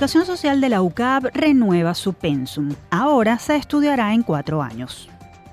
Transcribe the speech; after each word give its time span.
Comunicación 0.00 0.24
Social 0.24 0.62
de 0.62 0.70
la 0.70 0.80
UCAB 0.80 1.30
renueva 1.34 1.92
su 1.92 2.14
pensum. 2.14 2.70
Ahora 2.88 3.38
se 3.38 3.56
estudiará 3.56 4.14
en 4.14 4.22
cuatro 4.22 4.62
años. 4.62 5.10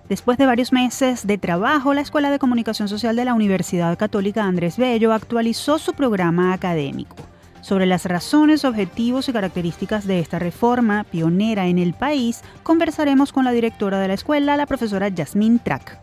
Después 0.07 0.37
de 0.37 0.45
varios 0.45 0.71
meses 0.71 1.27
de 1.27 1.37
trabajo, 1.37 1.93
la 1.93 1.99
Escuela 1.99 2.31
de 2.31 2.39
Comunicación 2.39 2.87
Social 2.87 3.17
de 3.17 3.25
la 3.25 3.33
Universidad 3.33 3.97
Católica 3.97 4.45
Andrés 4.45 4.77
Bello 4.77 5.11
actualizó 5.11 5.79
su 5.79 5.91
programa 5.91 6.53
académico. 6.53 7.17
Sobre 7.59 7.85
las 7.85 8.05
razones, 8.05 8.63
objetivos 8.63 9.27
y 9.27 9.33
características 9.33 10.07
de 10.07 10.21
esta 10.21 10.39
reforma 10.39 11.03
pionera 11.03 11.67
en 11.67 11.77
el 11.77 11.93
país, 11.93 12.39
conversaremos 12.63 13.33
con 13.33 13.43
la 13.43 13.51
directora 13.51 13.99
de 13.99 14.07
la 14.07 14.13
escuela, 14.13 14.55
la 14.55 14.65
profesora 14.65 15.09
Yasmín 15.09 15.59
Track. 15.59 15.99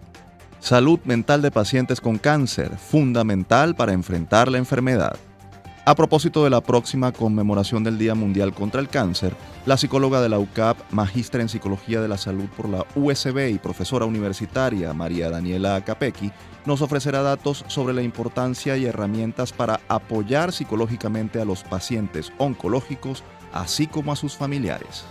Salud 0.61 1.01
mental 1.07 1.41
de 1.41 1.51
pacientes 1.51 1.99
con 1.99 2.19
cáncer, 2.19 2.77
fundamental 2.77 3.75
para 3.75 3.95
enfrentar 3.95 4.51
la 4.51 4.59
enfermedad. 4.59 5.17
A 5.87 5.95
propósito 5.95 6.43
de 6.45 6.49
la 6.49 6.63
próxima 6.63 7.13
conmemoración 7.13 7.85
del 7.85 7.99
Día 7.99 8.15
Mundial 8.15 8.55
contra 8.55 8.81
el 8.81 8.89
Cáncer, 8.89 9.37
la 9.67 9.77
psicóloga 9.77 10.23
de 10.23 10.31
la 10.31 10.39
UCAP, 10.39 10.79
magistra 10.93 11.43
en 11.43 11.51
Psicología 11.51 12.01
de 12.01 12.09
la 12.09 12.17
Salud 12.17 12.47
por 12.57 12.71
la 12.71 12.87
USB 12.95 13.51
y 13.51 13.59
profesora 13.59 14.07
universitaria 14.07 14.95
María 14.95 15.29
Daniela 15.29 15.85
Capecchi, 15.85 16.33
nos 16.65 16.81
ofrecerá 16.81 17.21
datos 17.21 17.67
sobre 17.69 17.93
la 17.93 18.01
importancia 18.01 18.79
y 18.79 18.87
herramientas 18.87 19.53
para 19.53 19.81
apoyar 19.89 20.53
psicológicamente 20.53 21.39
a 21.39 21.45
los 21.45 21.63
pacientes 21.65 22.33
oncológicos, 22.39 23.23
así 23.53 23.87
como 23.87 24.11
a 24.11 24.17
sus 24.17 24.35
familiares. 24.35 25.05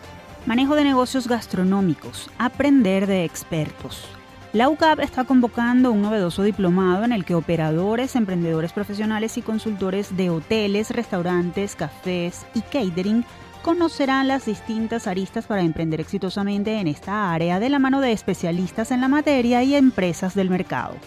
Manejo 0.47 0.75
de 0.75 0.85
negocios 0.85 1.27
gastronómicos, 1.27 2.31
aprender 2.39 3.05
de 3.05 3.25
expertos. 3.25 4.07
La 4.53 4.69
UCAP 4.69 4.99
está 4.99 5.23
convocando 5.23 5.91
un 5.91 6.03
novedoso 6.03 6.43
diplomado 6.43 7.03
en 7.03 7.11
el 7.11 7.25
que 7.25 7.33
operadores, 7.33 8.15
emprendedores 8.15 8.71
profesionales 8.71 9.35
y 9.39 9.41
consultores 9.41 10.15
de 10.15 10.29
hoteles, 10.29 10.91
restaurantes, 10.91 11.75
cafés 11.75 12.45
y 12.53 12.61
catering 12.61 13.25
conocerán 13.63 14.27
las 14.27 14.45
distintas 14.45 15.07
aristas 15.07 15.47
para 15.47 15.63
emprender 15.63 15.99
exitosamente 15.99 16.79
en 16.79 16.85
esta 16.85 17.33
área 17.33 17.59
de 17.59 17.69
la 17.69 17.79
mano 17.79 17.99
de 17.99 18.11
especialistas 18.11 18.91
en 18.91 19.01
la 19.01 19.07
materia 19.07 19.63
y 19.63 19.73
empresas 19.73 20.35
del 20.35 20.51
mercado. 20.51 20.97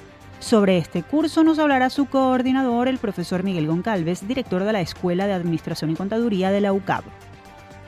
Sobre 0.40 0.78
este 0.78 1.04
curso 1.04 1.44
nos 1.44 1.60
hablará 1.60 1.88
su 1.88 2.06
coordinador, 2.06 2.88
el 2.88 2.98
profesor 2.98 3.44
Miguel 3.44 3.68
Goncalves, 3.68 4.26
director 4.26 4.64
de 4.64 4.72
la 4.72 4.80
Escuela 4.80 5.28
de 5.28 5.34
Administración 5.34 5.92
y 5.92 5.94
Contaduría 5.94 6.50
de 6.50 6.62
la 6.62 6.72
UCAP. 6.72 7.04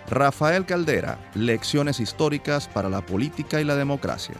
Rafael 0.08 0.64
Caldera, 0.66 1.18
Lecciones 1.34 1.98
históricas 1.98 2.68
para 2.68 2.88
la 2.88 3.00
política 3.00 3.61
y 3.61 3.64
la 3.64 3.74
democracia 3.74 4.36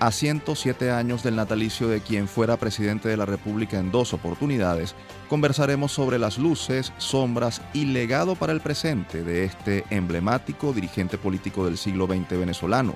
a 0.00 0.10
107 0.10 0.90
años 0.90 1.22
del 1.22 1.36
natalicio 1.36 1.86
de 1.86 2.00
quien 2.00 2.26
fuera 2.26 2.56
presidente 2.56 3.08
de 3.08 3.18
la 3.18 3.26
República 3.26 3.78
en 3.78 3.90
dos 3.90 4.14
oportunidades, 4.14 4.94
conversaremos 5.28 5.92
sobre 5.92 6.18
las 6.18 6.38
luces, 6.38 6.92
sombras 6.96 7.60
y 7.74 7.84
legado 7.84 8.34
para 8.34 8.52
el 8.52 8.60
presente 8.60 9.22
de 9.22 9.44
este 9.44 9.84
emblemático 9.90 10.72
dirigente 10.72 11.18
político 11.18 11.66
del 11.66 11.76
siglo 11.76 12.06
XX 12.06 12.30
venezolano. 12.30 12.94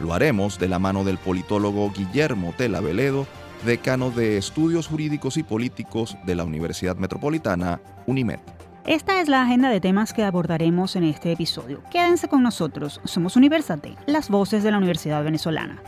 Lo 0.00 0.12
haremos 0.12 0.58
de 0.58 0.68
la 0.68 0.80
mano 0.80 1.04
del 1.04 1.18
politólogo 1.18 1.92
Guillermo 1.92 2.52
Tela 2.56 2.80
Veledo, 2.80 3.26
decano 3.64 4.10
de 4.10 4.36
Estudios 4.36 4.88
Jurídicos 4.88 5.36
y 5.36 5.44
Políticos 5.44 6.16
de 6.24 6.34
la 6.34 6.44
Universidad 6.44 6.96
Metropolitana, 6.96 7.80
UNIMED. 8.06 8.40
Esta 8.86 9.20
es 9.20 9.28
la 9.28 9.42
agenda 9.42 9.68
de 9.68 9.80
temas 9.80 10.12
que 10.12 10.24
abordaremos 10.24 10.96
en 10.96 11.04
este 11.04 11.30
episodio. 11.30 11.82
Quédense 11.92 12.28
con 12.28 12.42
nosotros, 12.42 13.00
somos 13.04 13.36
Universate, 13.36 13.96
las 14.06 14.30
voces 14.30 14.64
de 14.64 14.72
la 14.72 14.78
Universidad 14.78 15.22
Venezolana. 15.22 15.80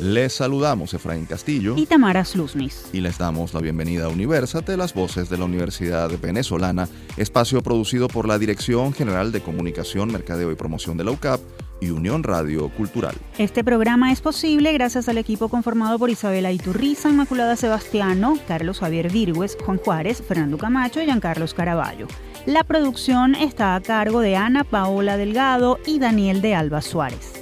Les 0.00 0.32
saludamos 0.32 0.94
Efraín 0.94 1.26
Castillo 1.26 1.74
y 1.76 1.84
Tamara 1.84 2.24
Sluznis. 2.24 2.86
Y 2.90 3.02
les 3.02 3.18
damos 3.18 3.52
la 3.52 3.60
bienvenida 3.60 4.06
a 4.06 4.08
Universate, 4.08 4.78
las 4.78 4.94
voces 4.94 5.28
de 5.28 5.36
la 5.36 5.44
Universidad 5.44 6.10
Venezolana, 6.18 6.88
espacio 7.18 7.62
producido 7.62 8.08
por 8.08 8.26
la 8.26 8.38
Dirección 8.38 8.94
General 8.94 9.30
de 9.30 9.42
Comunicación, 9.42 10.10
Mercadeo 10.10 10.50
y 10.50 10.54
Promoción 10.54 10.96
de 10.96 11.04
la 11.04 11.10
UCAP 11.10 11.40
y 11.82 11.90
Unión 11.90 12.22
Radio 12.22 12.70
Cultural. 12.70 13.14
Este 13.36 13.62
programa 13.62 14.10
es 14.10 14.22
posible 14.22 14.72
gracias 14.72 15.06
al 15.10 15.18
equipo 15.18 15.50
conformado 15.50 15.98
por 15.98 16.08
Isabela 16.08 16.50
Iturriza, 16.50 17.10
Inmaculada 17.10 17.56
Sebastiano, 17.56 18.38
Carlos 18.48 18.80
Javier 18.80 19.12
Virgües, 19.12 19.58
Juan 19.62 19.76
Juárez, 19.76 20.22
Fernando 20.26 20.56
Camacho 20.56 21.02
y 21.02 21.04
Giancarlos 21.04 21.52
Caraballo. 21.52 22.06
La 22.46 22.64
producción 22.64 23.34
está 23.34 23.74
a 23.74 23.82
cargo 23.82 24.20
de 24.20 24.36
Ana 24.36 24.64
Paola 24.64 25.18
Delgado 25.18 25.78
y 25.84 25.98
Daniel 25.98 26.40
de 26.40 26.54
Alba 26.54 26.80
Suárez. 26.80 27.39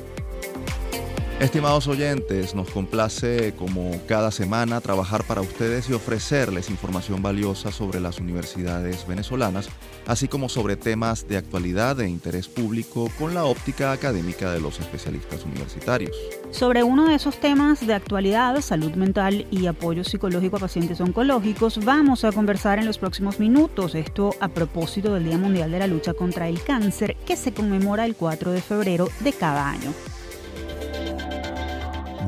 Estimados 1.41 1.87
oyentes, 1.87 2.57
nos 2.57 2.69
complace 2.69 3.55
como 3.55 3.93
cada 4.09 4.33
semana 4.33 4.81
trabajar 4.81 5.23
para 5.23 5.41
ustedes 5.41 5.89
y 5.89 5.93
ofrecerles 5.93 6.69
información 6.69 7.23
valiosa 7.23 7.71
sobre 7.71 8.01
las 8.01 8.19
universidades 8.19 9.07
venezolanas, 9.07 9.69
así 10.09 10.27
como 10.27 10.49
sobre 10.49 10.75
temas 10.75 11.29
de 11.29 11.37
actualidad 11.37 11.95
de 11.95 12.09
interés 12.09 12.49
público 12.49 13.09
con 13.21 13.35
la 13.35 13.45
óptica 13.45 13.93
académica 13.93 14.51
de 14.51 14.61
los 14.61 14.81
especialistas 14.81 15.45
universitarios. 15.45 16.17
Sobre 16.51 16.83
uno 16.83 17.07
de 17.07 17.15
esos 17.15 17.39
temas 17.39 17.87
de 17.87 17.95
actualidad, 17.95 18.61
salud 18.61 18.95
mental 18.95 19.47
y 19.53 19.69
apoyo 19.69 20.03
psicológico 20.03 20.57
a 20.57 20.61
pacientes 20.61 21.01
oncológicos, 21.01 21.85
vamos 21.85 22.25
a 22.25 22.33
conversar 22.33 22.81
en 22.81 22.87
los 22.87 22.99
próximos 22.99 23.39
minutos, 23.39 23.95
esto 23.95 24.35
a 24.41 24.49
propósito 24.49 25.15
del 25.15 25.27
Día 25.27 25.39
Mundial 25.39 25.71
de 25.71 25.79
la 25.79 25.87
Lucha 25.87 26.15
contra 26.15 26.49
el 26.49 26.61
Cáncer, 26.65 27.17
que 27.25 27.37
se 27.37 27.53
conmemora 27.53 28.07
el 28.07 28.17
4 28.17 28.51
de 28.51 28.61
febrero 28.61 29.09
de 29.21 29.33
cada 29.33 29.71
año. 29.71 29.95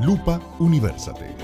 Lupa 0.03 0.41
Universate. 0.59 1.35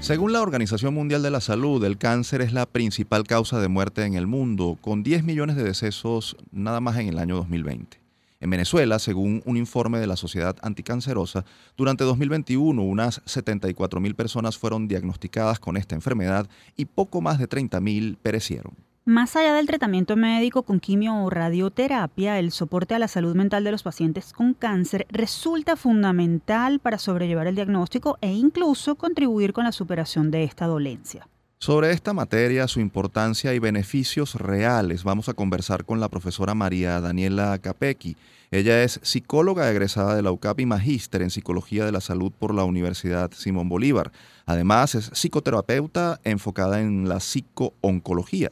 Según 0.00 0.32
la 0.32 0.40
Organización 0.40 0.94
Mundial 0.94 1.22
de 1.22 1.30
la 1.32 1.40
Salud, 1.40 1.82
el 1.84 1.98
cáncer 1.98 2.42
es 2.42 2.52
la 2.52 2.66
principal 2.66 3.24
causa 3.26 3.58
de 3.58 3.66
muerte 3.66 4.04
en 4.04 4.14
el 4.14 4.28
mundo, 4.28 4.78
con 4.80 5.02
10 5.02 5.24
millones 5.24 5.56
de 5.56 5.64
decesos 5.64 6.36
nada 6.52 6.80
más 6.80 6.96
en 6.98 7.08
el 7.08 7.18
año 7.18 7.34
2020. 7.36 8.00
En 8.38 8.50
Venezuela, 8.50 9.00
según 9.00 9.42
un 9.46 9.56
informe 9.56 9.98
de 9.98 10.06
la 10.06 10.16
Sociedad 10.16 10.56
Anticancerosa, 10.62 11.44
durante 11.76 12.04
2021 12.04 12.80
unas 12.80 13.20
74 13.24 13.98
mil 13.98 14.14
personas 14.14 14.56
fueron 14.56 14.86
diagnosticadas 14.86 15.58
con 15.58 15.76
esta 15.76 15.96
enfermedad 15.96 16.48
y 16.76 16.84
poco 16.84 17.20
más 17.20 17.38
de 17.40 17.48
30 17.48 17.80
mil 17.80 18.16
perecieron. 18.22 18.74
Más 19.06 19.36
allá 19.36 19.52
del 19.52 19.66
tratamiento 19.66 20.16
médico 20.16 20.62
con 20.62 20.80
quimio 20.80 21.14
o 21.14 21.28
radioterapia, 21.28 22.38
el 22.38 22.52
soporte 22.52 22.94
a 22.94 22.98
la 22.98 23.06
salud 23.06 23.36
mental 23.36 23.62
de 23.62 23.70
los 23.70 23.82
pacientes 23.82 24.32
con 24.32 24.54
cáncer 24.54 25.06
resulta 25.10 25.76
fundamental 25.76 26.78
para 26.78 26.96
sobrellevar 26.96 27.46
el 27.46 27.54
diagnóstico 27.54 28.16
e 28.22 28.32
incluso 28.32 28.94
contribuir 28.94 29.52
con 29.52 29.64
la 29.64 29.72
superación 29.72 30.30
de 30.30 30.44
esta 30.44 30.64
dolencia. 30.64 31.28
Sobre 31.58 31.92
esta 31.92 32.14
materia, 32.14 32.66
su 32.66 32.80
importancia 32.80 33.52
y 33.52 33.58
beneficios 33.58 34.36
reales, 34.36 35.04
vamos 35.04 35.28
a 35.28 35.34
conversar 35.34 35.84
con 35.84 36.00
la 36.00 36.08
profesora 36.08 36.54
María 36.54 36.98
Daniela 37.02 37.58
Capecchi. 37.58 38.16
Ella 38.50 38.82
es 38.84 39.00
psicóloga 39.02 39.70
egresada 39.70 40.16
de 40.16 40.22
la 40.22 40.32
UCAP 40.32 40.60
y 40.60 40.66
magíster 40.66 41.20
en 41.20 41.28
Psicología 41.28 41.84
de 41.84 41.92
la 41.92 42.00
Salud 42.00 42.32
por 42.32 42.54
la 42.54 42.64
Universidad 42.64 43.32
Simón 43.32 43.68
Bolívar. 43.68 44.12
Además, 44.46 44.94
es 44.94 45.10
psicoterapeuta 45.12 46.20
enfocada 46.24 46.80
en 46.80 47.06
la 47.06 47.20
psicooncología. 47.20 48.50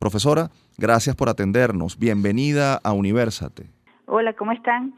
Profesora, 0.00 0.48
gracias 0.78 1.14
por 1.14 1.28
atendernos. 1.28 1.98
Bienvenida 1.98 2.80
a 2.82 2.94
Universate. 2.94 3.64
Hola, 4.06 4.32
¿cómo 4.32 4.50
están? 4.52 4.94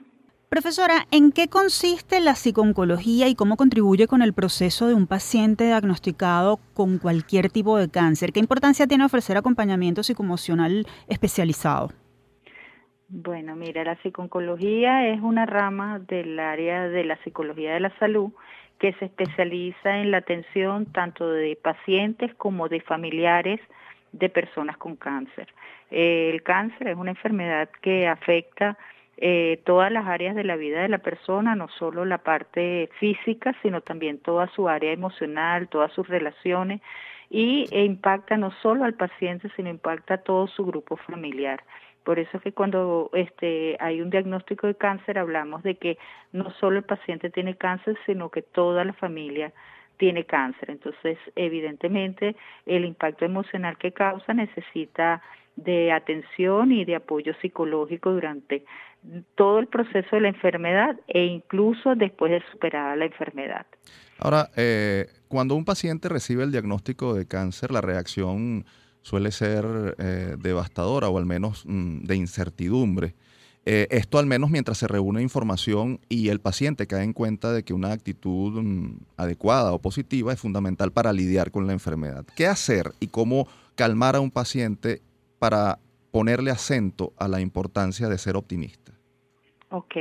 Profesora, 0.48 1.06
¿en 1.10 1.32
qué 1.32 1.48
consiste 1.48 2.20
la 2.20 2.36
psicooncología 2.36 3.26
y 3.26 3.34
cómo 3.34 3.56
contribuye 3.56 4.06
con 4.06 4.22
el 4.22 4.32
proceso 4.32 4.86
de 4.86 4.94
un 4.94 5.08
paciente 5.08 5.64
diagnosticado 5.64 6.60
con 6.72 6.98
cualquier 6.98 7.50
tipo 7.50 7.78
de 7.78 7.90
cáncer? 7.90 8.30
¿Qué 8.32 8.38
importancia 8.38 8.86
tiene 8.86 9.04
ofrecer 9.04 9.36
acompañamiento 9.36 10.04
psicoemocional 10.04 10.86
especializado? 11.08 11.88
Bueno, 13.08 13.56
mira, 13.56 13.82
la 13.82 13.96
psicooncología 14.02 15.08
es 15.08 15.20
una 15.20 15.46
rama 15.46 15.98
del 15.98 16.38
área 16.38 16.88
de 16.88 17.02
la 17.02 17.16
psicología 17.24 17.74
de 17.74 17.80
la 17.80 17.98
salud 17.98 18.30
que 18.78 18.92
se 19.00 19.06
especializa 19.06 19.98
en 19.98 20.12
la 20.12 20.18
atención 20.18 20.86
tanto 20.92 21.28
de 21.28 21.58
pacientes 21.60 22.32
como 22.36 22.68
de 22.68 22.80
familiares 22.82 23.58
de 24.12 24.28
personas 24.28 24.76
con 24.76 24.96
cáncer. 24.96 25.48
Eh, 25.90 26.30
el 26.32 26.42
cáncer 26.42 26.88
es 26.88 26.96
una 26.96 27.10
enfermedad 27.10 27.68
que 27.80 28.06
afecta 28.06 28.76
eh, 29.16 29.60
todas 29.64 29.92
las 29.92 30.06
áreas 30.06 30.34
de 30.34 30.44
la 30.44 30.56
vida 30.56 30.82
de 30.82 30.88
la 30.88 30.98
persona, 30.98 31.54
no 31.54 31.68
solo 31.68 32.04
la 32.04 32.18
parte 32.18 32.90
física, 32.98 33.54
sino 33.62 33.80
también 33.80 34.18
toda 34.18 34.48
su 34.48 34.68
área 34.68 34.92
emocional, 34.92 35.68
todas 35.68 35.92
sus 35.92 36.08
relaciones 36.08 36.80
y 37.30 37.66
e 37.70 37.84
impacta 37.84 38.36
no 38.36 38.50
solo 38.62 38.84
al 38.84 38.94
paciente, 38.94 39.50
sino 39.56 39.70
impacta 39.70 40.14
a 40.14 40.18
todo 40.18 40.46
su 40.48 40.66
grupo 40.66 40.96
familiar. 40.96 41.62
Por 42.04 42.18
eso 42.18 42.36
es 42.36 42.42
que 42.42 42.52
cuando 42.52 43.10
este, 43.12 43.76
hay 43.80 44.02
un 44.02 44.10
diagnóstico 44.10 44.66
de 44.66 44.74
cáncer 44.74 45.18
hablamos 45.18 45.62
de 45.62 45.76
que 45.76 45.98
no 46.32 46.50
solo 46.52 46.78
el 46.78 46.84
paciente 46.84 47.30
tiene 47.30 47.56
cáncer, 47.56 47.96
sino 48.06 48.28
que 48.28 48.42
toda 48.42 48.84
la 48.84 48.92
familia 48.92 49.52
tiene 49.96 50.24
cáncer. 50.24 50.70
Entonces, 50.70 51.18
evidentemente, 51.36 52.36
el 52.66 52.84
impacto 52.84 53.24
emocional 53.24 53.76
que 53.78 53.92
causa 53.92 54.34
necesita 54.34 55.22
de 55.56 55.92
atención 55.92 56.72
y 56.72 56.84
de 56.84 56.96
apoyo 56.96 57.34
psicológico 57.40 58.12
durante 58.12 58.64
todo 59.34 59.58
el 59.58 59.66
proceso 59.66 60.16
de 60.16 60.22
la 60.22 60.28
enfermedad 60.28 60.96
e 61.08 61.24
incluso 61.24 61.94
después 61.94 62.32
de 62.32 62.42
superar 62.52 62.96
la 62.96 63.06
enfermedad. 63.06 63.66
Ahora, 64.18 64.50
eh, 64.56 65.06
cuando 65.28 65.54
un 65.54 65.64
paciente 65.64 66.08
recibe 66.08 66.44
el 66.44 66.52
diagnóstico 66.52 67.14
de 67.14 67.26
cáncer, 67.26 67.72
la 67.72 67.80
reacción 67.80 68.64
suele 69.02 69.32
ser 69.32 69.64
eh, 69.98 70.36
devastadora 70.38 71.08
o 71.08 71.18
al 71.18 71.26
menos 71.26 71.64
mm, 71.66 72.04
de 72.04 72.16
incertidumbre. 72.16 73.14
Eh, 73.64 73.86
esto 73.90 74.18
al 74.18 74.26
menos 74.26 74.50
mientras 74.50 74.78
se 74.78 74.88
reúne 74.88 75.22
información 75.22 76.00
y 76.08 76.30
el 76.30 76.40
paciente 76.40 76.88
cae 76.88 77.04
en 77.04 77.12
cuenta 77.12 77.52
de 77.52 77.62
que 77.62 77.72
una 77.72 77.92
actitud 77.92 78.60
mm, 78.60 78.98
adecuada 79.16 79.72
o 79.72 79.78
positiva 79.78 80.32
es 80.32 80.40
fundamental 80.40 80.90
para 80.90 81.12
lidiar 81.12 81.52
con 81.52 81.68
la 81.68 81.72
enfermedad. 81.72 82.24
¿Qué 82.36 82.46
hacer 82.46 82.86
y 82.98 83.08
cómo 83.08 83.46
calmar 83.76 84.16
a 84.16 84.20
un 84.20 84.32
paciente 84.32 85.00
para 85.38 85.78
ponerle 86.10 86.50
acento 86.50 87.12
a 87.18 87.28
la 87.28 87.40
importancia 87.40 88.08
de 88.08 88.18
ser 88.18 88.36
optimista? 88.36 88.92
Ok, 89.70 89.94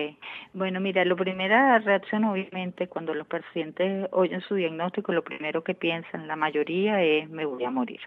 bueno, 0.54 0.82
mira, 0.82 1.06
la 1.06 1.16
primera 1.16 1.80
reacción 1.80 2.26
obviamente 2.26 2.88
cuando 2.88 3.14
los 3.14 3.26
pacientes 3.26 4.08
oyen 4.12 4.42
su 4.42 4.56
diagnóstico, 4.56 5.14
lo 5.14 5.24
primero 5.24 5.64
que 5.64 5.74
piensan 5.74 6.28
la 6.28 6.36
mayoría 6.36 7.02
es 7.02 7.30
me 7.30 7.46
voy 7.46 7.64
a 7.64 7.72
morir. 7.72 8.02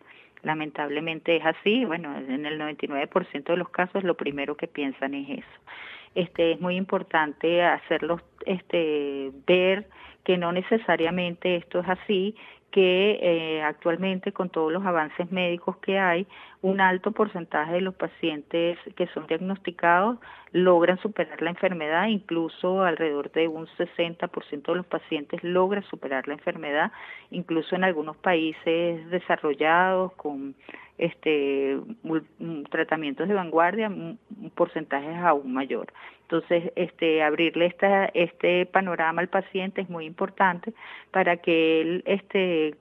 Lamentablemente 0.44 1.36
es 1.36 1.44
así, 1.44 1.84
bueno, 1.84 2.16
en 2.16 2.46
el 2.46 2.60
99% 2.60 3.44
de 3.44 3.56
los 3.56 3.70
casos 3.70 4.04
lo 4.04 4.14
primero 4.14 4.56
que 4.56 4.68
piensan 4.68 5.14
es 5.14 5.38
eso. 5.38 5.60
Este 6.14 6.52
es 6.52 6.60
muy 6.60 6.76
importante 6.76 7.64
hacerlos 7.64 8.20
este 8.46 9.32
ver 9.46 9.88
que 10.22 10.38
no 10.38 10.52
necesariamente 10.52 11.56
esto 11.56 11.80
es 11.80 11.88
así 11.88 12.36
que 12.70 13.18
eh, 13.22 13.62
actualmente 13.62 14.32
con 14.32 14.50
todos 14.50 14.72
los 14.72 14.84
avances 14.84 15.30
médicos 15.30 15.76
que 15.76 15.98
hay, 15.98 16.26
un 16.64 16.80
alto 16.80 17.12
porcentaje 17.12 17.74
de 17.74 17.80
los 17.82 17.94
pacientes 17.94 18.78
que 18.96 19.06
son 19.08 19.26
diagnosticados 19.26 20.16
logran 20.52 20.96
superar 20.96 21.42
la 21.42 21.50
enfermedad, 21.50 22.06
incluso 22.06 22.82
alrededor 22.82 23.30
de 23.32 23.48
un 23.48 23.66
60% 23.66 24.62
de 24.62 24.74
los 24.74 24.86
pacientes 24.86 25.44
logran 25.44 25.84
superar 25.84 26.26
la 26.26 26.32
enfermedad, 26.32 26.90
incluso 27.30 27.76
en 27.76 27.84
algunos 27.84 28.16
países 28.16 29.10
desarrollados 29.10 30.14
con 30.14 30.54
este 30.96 31.78
tratamientos 32.70 33.28
de 33.28 33.34
vanguardia, 33.34 33.88
un 33.88 34.18
porcentaje 34.54 35.10
es 35.10 35.18
aún 35.18 35.52
mayor. 35.52 35.92
Entonces, 36.22 36.72
este 36.76 37.22
abrirle 37.22 37.76
este 38.14 38.64
panorama 38.64 39.20
al 39.20 39.28
paciente 39.28 39.82
es 39.82 39.90
muy 39.90 40.06
importante 40.06 40.72
para 41.10 41.36
que 41.36 41.82
él 41.82 42.02
este 42.06 42.74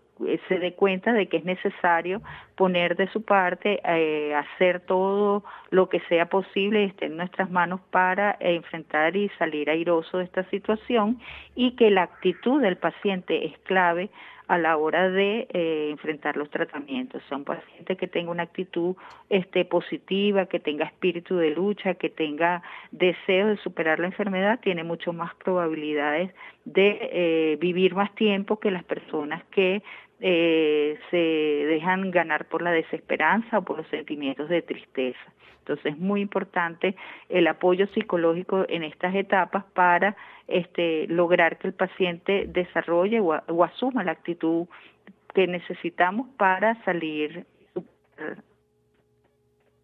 se 0.48 0.60
dé 0.60 0.74
cuenta 0.74 1.14
de 1.14 1.28
que 1.28 1.38
es 1.38 1.46
necesario 1.46 2.22
poner 2.56 2.96
de 2.96 3.08
su 3.10 3.24
parte, 3.24 3.82
eh, 3.86 4.34
hacer 4.36 4.82
todo 4.82 5.44
lo 5.70 5.90
que 5.90 6.00
sea 6.02 6.28
posible, 6.28 6.86
esté 6.86 7.08
en 7.08 7.18
nuestras 7.18 7.50
manos 7.50 7.82
para 7.92 8.38
enfrentar 8.40 9.16
y 9.16 9.30
salir 9.40 9.70
airoso 9.70 10.18
de 10.18 10.26
esta 10.26 10.44
situación 10.50 11.20
y 11.56 11.72
que 11.72 11.90
la 11.90 12.04
actitud 12.04 12.62
del 12.62 12.78
paciente 12.78 13.46
es 13.46 13.58
clave 13.60 14.10
a 14.48 14.58
la 14.58 14.78
hora 14.78 15.10
de 15.10 15.48
eh, 15.54 15.90
enfrentar 15.92 16.38
los 16.38 16.50
tratamientos. 16.50 17.24
Son 17.30 17.44
pacientes 17.44 17.98
que 17.98 18.08
tenga 18.08 18.32
una 18.32 18.44
actitud 18.44 18.96
este, 19.30 19.66
positiva, 19.66 20.46
que 20.46 20.60
tenga 20.60 20.86
espíritu 20.86 21.38
de 21.38 21.52
lucha, 21.52 21.96
que 21.96 22.10
tenga 22.10 22.62
deseo 22.92 23.48
de 23.48 23.58
superar 23.58 24.00
la 24.00 24.08
enfermedad, 24.08 24.60
tiene 24.60 24.84
mucho 24.84 25.14
más 25.14 25.34
probabilidades 25.36 26.32
de 26.66 27.00
eh, 27.02 27.58
vivir 27.60 27.96
más 27.96 28.14
tiempo 28.16 28.60
que 28.60 28.72
las 28.72 28.84
personas 28.84 29.44
que 29.46 29.82
eh, 30.26 30.98
se 31.12 31.18
dejan 31.18 32.10
ganar 32.10 32.46
por 32.46 32.62
la 32.62 32.72
desesperanza 32.72 33.58
o 33.58 33.62
por 33.64 33.80
los 33.80 33.88
sentimientos 33.90 34.48
de 34.48 34.62
tristeza. 34.62 35.20
Entonces 35.60 35.88
es 35.94 35.98
muy 36.00 36.22
importante 36.22 36.96
el 37.28 37.46
apoyo 37.46 37.88
psicológico 37.88 38.66
en 38.70 38.84
estas 38.84 39.14
etapas 39.16 39.66
para 39.74 40.16
este, 40.48 41.08
lograr 41.08 41.58
que 41.58 41.68
el 41.68 41.74
paciente 41.74 42.46
desarrolle 42.48 43.20
o, 43.20 43.64
asuma 43.66 44.06
la 44.06 44.14
actitud 44.14 44.66
que 45.34 45.46
necesitamos 45.46 46.30
para 46.38 46.82
salir, 46.86 47.46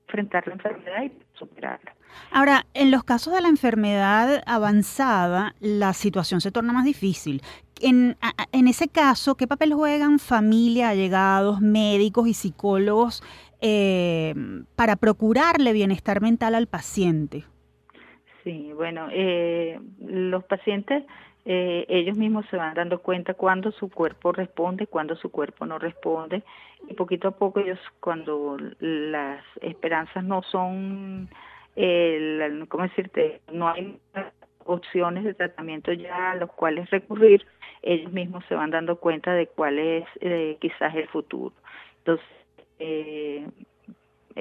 enfrentar 0.07 0.47
la 0.47 0.53
enfermedad 0.53 1.03
superarla. 1.39 1.95
Ahora, 2.31 2.65
en 2.74 2.91
los 2.91 3.03
casos 3.03 3.33
de 3.33 3.41
la 3.41 3.47
enfermedad 3.47 4.44
avanzada, 4.45 5.56
la 5.59 5.94
situación 5.94 6.41
se 6.41 6.51
torna 6.51 6.74
más 6.74 6.86
difícil. 6.86 7.41
En, 7.81 8.18
en 8.51 8.68
ese 8.68 8.89
caso, 8.89 9.36
¿qué 9.36 9.47
papel 9.47 9.74
juegan 9.74 10.19
familia, 10.19 10.89
allegados, 10.89 11.62
médicos 11.62 12.27
y 12.27 12.33
psicólogos 12.33 13.24
eh, 13.62 14.36
para 14.75 14.95
procurarle 14.95 15.74
bienestar 15.74 16.21
mental 16.21 16.56
al 16.56 16.68
paciente? 16.68 17.45
Sí, 18.44 18.71
bueno, 18.74 19.07
eh, 19.12 19.80
los 20.00 20.44
pacientes 20.45 21.03
eh, 21.51 21.88
ellos 21.90 22.16
mismos 22.16 22.46
se 22.51 22.57
van 22.57 22.75
dando 22.75 23.00
cuenta 23.00 23.34
cuando 23.34 23.72
su 23.72 23.90
cuerpo 23.90 24.31
responde, 24.31 24.86
cuando 24.86 25.16
su 25.16 25.31
cuerpo 25.31 25.66
no 25.66 25.80
responde 25.80 26.44
y 26.88 26.94
poquito 26.94 27.30
a 27.30 27.31
poco 27.31 27.60
ellos 27.60 27.80
cuando 28.00 28.56
las 28.80 29.44
esperanzas 29.60 30.24
no 30.24 30.44
son, 30.44 31.28
eh, 31.75 32.66
¿cómo 32.68 32.84
decirte? 32.84 33.42
No 33.51 33.68
hay 33.68 34.00
opciones 34.66 35.24
de 35.24 35.34
tratamiento 35.34 35.92
ya 35.92 36.34
a 36.34 36.36
los 36.36 36.51
cuales 36.51 36.88
recurrir, 36.92 37.48
ellos 37.81 38.12
mismos 38.12 38.46
se 38.48 38.54
van 38.54 38.69
dando 38.69 38.98
cuenta 38.98 39.34
de 39.34 39.48
cuál 39.48 39.80
es 39.80 40.06
eh, 40.22 40.56
quizás 40.62 40.94
el 40.94 41.07
futuro. 41.07 41.56
Entonces, 41.98 42.28
eh, 42.78 43.48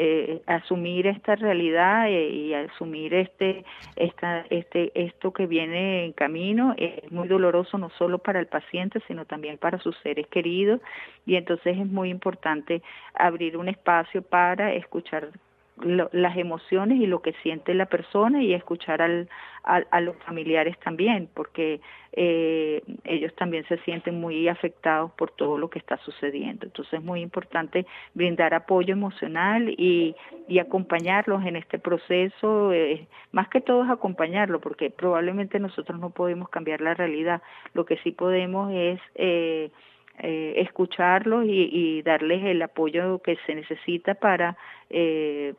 eh, 0.01 0.43
asumir 0.47 1.09
esta 1.09 1.35
realidad 1.35 2.09
eh, 2.09 2.29
y 2.29 2.55
asumir 2.55 3.15
este, 3.15 3.65
esta, 3.97 4.47
este, 4.49 4.93
esto 4.95 5.33
que 5.33 5.47
viene 5.47 6.05
en 6.05 6.13
camino 6.13 6.73
es 6.77 7.11
muy 7.11 7.27
doloroso 7.27 7.79
no 7.79 7.91
solo 7.91 8.19
para 8.19 8.39
el 8.39 8.47
paciente, 8.47 9.01
sino 9.09 9.25
también 9.25 9.59
para 9.59 9.81
sus 9.81 9.97
seres 9.99 10.29
queridos. 10.29 10.81
Y 11.27 11.35
entonces 11.35 11.77
es 11.77 11.87
muy 11.87 12.11
importante 12.11 12.81
abrir 13.13 13.57
un 13.57 13.69
espacio 13.69 14.23
para 14.23 14.73
escuchar 14.73 15.31
las 15.83 16.37
emociones 16.37 17.01
y 17.01 17.07
lo 17.07 17.23
que 17.23 17.33
siente 17.43 17.75
la 17.75 17.87
persona 17.87 18.43
y 18.43 18.55
escuchar 18.55 19.03
al, 19.03 19.29
a, 19.63 20.01
los 20.01 20.17
familiares 20.25 20.79
también, 20.81 21.29
porque 21.35 21.81
eh, 22.13 22.83
ellos 23.05 23.35
también 23.35 23.67
se 23.69 23.79
sienten 23.79 24.21
muy 24.21 24.49
afectados 24.49 25.13
por 25.13 25.31
todo 25.31 25.59
lo 25.59 25.69
que 25.69 25.79
está 25.79 25.99
sucediendo. 25.99 26.67
Entonces 26.67 26.95
es 26.95 27.05
muy 27.05 27.21
importante 27.21 27.87
brindar 28.15 28.55
apoyo 28.55 28.93
emocional 28.93 29.69
y, 29.69 30.17
y 30.49 30.59
acompañarlos 30.59 31.45
en 31.45 31.57
este 31.57 31.79
proceso, 31.79 32.73
eh, 32.73 33.07
más 33.33 33.49
que 33.49 33.61
todo 33.61 33.85
es 33.85 33.91
acompañarlo, 33.91 34.61
porque 34.61 34.91
probablemente 34.91 35.59
nosotros 35.59 35.99
no 36.01 36.11
podemos 36.11 36.49
cambiar 36.49 36.81
la 36.81 36.95
realidad, 36.95 37.43
lo 37.75 37.85
que 37.85 37.99
sí 37.99 38.13
podemos 38.13 38.73
es... 38.73 39.01
Eh, 39.15 39.71
eh, 40.21 40.55
escucharlos 40.57 41.45
y, 41.47 42.03
darles 42.03 42.45
el 42.45 42.63
apoyo 42.63 43.21
que 43.21 43.37
se 43.47 43.55
necesita 43.55 44.15
para 44.15 44.57
eh, 44.91 45.55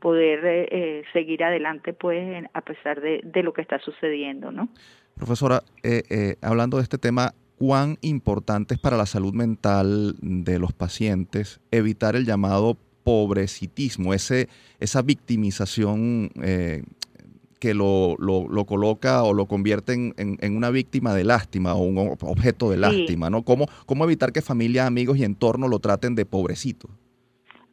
poder 0.00 0.40
eh, 0.44 1.02
seguir 1.12 1.44
adelante 1.44 1.92
pues 1.92 2.44
a 2.52 2.60
pesar 2.62 3.00
de, 3.00 3.42
lo 3.42 3.52
que 3.52 3.62
está 3.62 3.78
sucediendo 3.78 4.50
no 4.50 4.68
profesora 5.14 5.62
hablando 6.40 6.78
de 6.78 6.82
este 6.82 6.98
tema 6.98 7.34
cuán 7.58 7.96
importante 8.00 8.74
es 8.74 8.80
para 8.80 8.96
la 8.96 9.06
salud 9.06 9.34
mental 9.34 10.14
de 10.20 10.58
los 10.58 10.72
pacientes 10.72 11.60
evitar 11.70 12.16
el 12.16 12.24
llamado 12.24 12.76
pobrecitismo 13.04 14.14
ese 14.14 14.48
esa 14.78 15.02
victimización 15.02 16.30
que 17.60 17.74
lo, 17.74 18.16
lo, 18.18 18.64
coloca 18.64 19.22
o 19.22 19.34
lo 19.34 19.46
convierte 19.46 19.92
en, 19.92 20.14
en, 20.16 20.56
una 20.56 20.70
víctima 20.70 21.14
de 21.14 21.24
lástima 21.24 21.74
o 21.74 21.82
un 21.82 22.16
objeto 22.22 22.70
de 22.70 22.78
lástima, 22.78 23.28
¿no? 23.28 23.42
¿Cómo, 23.42 23.66
¿Cómo 23.86 24.04
evitar 24.04 24.32
que 24.32 24.40
familia, 24.40 24.86
amigos 24.86 25.18
y 25.18 25.24
entorno 25.24 25.68
lo 25.68 25.78
traten 25.78 26.14
de 26.14 26.24
pobrecito? 26.24 26.88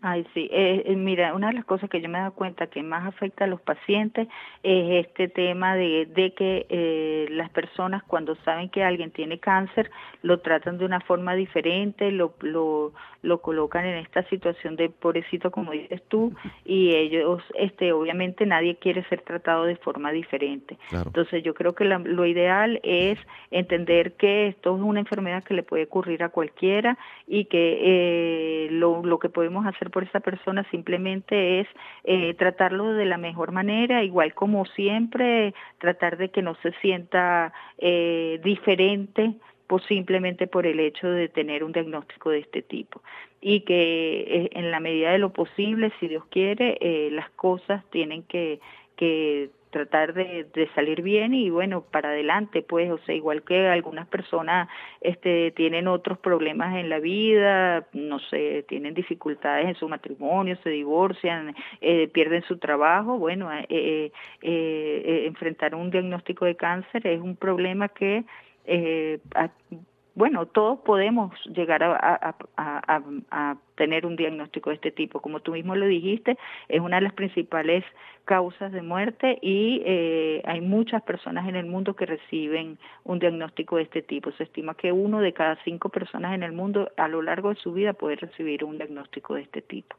Ay, 0.02 0.28
sí. 0.34 0.48
Eh, 0.52 0.84
eh, 0.86 0.96
mira, 0.96 1.34
una 1.34 1.48
de 1.48 1.54
las 1.54 1.66
cosas 1.66 1.90
que 1.90 2.00
yo 2.00 2.08
me 2.08 2.20
he 2.20 2.22
dado 2.22 2.34
cuenta 2.34 2.68
que 2.68 2.84
más 2.84 3.08
afecta 3.08 3.46
a 3.46 3.48
los 3.48 3.60
pacientes 3.62 4.28
es 4.62 5.06
este 5.06 5.28
tema 5.28 5.76
de, 5.76 6.06
de 6.06 6.34
que 6.34 6.68
eh, 6.70 7.28
las 7.32 7.50
personas 7.50 8.04
cuando 8.04 8.36
saben 8.46 8.70
que 8.70 8.84
alguien 8.84 9.12
tiene 9.12 9.40
cáncer 9.40 9.90
lo 10.22 10.40
tratan 10.42 10.78
de 10.78 10.86
una 10.86 11.00
forma 11.00 11.34
diferente, 11.34 12.12
lo, 12.12 12.36
lo, 12.42 12.94
lo 13.28 13.42
colocan 13.42 13.86
en 13.86 13.98
esta 13.98 14.24
situación 14.30 14.76
de 14.76 14.90
pobrecito 14.90 15.52
como 15.52 15.72
dices 15.72 16.02
tú 16.08 16.34
y 16.66 16.96
ellos, 16.96 17.44
este, 17.56 17.92
obviamente 17.92 18.46
nadie 18.46 18.78
quiere 18.78 19.04
ser 19.10 19.22
tratado 19.22 19.66
de 19.66 19.76
forma 19.76 20.12
diferente. 20.12 20.78
Entonces 20.92 21.44
yo 21.44 21.54
creo 21.54 21.76
que 21.76 21.86
lo 21.86 22.26
ideal 22.26 22.80
es 22.84 23.20
entender 23.52 24.14
que 24.14 24.48
esto 24.48 24.76
es 24.76 24.82
una 24.82 25.00
enfermedad 25.00 25.44
que 25.44 25.54
le 25.54 25.64
puede 25.64 25.84
ocurrir 25.84 26.24
a 26.24 26.30
cualquiera 26.30 26.98
y 27.28 27.46
que 27.46 27.80
eh, 27.82 28.68
lo, 28.72 29.04
lo 29.04 29.20
que 29.20 29.30
podemos 29.30 29.66
hacer 29.66 29.92
por 29.92 30.04
esa 30.04 30.22
persona 30.22 30.66
simplemente 30.72 31.60
es 31.60 31.68
eh, 32.06 32.34
tratarlo 32.36 32.94
de 32.94 33.06
la 33.06 33.18
mejor 33.18 33.52
manera, 33.52 34.04
igual 34.04 34.34
como 34.34 34.66
siempre, 34.66 35.54
tratar 35.80 36.18
de 36.18 36.30
que 36.30 36.42
no 36.42 36.56
se 36.64 36.72
sienta 36.82 37.52
eh, 37.78 38.40
diferente 38.44 39.36
simplemente 39.88 40.48
por 40.48 40.66
el 40.66 40.80
hecho 40.80 41.10
de 41.10 41.28
tener 41.28 41.64
un 41.64 41.72
diagnóstico 41.72 42.30
de 42.30 42.40
este 42.40 42.62
tipo. 42.62 43.02
Y 43.42 43.62
que 43.62 44.22
eh, 44.22 44.50
en 44.54 44.72
la 44.72 44.80
medida 44.80 45.12
de 45.12 45.20
lo 45.20 45.32
posible, 45.32 45.92
si 46.00 46.08
Dios 46.08 46.24
quiere, 46.30 46.78
eh, 46.82 47.10
las 47.12 47.30
cosas 47.32 47.84
tienen 47.92 48.24
que, 48.24 48.60
que 48.96 49.50
tratar 49.70 50.14
de, 50.14 50.70
salir 50.76 51.02
bien 51.02 51.34
y 51.34 51.50
bueno 51.50 51.82
para 51.82 52.10
adelante 52.10 52.62
pues 52.62 52.90
o 52.90 52.98
sea 53.00 53.16
igual 53.16 53.44
que 53.44 53.68
algunas 53.68 54.08
personas 54.08 54.70
este 55.02 55.52
tienen 55.52 55.88
otros 55.88 56.18
problemas 56.20 56.76
en 56.78 56.90
la 56.90 57.00
vida 57.00 57.86
no 57.94 58.20
sé 58.20 58.64
tienen 58.68 58.94
dificultades 58.94 59.68
en 59.68 59.76
su 59.76 59.90
matrimonio 59.90 60.58
se 60.64 60.70
divorcian 60.70 61.56
eh, 61.82 62.08
pierden 62.08 62.44
su 62.44 62.58
trabajo 62.58 63.18
bueno 63.18 63.52
eh, 63.52 63.66
eh, 63.70 64.12
eh, 64.42 65.24
enfrentar 65.28 65.76
un 65.76 65.92
diagnóstico 65.92 66.46
de 66.46 66.56
cáncer 66.56 67.06
es 67.06 67.20
un 67.20 67.36
problema 67.36 67.90
que 67.90 68.24
bueno, 70.18 70.48
todos 70.48 70.80
podemos 70.80 71.32
llegar 71.46 71.84
a, 71.84 72.36
tener 73.76 74.08
un 74.08 74.16
diagnóstico 74.16 74.72
de 74.72 74.78
este 74.78 74.90
tipo. 74.90 75.22
Como 75.22 75.42
tú 75.42 75.52
mismo 75.52 75.76
lo 75.76 75.86
dijiste, 75.86 76.36
es 76.68 76.82
una 76.82 76.96
de 76.96 77.04
las 77.04 77.14
principales 77.14 77.84
causas 78.26 78.72
de 78.72 78.82
muerte 78.82 79.38
y 79.44 79.84
eh, 79.86 80.42
hay 80.46 80.62
muchas 80.62 81.04
personas 81.04 81.48
en 81.48 81.56
el 81.56 81.68
mundo 81.68 81.96
que 81.96 82.08
reciben 82.08 82.80
un 83.04 83.20
diagnóstico 83.20 83.76
de 83.76 83.84
este 83.84 84.02
tipo. 84.02 84.32
Se 84.32 84.46
estima 84.46 84.74
que 84.74 84.92
uno 84.92 85.20
de 85.20 85.34
cada 85.34 85.56
cinco 85.64 85.90
personas 85.90 86.34
en 86.34 86.42
el 86.42 86.52
mundo 86.52 86.92
a 86.98 87.08
lo 87.08 87.22
largo 87.22 87.50
de 87.50 87.62
su 87.62 87.74
vida 87.74 87.94
puede 87.94 88.16
recibir 88.16 88.64
un 88.64 88.78
diagnóstico 88.80 89.36
de 89.36 89.44
este 89.44 89.62
tipo. 89.62 89.96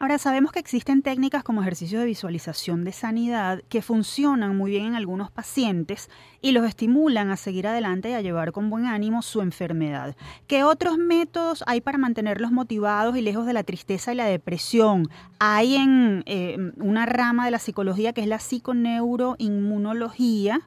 Ahora 0.00 0.18
sabemos 0.18 0.52
que 0.52 0.60
existen 0.60 1.02
técnicas 1.02 1.42
como 1.42 1.60
ejercicios 1.60 2.00
de 2.00 2.06
visualización 2.06 2.84
de 2.84 2.92
sanidad 2.92 3.64
que 3.68 3.82
funcionan 3.82 4.56
muy 4.56 4.70
bien 4.70 4.84
en 4.84 4.94
algunos 4.94 5.32
pacientes 5.32 6.08
y 6.40 6.52
los 6.52 6.64
estimulan 6.68 7.30
a 7.30 7.36
seguir 7.36 7.66
adelante 7.66 8.10
y 8.10 8.12
a 8.12 8.20
llevar 8.20 8.52
con 8.52 8.70
buen 8.70 8.86
ánimo 8.86 9.22
su 9.22 9.40
enfermedad. 9.40 10.14
¿Qué 10.46 10.62
otros 10.62 10.98
métodos 10.98 11.64
hay 11.66 11.80
para 11.80 11.98
mantenerlos 11.98 12.52
motivados 12.52 13.16
y 13.16 13.22
lejos 13.22 13.44
de 13.44 13.54
la 13.54 13.64
tristeza 13.64 14.12
y 14.12 14.16
la 14.16 14.26
depresión? 14.26 15.08
Hay 15.40 15.74
en 15.74 16.22
eh, 16.26 16.56
una 16.76 17.04
rama 17.04 17.46
de 17.46 17.50
la 17.50 17.58
psicología 17.58 18.12
que 18.12 18.20
es 18.20 18.28
la 18.28 18.38
psiconeuroinmunología. 18.38 20.60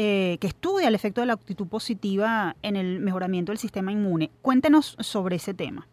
Eh, 0.00 0.38
que 0.40 0.46
estudia 0.46 0.86
el 0.86 0.94
efecto 0.94 1.22
de 1.22 1.26
la 1.26 1.32
actitud 1.32 1.66
positiva 1.66 2.54
en 2.62 2.76
el 2.76 3.00
mejoramiento 3.00 3.50
del 3.50 3.58
sistema 3.58 3.90
inmune. 3.90 4.30
Cuéntenos 4.42 4.96
sobre 5.00 5.34
ese 5.34 5.54
tema. 5.54 5.88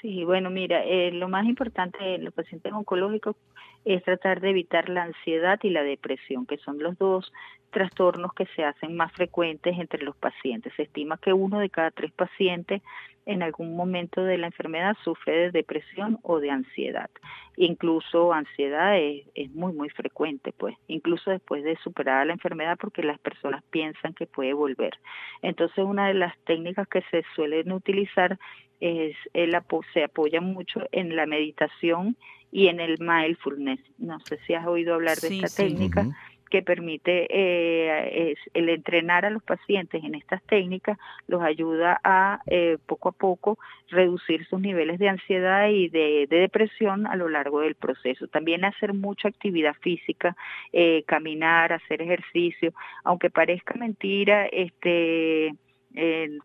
Sí, 0.00 0.24
bueno, 0.24 0.48
mira, 0.50 0.82
eh, 0.84 1.10
lo 1.12 1.28
más 1.28 1.44
importante 1.46 2.14
en 2.14 2.24
los 2.24 2.32
pacientes 2.32 2.72
oncológicos 2.72 3.36
es 3.84 4.02
tratar 4.02 4.40
de 4.40 4.50
evitar 4.50 4.88
la 4.88 5.04
ansiedad 5.04 5.58
y 5.62 5.70
la 5.70 5.82
depresión, 5.82 6.46
que 6.46 6.58
son 6.58 6.78
los 6.78 6.98
dos 6.98 7.32
trastornos 7.70 8.32
que 8.34 8.46
se 8.56 8.64
hacen 8.64 8.96
más 8.96 9.12
frecuentes 9.12 9.78
entre 9.78 10.02
los 10.02 10.16
pacientes. 10.16 10.72
Se 10.76 10.82
estima 10.82 11.18
que 11.18 11.32
uno 11.32 11.60
de 11.60 11.70
cada 11.70 11.90
tres 11.90 12.12
pacientes 12.12 12.82
en 13.26 13.42
algún 13.42 13.76
momento 13.76 14.24
de 14.24 14.38
la 14.38 14.46
enfermedad 14.46 14.96
sufre 15.04 15.32
de 15.32 15.50
depresión 15.52 16.18
o 16.22 16.40
de 16.40 16.50
ansiedad. 16.50 17.10
Incluso 17.56 18.32
ansiedad 18.32 18.98
es, 18.98 19.24
es 19.34 19.50
muy, 19.50 19.72
muy 19.72 19.88
frecuente, 19.90 20.52
pues, 20.56 20.74
incluso 20.88 21.30
después 21.30 21.62
de 21.62 21.76
superar 21.76 22.26
la 22.26 22.32
enfermedad 22.32 22.76
porque 22.80 23.02
las 23.02 23.20
personas 23.20 23.62
piensan 23.70 24.14
que 24.14 24.26
puede 24.26 24.52
volver. 24.52 24.94
Entonces, 25.42 25.84
una 25.84 26.08
de 26.08 26.14
las 26.14 26.36
técnicas 26.40 26.88
que 26.88 27.02
se 27.10 27.24
suelen 27.36 27.70
utilizar 27.70 28.38
es 28.80 29.14
el 29.34 29.56
se 29.92 30.04
apoya 30.04 30.40
mucho 30.40 30.80
en 30.90 31.14
la 31.14 31.26
meditación 31.26 32.16
y 32.52 32.68
en 32.68 32.80
el 32.80 32.98
mindfulness. 32.98 33.80
No 33.98 34.18
sé 34.20 34.38
si 34.46 34.54
has 34.54 34.66
oído 34.66 34.94
hablar 34.94 35.16
de 35.18 35.38
esta 35.38 35.62
técnica 35.62 36.06
que 36.50 36.62
permite 36.62 37.26
eh, 37.30 38.34
el 38.54 38.68
entrenar 38.68 39.24
a 39.24 39.30
los 39.30 39.42
pacientes 39.42 40.02
en 40.04 40.16
estas 40.16 40.42
técnicas, 40.42 40.98
los 41.28 41.42
ayuda 41.42 42.00
a 42.02 42.40
eh, 42.46 42.76
poco 42.86 43.10
a 43.10 43.12
poco 43.12 43.58
reducir 43.88 44.44
sus 44.46 44.60
niveles 44.60 44.98
de 44.98 45.08
ansiedad 45.08 45.68
y 45.68 45.88
de, 45.88 46.26
depresión 46.28 47.06
a 47.06 47.14
lo 47.14 47.28
largo 47.28 47.60
del 47.60 47.76
proceso. 47.76 48.26
También 48.26 48.64
hacer 48.64 48.92
mucha 48.92 49.28
actividad 49.28 49.74
física, 49.80 50.36
eh, 50.72 51.04
caminar, 51.06 51.72
hacer 51.72 52.02
ejercicio, 52.02 52.74
aunque 53.04 53.30
parezca 53.30 53.74
mentira, 53.74 54.46
este 54.46 55.54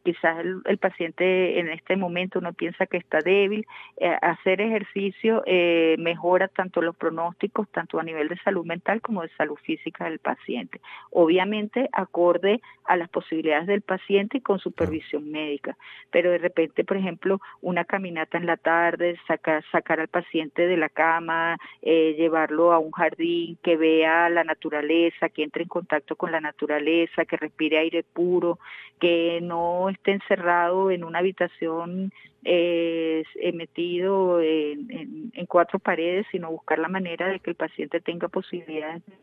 quizás 0.04 0.44
el, 0.66 0.78
paciente 0.80 1.60
en 1.60 1.70
este 1.70 1.96
momento 1.96 2.40
uno 2.40 2.54
piensa 2.54 2.88
que 2.88 2.98
está 2.98 3.20
débil, 3.20 3.66
eh, 3.98 4.18
hacer 4.22 4.60
ejercicio 4.60 5.44
eh, 5.46 5.96
mejora 6.00 6.48
tanto 6.48 6.82
los 6.82 6.96
pronósticos, 6.96 7.68
tanto 7.70 8.00
a 8.00 8.04
nivel 8.04 8.28
de 8.28 8.38
salud 8.40 8.66
mental 8.66 9.02
como 9.02 9.22
de 9.22 9.30
salud 9.38 9.58
física 9.64 10.06
del 10.06 10.20
paciente. 10.20 10.82
Obviamente 11.12 11.90
acorde 11.94 12.62
a 12.86 12.98
las 12.98 13.10
posibilidades 13.10 13.68
del 13.68 13.82
paciente 13.82 14.38
y 14.38 14.42
con 14.42 14.60
supervisión 14.60 15.32
médica, 15.32 15.78
pero 16.12 16.32
de 16.32 16.38
repente, 16.38 16.84
por 16.84 16.98
ejemplo, 16.98 17.40
una 17.62 17.86
caminata 17.86 18.38
en 18.38 18.46
la 18.46 18.58
tarde, 18.58 19.18
sacar, 19.28 19.64
sacar 19.72 20.00
al 20.00 20.08
paciente 20.08 20.68
de 20.68 20.78
la 20.78 20.90
cama, 20.90 21.58
eh, 21.82 22.16
llevarlo 22.18 22.74
a 22.74 22.80
un 22.80 22.92
jardín, 22.92 23.58
que 23.64 23.78
vea 23.78 24.30
la 24.30 24.44
naturaleza, 24.44 25.30
que 25.30 25.44
entre 25.44 25.64
en 25.64 25.70
contacto 25.70 26.16
con 26.16 26.32
la 26.32 26.42
naturaleza, 26.42 27.26
que 27.26 27.38
respire 27.38 27.78
aire 27.78 28.04
puro, 28.04 28.60
que 29.00 29.35
no 29.42 29.90
esté 29.90 30.12
encerrado 30.12 30.92
en 30.92 31.04
una 31.04 31.20
habitación 31.20 32.12
eh, 32.44 33.24
metido 33.54 34.42
en, 34.42 35.32
cuatro 35.48 35.80
paredes, 35.80 36.26
sino 36.32 36.52
buscar 36.52 36.80
la 36.80 36.88
manera 36.88 37.28
de 37.28 37.40
que 37.40 37.52
el 37.52 37.56
paciente 37.56 38.00
tenga 38.02 38.28
posibilidades 38.28 39.06
de 39.06 39.14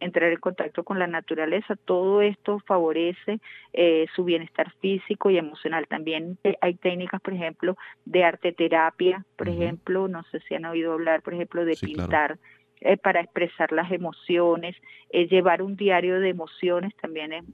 entrar 0.00 0.30
en 0.30 0.38
contacto 0.38 0.84
con 0.84 0.98
la 0.98 1.06
naturaleza. 1.06 1.76
Todo 1.84 2.22
esto 2.22 2.60
favorece 2.66 3.40
eh, 3.72 4.06
su 4.14 4.24
bienestar 4.24 4.72
físico 4.80 5.30
y 5.30 5.38
emocional. 5.38 5.86
También 5.88 6.38
eh, 6.44 6.56
hay 6.60 6.74
técnicas, 6.74 7.20
por 7.20 7.34
ejemplo, 7.34 7.76
de 8.04 8.24
arte 8.24 8.52
terapia, 8.52 9.24
por 9.36 9.48
ejemplo, 9.48 10.08
no 10.08 10.22
sé 10.30 10.40
si 10.40 10.54
han 10.54 10.64
oído 10.64 10.92
hablar, 10.92 11.22
por 11.22 11.34
ejemplo, 11.34 11.64
de 11.64 11.76
pintar. 11.76 12.38
Eh, 12.80 12.96
para 12.96 13.20
expresar 13.20 13.72
las 13.72 13.90
emociones. 13.90 14.76
Eh, 15.10 15.26
llevar 15.26 15.62
un 15.62 15.74
diario 15.74 16.20
de 16.20 16.28
emociones 16.28 16.94
también 16.96 17.32
es 17.32 17.44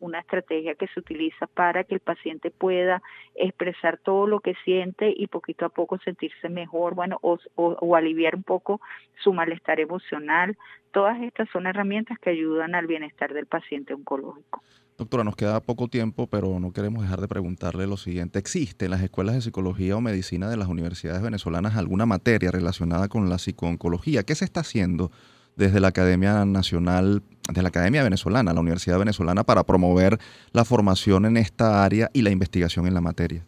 una 0.00 0.18
estrategia 0.18 0.74
que 0.74 0.86
se 0.88 1.00
utiliza 1.00 1.46
para 1.46 1.84
que 1.84 1.94
el 1.94 2.00
paciente 2.00 2.50
pueda 2.50 3.00
expresar 3.34 3.96
todo 3.96 4.26
lo 4.26 4.40
que 4.40 4.54
siente 4.64 5.14
y 5.16 5.28
poquito 5.28 5.64
a 5.64 5.70
poco 5.70 5.98
sentirse 5.98 6.50
mejor, 6.50 6.94
bueno, 6.94 7.18
o 7.22 7.96
aliviar 7.96 8.34
un 8.34 8.42
poco 8.42 8.80
su 9.22 9.32
malestar 9.32 9.80
emocional. 9.80 10.58
Todas 10.90 11.22
estas 11.22 11.48
son 11.50 11.66
herramientas 11.66 12.18
que 12.18 12.30
ayudan 12.30 12.74
al 12.74 12.86
bienestar 12.86 13.32
del 13.32 13.46
paciente 13.46 13.94
oncológico. 13.94 14.62
Doctora, 14.98 15.24
nos 15.24 15.36
queda 15.36 15.60
poco 15.60 15.88
tiempo, 15.88 16.26
pero 16.26 16.58
no 16.58 16.72
queremos 16.72 17.02
dejar 17.02 17.20
de 17.20 17.28
preguntarle 17.28 17.86
lo 17.86 17.98
siguiente. 17.98 18.38
¿Existe 18.38 18.86
en 18.86 18.92
las 18.92 19.02
escuelas 19.02 19.34
de 19.34 19.42
psicología 19.42 19.94
o 19.94 20.00
medicina 20.00 20.48
de 20.48 20.56
las 20.56 20.68
universidades 20.68 21.20
venezolanas 21.20 21.76
alguna 21.76 22.06
materia 22.06 22.50
relacionada 22.50 23.08
con 23.08 23.28
la 23.28 23.36
psicooncología? 23.36 24.22
¿Qué 24.22 24.34
se 24.34 24.46
está 24.46 24.60
haciendo 24.60 25.10
desde 25.54 25.80
la 25.80 25.88
Academia 25.88 26.46
Nacional, 26.46 27.22
de 27.52 27.62
la 27.62 27.68
Academia 27.68 28.02
Venezolana, 28.02 28.54
la 28.54 28.60
Universidad 28.60 28.98
Venezolana, 28.98 29.44
para 29.44 29.64
promover 29.64 30.16
la 30.52 30.64
formación 30.64 31.26
en 31.26 31.36
esta 31.36 31.84
área 31.84 32.08
y 32.14 32.22
la 32.22 32.30
investigación 32.30 32.86
en 32.86 32.94
la 32.94 33.02
materia? 33.02 33.44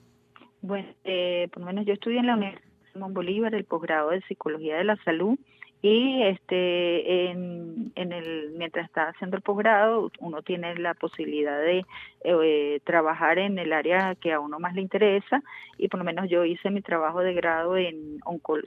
Bueno, 0.60 0.88
eh, 1.04 1.48
por 1.50 1.60
lo 1.60 1.66
menos 1.66 1.86
yo 1.86 1.94
estudié 1.94 2.18
en 2.18 2.26
la 2.26 2.34
Universidad 2.34 2.68
Simón 2.92 3.14
Bolívar 3.14 3.54
el 3.54 3.64
posgrado 3.64 4.10
de 4.10 4.20
Psicología 4.22 4.76
de 4.76 4.84
la 4.84 4.96
Salud 5.04 5.38
y 5.80 6.22
este 6.24 7.30
en, 7.30 7.92
en 7.94 8.12
el 8.12 8.52
mientras 8.56 8.86
está 8.86 9.08
haciendo 9.08 9.36
el 9.36 9.42
posgrado 9.42 10.10
uno 10.18 10.42
tiene 10.42 10.74
la 10.76 10.94
posibilidad 10.94 11.60
de 11.60 11.84
eh, 12.24 12.80
trabajar 12.84 13.38
en 13.38 13.58
el 13.58 13.72
área 13.72 14.16
que 14.16 14.32
a 14.32 14.40
uno 14.40 14.58
más 14.58 14.74
le 14.74 14.82
interesa 14.82 15.42
y 15.76 15.88
por 15.88 15.98
lo 15.98 16.04
menos 16.04 16.28
yo 16.28 16.44
hice 16.44 16.70
mi 16.70 16.82
trabajo 16.82 17.20
de 17.20 17.32
grado 17.34 17.76
en 17.76 18.18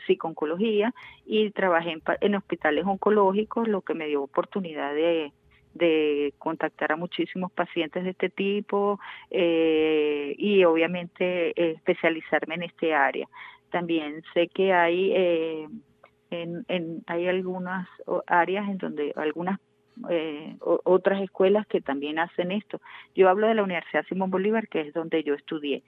psico-oncología 0.07 0.93
y 1.25 1.51
trabajé 1.51 1.91
en, 1.91 2.01
en 2.21 2.35
hospitales 2.35 2.85
oncológicos 2.85 3.67
lo 3.67 3.81
que 3.81 3.93
me 3.93 4.07
dio 4.07 4.23
oportunidad 4.23 4.93
de 4.93 5.33
de 5.73 6.33
contactar 6.37 6.91
a 6.91 6.97
muchísimos 6.97 7.49
pacientes 7.53 8.03
de 8.03 8.09
este 8.09 8.29
tipo 8.29 8.99
eh, 9.29 10.35
y 10.37 10.65
obviamente 10.65 11.53
especializarme 11.71 12.55
en 12.55 12.63
este 12.63 12.93
área. 12.93 13.25
También 13.69 14.21
sé 14.33 14.49
que 14.49 14.73
hay 14.73 15.13
eh, 16.31 16.47
en, 16.67 17.03
hay 17.07 17.27
algunas 17.27 17.87
áreas 18.27 18.67
en 18.69 18.77
donde 18.77 19.13
algunas 19.15 19.59
eh, 20.09 20.55
otras 20.59 21.21
escuelas 21.21 21.67
que 21.67 21.81
también 21.81 22.17
hacen 22.17 22.51
esto. 22.51 22.81
Yo 23.13 23.29
hablo 23.29 23.47
de 23.47 23.55
la 23.55 23.63
Universidad 23.63 24.05
Simón 24.07 24.31
Bolívar, 24.31 24.67
que 24.67 24.81
es 24.81 24.93
donde 24.93 25.23
yo 25.23 25.33
estudié. 25.35 25.83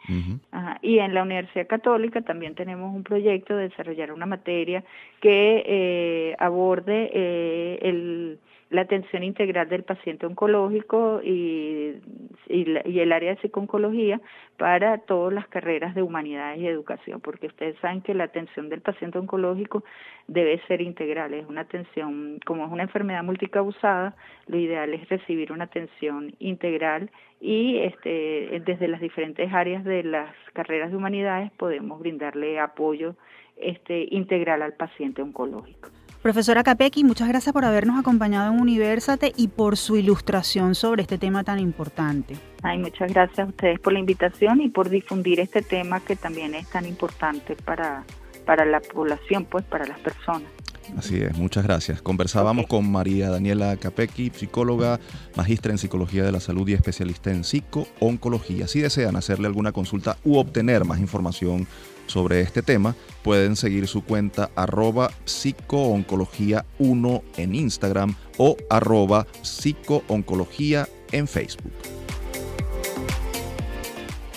Y 0.82 1.00
en 1.00 1.14
la 1.14 1.24
Universidad 1.24 1.68
Católica 1.68 2.22
también 2.22 2.54
tenemos 2.54 2.94
un 2.94 3.04
proyecto 3.04 3.56
de 3.56 3.70
desarrollar 3.70 4.12
una 4.12 4.26
materia 4.26 4.84
que 5.22 5.64
eh, 5.66 6.36
aborde 6.38 7.10
eh, 7.14 7.80
el 7.82 8.40
la 8.74 8.82
atención 8.82 9.24
integral 9.24 9.70
del 9.70 9.84
paciente 9.84 10.26
oncológico 10.26 11.22
y, 11.24 12.02
el 12.50 13.12
área 13.12 13.36
de 13.36 13.42
psiconcología 13.42 14.20
para 14.58 14.98
todas 15.00 15.34
las 15.34 15.48
carreras 15.48 15.96
de 15.96 16.02
humanidades 16.02 16.60
y 16.60 16.68
educación, 16.68 17.22
porque 17.22 17.48
ustedes 17.48 17.78
saben 17.80 18.02
que 18.02 18.14
la 18.14 18.26
atención 18.26 18.70
del 18.70 18.82
paciente 18.82 19.18
oncológico 19.20 19.84
debe 20.28 20.60
ser 20.68 20.82
integral, 20.82 21.34
es 21.34 21.48
una 21.48 21.62
atención, 21.62 22.40
como 22.46 22.66
es 22.66 22.72
una 22.72 22.84
enfermedad 22.84 23.24
multicausada, 23.24 24.16
lo 24.48 24.58
ideal 24.58 24.94
es 24.94 25.08
recibir 25.08 25.52
una 25.52 25.66
atención 25.66 26.34
integral 26.40 27.12
y 27.40 27.78
este, 27.78 28.62
desde 28.66 28.88
las 28.88 29.02
diferentes 29.02 29.52
áreas 29.54 29.84
de 29.84 30.04
las 30.04 30.34
carreras 30.54 30.92
de 30.92 30.98
humanidades 30.98 31.52
podemos 31.54 32.00
brindarle 32.00 32.60
apoyo 32.60 33.16
este, 33.58 34.08
integral 34.12 34.62
al 34.62 34.74
paciente 34.74 35.22
oncológico. 35.22 35.90
Profesora 36.24 36.64
Capecchi, 36.64 37.04
muchas 37.04 37.28
gracias 37.28 37.52
por 37.52 37.66
habernos 37.66 38.00
acompañado 38.00 38.54
en 38.54 38.62
Universate 38.62 39.34
y 39.36 39.50
por 39.50 39.76
su 39.76 39.98
ilustración 39.98 40.74
sobre 40.74 41.02
este 41.02 41.18
tema 41.18 41.44
tan 41.44 41.60
importante. 41.60 42.38
Ay, 42.62 42.78
muchas 42.78 43.12
gracias 43.12 43.40
a 43.40 43.50
ustedes 43.50 43.78
por 43.82 43.92
la 43.92 44.00
invitación 44.00 44.62
y 44.62 44.70
por 44.70 44.90
difundir 44.90 45.42
este 45.42 45.62
tema 45.62 46.00
que 46.00 46.16
también 46.16 46.56
es 46.56 46.70
tan 46.70 46.86
importante 46.86 47.58
para, 47.58 48.06
para 48.46 48.64
la 48.64 48.80
población, 48.80 49.44
pues 49.44 49.66
para 49.66 49.86
las 49.86 50.00
personas. 50.00 50.50
Así 50.98 51.22
es, 51.22 51.38
muchas 51.38 51.66
gracias. 51.66 52.02
Conversábamos 52.02 52.68
con 52.68 52.90
María 52.90 53.30
Daniela 53.30 53.76
Capecchi, 53.76 54.32
psicóloga, 54.34 55.02
magistra 55.36 55.74
en 55.74 55.78
psicología 55.78 56.24
de 56.24 56.32
la 56.32 56.40
salud 56.40 56.66
y 56.70 56.74
especialista 56.74 57.32
en 57.32 57.44
psico-oncología. 57.44 58.70
Si 58.70 58.80
desean 58.80 59.18
hacerle 59.18 59.48
alguna 59.48 59.74
consulta 59.74 60.16
u 60.24 60.38
obtener 60.38 60.86
más 60.86 61.00
información 61.00 61.68
sobre 62.08 62.42
este 62.42 62.62
tema, 62.62 62.96
pueden 63.24 63.56
seguir 63.56 63.88
su 63.88 64.04
cuenta 64.04 64.50
arroba 64.56 65.10
psicooncología1 65.26 67.22
en 67.38 67.56
Instagram 67.56 68.16
o 68.38 68.58
arroba 68.70 69.26
psicooncología 69.42 70.88
en 71.12 71.28
Facebook. 71.28 71.74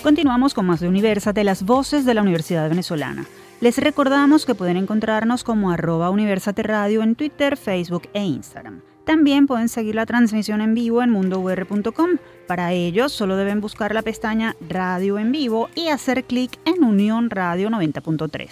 Continuamos 0.03 0.53
con 0.53 0.65
más 0.65 0.79
de 0.79 0.87
Universate, 0.87 1.43
las 1.43 1.63
voces 1.63 2.05
de 2.05 2.13
la 2.13 2.21
Universidad 2.21 2.69
Venezolana. 2.69 3.25
Les 3.59 3.77
recordamos 3.77 4.45
que 4.45 4.55
pueden 4.55 4.77
encontrarnos 4.77 5.43
como 5.43 5.71
arroba 5.71 6.11
Universate 6.11 6.63
Radio 6.63 7.01
en 7.01 7.15
Twitter, 7.15 7.57
Facebook 7.57 8.07
e 8.13 8.23
Instagram. 8.23 8.81
También 9.07 9.47
pueden 9.47 9.69
seguir 9.69 9.95
la 9.95 10.05
transmisión 10.05 10.59
en 10.59 10.73
vivo 10.73 11.01
en 11.01 11.11
mundour.com. 11.11 12.09
Para 12.45 12.73
ello, 12.73 13.07
solo 13.07 13.37
deben 13.37 13.61
buscar 13.61 13.93
la 13.93 14.01
pestaña 14.01 14.57
Radio 14.67 15.17
en 15.17 15.31
vivo 15.31 15.69
y 15.75 15.87
hacer 15.87 16.25
clic 16.25 16.59
en 16.65 16.83
Unión 16.83 17.29
Radio 17.29 17.69
90.3. 17.69 18.49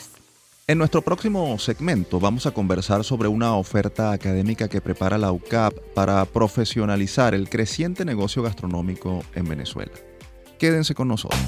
En 0.67 0.77
nuestro 0.77 1.01
próximo 1.01 1.59
segmento 1.59 2.21
vamos 2.21 2.45
a 2.45 2.51
conversar 2.51 3.03
sobre 3.03 3.27
una 3.27 3.57
oferta 3.57 4.13
académica 4.13 4.69
que 4.69 4.79
prepara 4.79 5.17
la 5.17 5.33
UCAP 5.33 5.73
para 5.93 6.23
profesionalizar 6.23 7.35
el 7.35 7.49
creciente 7.49 8.05
negocio 8.05 8.41
gastronómico 8.41 9.25
en 9.35 9.49
Venezuela. 9.49 9.91
Quédense 10.57 10.95
con 10.95 11.09
nosotros. 11.09 11.39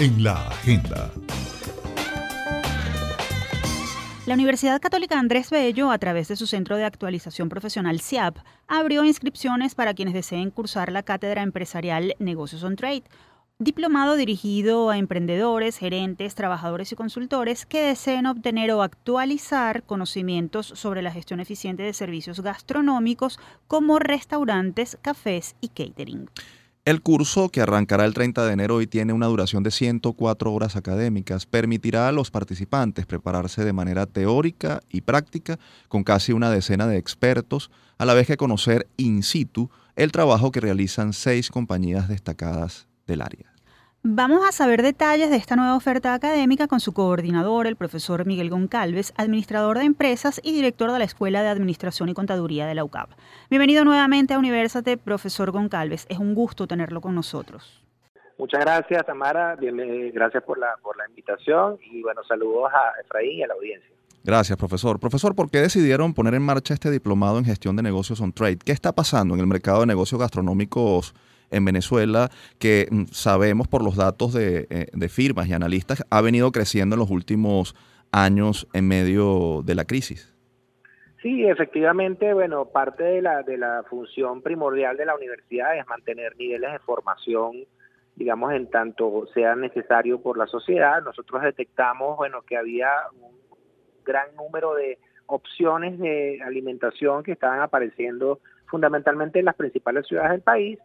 En 0.00 0.24
la 0.24 0.48
agenda. 0.48 1.12
La 4.26 4.34
Universidad 4.34 4.80
Católica 4.80 5.20
Andrés 5.20 5.50
Bello, 5.50 5.92
a 5.92 5.98
través 5.98 6.26
de 6.26 6.34
su 6.34 6.48
Centro 6.48 6.76
de 6.76 6.84
Actualización 6.84 7.48
Profesional 7.48 8.00
CIAP, 8.00 8.38
abrió 8.66 9.04
inscripciones 9.04 9.76
para 9.76 9.94
quienes 9.94 10.14
deseen 10.14 10.50
cursar 10.50 10.90
la 10.90 11.04
cátedra 11.04 11.42
empresarial 11.42 12.16
Negocios 12.18 12.64
on 12.64 12.74
Trade, 12.74 13.04
diplomado 13.60 14.16
dirigido 14.16 14.90
a 14.90 14.98
emprendedores, 14.98 15.78
gerentes, 15.78 16.34
trabajadores 16.34 16.90
y 16.90 16.96
consultores 16.96 17.66
que 17.66 17.82
deseen 17.82 18.26
obtener 18.26 18.72
o 18.72 18.82
actualizar 18.82 19.84
conocimientos 19.84 20.66
sobre 20.74 21.02
la 21.02 21.12
gestión 21.12 21.38
eficiente 21.38 21.84
de 21.84 21.92
servicios 21.92 22.40
gastronómicos 22.40 23.38
como 23.68 24.00
restaurantes, 24.00 24.98
cafés 25.02 25.54
y 25.60 25.68
catering. 25.68 26.28
El 26.86 27.02
curso, 27.02 27.48
que 27.48 27.60
arrancará 27.60 28.04
el 28.04 28.14
30 28.14 28.46
de 28.46 28.52
enero 28.52 28.80
y 28.80 28.86
tiene 28.86 29.12
una 29.12 29.26
duración 29.26 29.64
de 29.64 29.72
104 29.72 30.52
horas 30.52 30.76
académicas, 30.76 31.44
permitirá 31.44 32.06
a 32.06 32.12
los 32.12 32.30
participantes 32.30 33.06
prepararse 33.06 33.64
de 33.64 33.72
manera 33.72 34.06
teórica 34.06 34.80
y 34.88 35.00
práctica 35.00 35.58
con 35.88 36.04
casi 36.04 36.30
una 36.30 36.48
decena 36.48 36.86
de 36.86 36.96
expertos, 36.96 37.72
a 37.98 38.04
la 38.04 38.14
vez 38.14 38.28
que 38.28 38.36
conocer 38.36 38.86
in 38.98 39.24
situ 39.24 39.68
el 39.96 40.12
trabajo 40.12 40.52
que 40.52 40.60
realizan 40.60 41.12
seis 41.12 41.50
compañías 41.50 42.08
destacadas 42.08 42.86
del 43.08 43.22
área. 43.22 43.55
Vamos 44.08 44.46
a 44.48 44.52
saber 44.52 44.82
detalles 44.82 45.30
de 45.30 45.36
esta 45.36 45.56
nueva 45.56 45.74
oferta 45.74 46.14
académica 46.14 46.68
con 46.68 46.78
su 46.78 46.92
coordinador, 46.92 47.66
el 47.66 47.74
profesor 47.74 48.24
Miguel 48.24 48.50
Goncalves, 48.50 49.12
administrador 49.16 49.78
de 49.78 49.84
empresas 49.84 50.40
y 50.44 50.52
director 50.52 50.92
de 50.92 51.00
la 51.00 51.04
Escuela 51.04 51.42
de 51.42 51.48
Administración 51.48 52.08
y 52.08 52.14
Contaduría 52.14 52.68
de 52.68 52.76
la 52.76 52.84
UCAP. 52.84 53.10
Bienvenido 53.50 53.84
nuevamente 53.84 54.34
a 54.34 54.38
Universate, 54.38 54.96
profesor 54.96 55.50
Goncalves. 55.50 56.06
Es 56.08 56.18
un 56.18 56.36
gusto 56.36 56.68
tenerlo 56.68 57.00
con 57.00 57.16
nosotros. 57.16 57.82
Muchas 58.38 58.60
gracias, 58.60 59.04
Tamara. 59.04 59.56
gracias 59.58 60.44
por 60.44 60.56
la, 60.58 60.76
por 60.84 60.96
la 60.96 61.08
invitación 61.08 61.76
y 61.90 62.00
bueno, 62.02 62.22
saludos 62.28 62.70
a 62.72 63.00
Efraín 63.00 63.38
y 63.38 63.42
a 63.42 63.48
la 63.48 63.54
audiencia. 63.54 63.90
Gracias, 64.22 64.56
profesor. 64.56 65.00
Profesor, 65.00 65.34
¿por 65.34 65.50
qué 65.50 65.58
decidieron 65.58 66.14
poner 66.14 66.34
en 66.34 66.42
marcha 66.42 66.74
este 66.74 66.92
diplomado 66.92 67.38
en 67.38 67.44
gestión 67.44 67.74
de 67.74 67.82
negocios 67.82 68.20
on 68.20 68.32
trade? 68.32 68.58
¿Qué 68.58 68.70
está 68.70 68.92
pasando 68.92 69.34
en 69.34 69.40
el 69.40 69.48
mercado 69.48 69.80
de 69.80 69.86
negocios 69.86 70.20
gastronómicos 70.20 71.12
en 71.50 71.64
Venezuela, 71.64 72.30
que 72.58 72.88
mm, 72.90 73.04
sabemos 73.06 73.68
por 73.68 73.82
los 73.82 73.96
datos 73.96 74.34
eh, 74.36 74.88
de, 74.92 75.08
firmas 75.08 75.48
y 75.48 75.52
analistas, 75.52 76.04
ha 76.10 76.20
venido 76.20 76.52
creciendo 76.52 76.94
en 76.94 77.00
los 77.00 77.10
últimos 77.10 77.74
años 78.12 78.68
en 78.72 78.88
medio 78.88 79.62
de 79.64 79.74
la 79.74 79.84
crisis. 79.84 80.32
Sí, 81.22 81.44
efectivamente, 81.44 82.32
bueno, 82.34 82.66
parte 82.66 83.02
de 83.02 83.22
la, 83.22 83.42
de 83.42 83.58
la 83.58 83.84
función 83.88 84.42
primordial 84.42 84.96
de 84.96 85.06
la 85.06 85.14
universidad 85.14 85.76
es 85.76 85.86
mantener 85.86 86.36
niveles 86.36 86.72
de 86.72 86.78
formación, 86.80 87.64
digamos, 88.14 88.52
en 88.52 88.70
tanto 88.70 89.26
sea 89.34 89.56
necesario 89.56 90.20
por 90.20 90.38
la 90.38 90.46
sociedad. 90.46 91.02
Nosotros 91.02 91.42
detectamos, 91.42 92.16
bueno, 92.16 92.42
que 92.42 92.56
había 92.56 92.88
un 93.20 93.36
gran 94.04 94.34
número 94.36 94.74
de 94.74 94.98
opciones 95.26 95.98
de 95.98 96.40
alimentación 96.44 97.24
que 97.24 97.32
estaban 97.32 97.60
apareciendo 97.60 98.38
fundamentalmente 98.66 99.40
en 99.40 99.46
las 99.46 99.56
principales 99.56 100.06
ciudades 100.06 100.30
del 100.30 100.42
país 100.42 100.78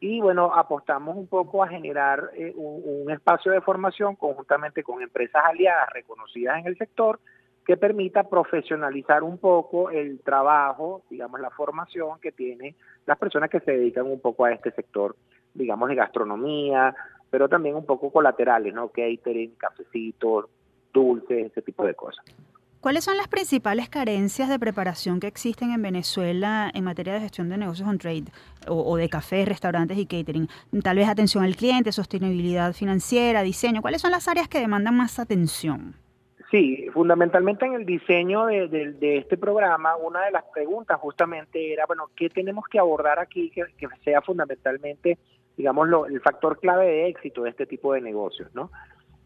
y 0.00 0.20
bueno, 0.20 0.52
apostamos 0.54 1.16
un 1.16 1.26
poco 1.26 1.62
a 1.62 1.68
generar 1.68 2.30
eh, 2.34 2.52
un, 2.56 3.10
espacio 3.10 3.52
de 3.52 3.60
formación 3.60 4.16
conjuntamente 4.16 4.82
con 4.82 5.00
empresas 5.00 5.42
aliadas 5.44 5.88
reconocidas 5.92 6.58
en 6.58 6.66
el 6.66 6.76
sector 6.76 7.18
que 7.64 7.76
permita 7.76 8.28
profesionalizar 8.28 9.22
un 9.22 9.38
poco 9.38 9.90
el 9.90 10.20
trabajo, 10.20 11.02
digamos, 11.10 11.40
la 11.40 11.50
formación 11.50 12.20
que 12.20 12.30
tienen 12.30 12.76
las 13.06 13.18
personas 13.18 13.50
que 13.50 13.60
se 13.60 13.72
dedican 13.72 14.06
un 14.06 14.20
poco 14.20 14.44
a 14.44 14.52
este 14.52 14.70
sector, 14.70 15.16
digamos, 15.54 15.88
de 15.88 15.94
gastronomía, 15.94 16.94
pero 17.30 17.48
también 17.48 17.74
un 17.74 17.86
poco 17.86 18.12
colaterales, 18.12 18.72
¿no? 18.72 18.88
Catering, 18.88 19.54
cafecitos, 19.56 20.46
dulces, 20.92 21.46
ese 21.46 21.62
tipo 21.62 21.84
de 21.84 21.94
cosas. 21.94 22.24
¿Cuáles 22.86 23.02
son 23.02 23.16
las 23.16 23.26
principales 23.26 23.88
carencias 23.88 24.48
de 24.48 24.60
preparación 24.60 25.18
que 25.18 25.26
existen 25.26 25.72
en 25.72 25.82
Venezuela 25.82 26.70
en 26.72 26.84
materia 26.84 27.14
de 27.14 27.18
gestión 27.18 27.48
de 27.48 27.58
negocios 27.58 27.88
on 27.88 27.98
trade 27.98 28.26
o, 28.68 28.96
de 28.96 29.08
cafés, 29.08 29.48
restaurantes 29.48 29.98
y 29.98 30.06
catering? 30.06 30.46
Tal 30.84 30.96
vez 30.96 31.08
atención 31.08 31.42
al 31.42 31.56
cliente, 31.56 31.90
sostenibilidad 31.90 32.72
financiera, 32.74 33.42
diseño. 33.42 33.82
¿Cuáles 33.82 34.02
son 34.02 34.12
las 34.12 34.28
áreas 34.28 34.46
que 34.46 34.60
demandan 34.60 34.96
más 34.96 35.18
atención? 35.18 35.96
Sí, 36.52 36.86
fundamentalmente 36.94 37.66
en 37.66 37.72
el 37.72 37.86
diseño 37.86 38.46
de, 38.46 38.96
este 39.18 39.36
programa, 39.36 39.96
una 39.96 40.24
de 40.24 40.30
las 40.30 40.44
preguntas 40.54 40.96
justamente 41.00 41.72
era, 41.72 41.86
bueno, 41.86 42.10
¿qué 42.14 42.30
tenemos 42.30 42.66
que 42.70 42.78
abordar 42.78 43.18
aquí 43.18 43.50
que, 43.50 43.64
sea 44.04 44.22
fundamentalmente, 44.22 45.18
digamos, 45.56 45.88
el 46.08 46.20
factor 46.20 46.60
clave 46.60 46.86
de 46.86 47.08
éxito 47.08 47.42
de 47.42 47.50
este 47.50 47.66
tipo 47.66 47.94
de 47.94 48.00
negocios, 48.00 48.48
¿no? 48.54 48.70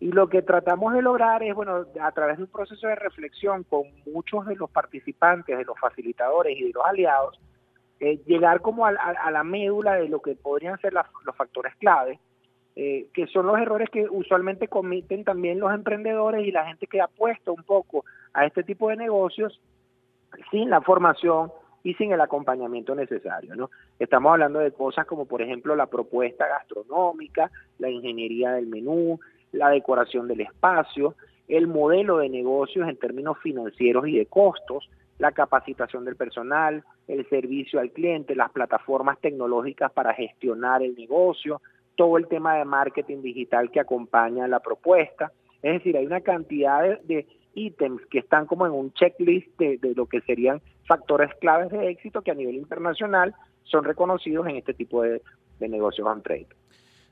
Y 0.00 0.12
lo 0.12 0.28
que 0.28 0.40
tratamos 0.40 0.94
de 0.94 1.02
lograr 1.02 1.42
es, 1.42 1.54
bueno, 1.54 1.84
a 2.00 2.12
través 2.12 2.38
de 2.38 2.44
un 2.44 2.50
proceso 2.50 2.88
de 2.88 2.94
reflexión 2.94 3.64
con 3.64 3.82
muchos 4.06 4.46
de 4.46 4.56
los 4.56 4.70
participantes, 4.70 5.58
de 5.58 5.64
los 5.64 5.78
facilitadores 5.78 6.58
y 6.58 6.64
de 6.64 6.72
los 6.72 6.84
aliados, 6.84 7.38
eh, 8.00 8.18
llegar 8.24 8.62
como 8.62 8.86
a, 8.86 8.92
la 8.92 9.44
médula 9.44 9.96
de 9.96 10.08
lo 10.08 10.22
que 10.22 10.34
podrían 10.34 10.80
ser 10.80 10.94
los 10.94 11.36
factores 11.36 11.74
clave, 11.76 12.18
eh, 12.76 13.08
que 13.12 13.26
son 13.26 13.46
los 13.46 13.58
errores 13.58 13.90
que 13.90 14.06
usualmente 14.08 14.68
cometen 14.68 15.22
también 15.22 15.60
los 15.60 15.74
emprendedores 15.74 16.46
y 16.46 16.50
la 16.50 16.64
gente 16.64 16.86
que 16.86 17.02
apuesta 17.02 17.50
un 17.50 17.62
poco 17.62 18.06
a 18.32 18.46
este 18.46 18.62
tipo 18.62 18.88
de 18.88 18.96
negocios 18.96 19.60
sin 20.50 20.70
la 20.70 20.80
formación 20.80 21.52
y 21.82 21.94
sin 21.94 22.12
el 22.12 22.20
acompañamiento 22.20 22.94
necesario. 22.94 23.54
¿no? 23.54 23.70
Estamos 23.98 24.32
hablando 24.32 24.60
de 24.60 24.72
cosas 24.72 25.04
como, 25.04 25.26
por 25.26 25.42
ejemplo, 25.42 25.76
la 25.76 25.86
propuesta 25.86 26.46
gastronómica, 26.46 27.50
la 27.78 27.90
ingeniería 27.90 28.52
del 28.52 28.66
menú, 28.66 29.20
la 29.52 29.70
decoración 29.70 30.28
del 30.28 30.40
espacio, 30.40 31.14
el 31.48 31.66
modelo 31.66 32.18
de 32.18 32.28
negocios 32.28 32.88
en 32.88 32.96
términos 32.96 33.38
financieros 33.42 34.06
y 34.06 34.18
de 34.18 34.26
costos, 34.26 34.88
la 35.18 35.32
capacitación 35.32 36.04
del 36.04 36.16
personal, 36.16 36.82
el 37.06 37.28
servicio 37.28 37.80
al 37.80 37.90
cliente, 37.90 38.34
las 38.34 38.50
plataformas 38.50 39.18
tecnológicas 39.20 39.92
para 39.92 40.14
gestionar 40.14 40.82
el 40.82 40.94
negocio, 40.94 41.60
todo 41.94 42.16
el 42.16 42.28
tema 42.28 42.54
de 42.54 42.64
marketing 42.64 43.20
digital 43.20 43.70
que 43.70 43.80
acompaña 43.80 44.48
la 44.48 44.60
propuesta. 44.60 45.32
Es 45.62 45.74
decir, 45.74 45.96
hay 45.96 46.06
una 46.06 46.22
cantidad 46.22 46.98
de, 47.02 47.26
ítems 47.52 48.00
que 48.06 48.20
están 48.20 48.46
como 48.46 48.64
en 48.64 48.72
un 48.72 48.92
checklist 48.92 49.58
de, 49.58 49.78
lo 49.96 50.06
que 50.06 50.20
serían 50.20 50.62
factores 50.86 51.34
claves 51.40 51.70
de 51.70 51.88
éxito 51.88 52.22
que 52.22 52.30
a 52.30 52.34
nivel 52.34 52.54
internacional 52.54 53.34
son 53.64 53.84
reconocidos 53.84 54.46
en 54.46 54.56
este 54.56 54.72
tipo 54.72 55.02
de, 55.02 55.20
de 55.58 55.68
negocios 55.68 56.06
on 56.06 56.22
trade. 56.22 56.46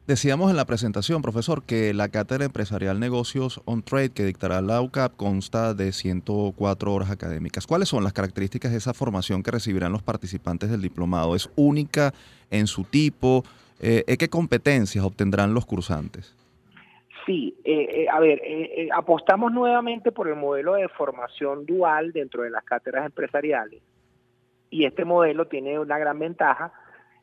Decíamos 0.09 0.51
en 0.51 0.57
la 0.57 0.65
presentación, 0.65 1.21
profesor, 1.21 1.65
que 1.65 1.93
la 1.93 2.09
cátedra 2.09 2.47
empresarial 2.47 2.99
Negocios 2.99 3.61
on 3.67 3.83
Trade 3.83 4.09
que 4.09 4.25
dictará 4.25 4.63
la 4.63 4.81
UCAP 4.81 5.15
consta 5.17 5.75
de 5.75 5.93
104 5.93 6.95
horas 6.95 7.11
académicas. 7.11 7.67
¿Cuáles 7.67 7.91
son 7.91 8.05
las 8.05 8.15
características 8.15 8.73
de 8.73 8.79
esa 8.79 8.95
formación 8.95 9.43
que 9.43 9.51
recibirán 9.51 9.93
los 9.93 10.03
participantes 10.03 10.71
del 10.71 10.81
diplomado? 10.81 11.37
¿Es 11.37 11.51
única 11.57 12.15
en 12.51 12.69
su 12.69 12.85
tipo? 12.85 13.43
Eh, 13.83 14.17
¿Qué 14.19 14.31
competencias 14.31 15.05
obtendrán 15.05 15.53
los 15.53 15.67
cursantes? 15.67 16.35
Sí, 17.27 17.55
eh, 17.63 18.05
eh, 18.05 18.07
a 18.11 18.19
ver, 18.19 18.41
apostamos 18.95 19.53
nuevamente 19.53 20.11
por 20.11 20.29
el 20.29 20.37
modelo 20.37 20.73
de 20.73 20.89
formación 20.89 21.67
dual 21.67 22.13
dentro 22.13 22.45
de 22.45 22.51
las 22.51 22.65
cátedras 22.65 23.05
empresariales. 23.05 23.83
Y 24.71 24.87
este 24.87 25.05
modelo 25.05 25.49
tiene 25.49 25.79
una 25.79 25.99
gran 25.99 26.19
ventaja, 26.19 26.73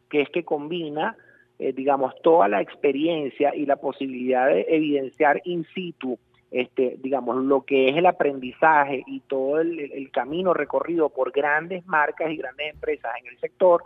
que 0.08 0.22
es 0.22 0.30
que 0.30 0.46
combina 0.46 1.18
eh, 1.58 1.74
digamos, 1.74 2.14
toda 2.22 2.48
la 2.48 2.62
experiencia 2.62 3.56
y 3.56 3.66
la 3.66 3.78
posibilidad 3.78 4.48
de 4.48 4.66
evidenciar 4.68 5.42
in 5.46 5.66
situ, 5.74 6.20
este, 6.52 6.98
digamos, 7.02 7.38
lo 7.38 7.62
que 7.62 7.90
es 7.90 7.98
el 7.98 8.06
aprendizaje 8.06 9.04
y 9.08 9.22
todo 9.22 9.60
el, 9.62 10.10
camino 10.12 10.54
recorrido 10.54 11.10
por 11.10 11.32
grandes 11.32 11.86
marcas 11.88 12.32
y 12.32 12.38
grandes 12.38 12.74
empresas 12.74 13.12
en 13.22 13.28
el 13.28 13.40
sector, 13.40 13.84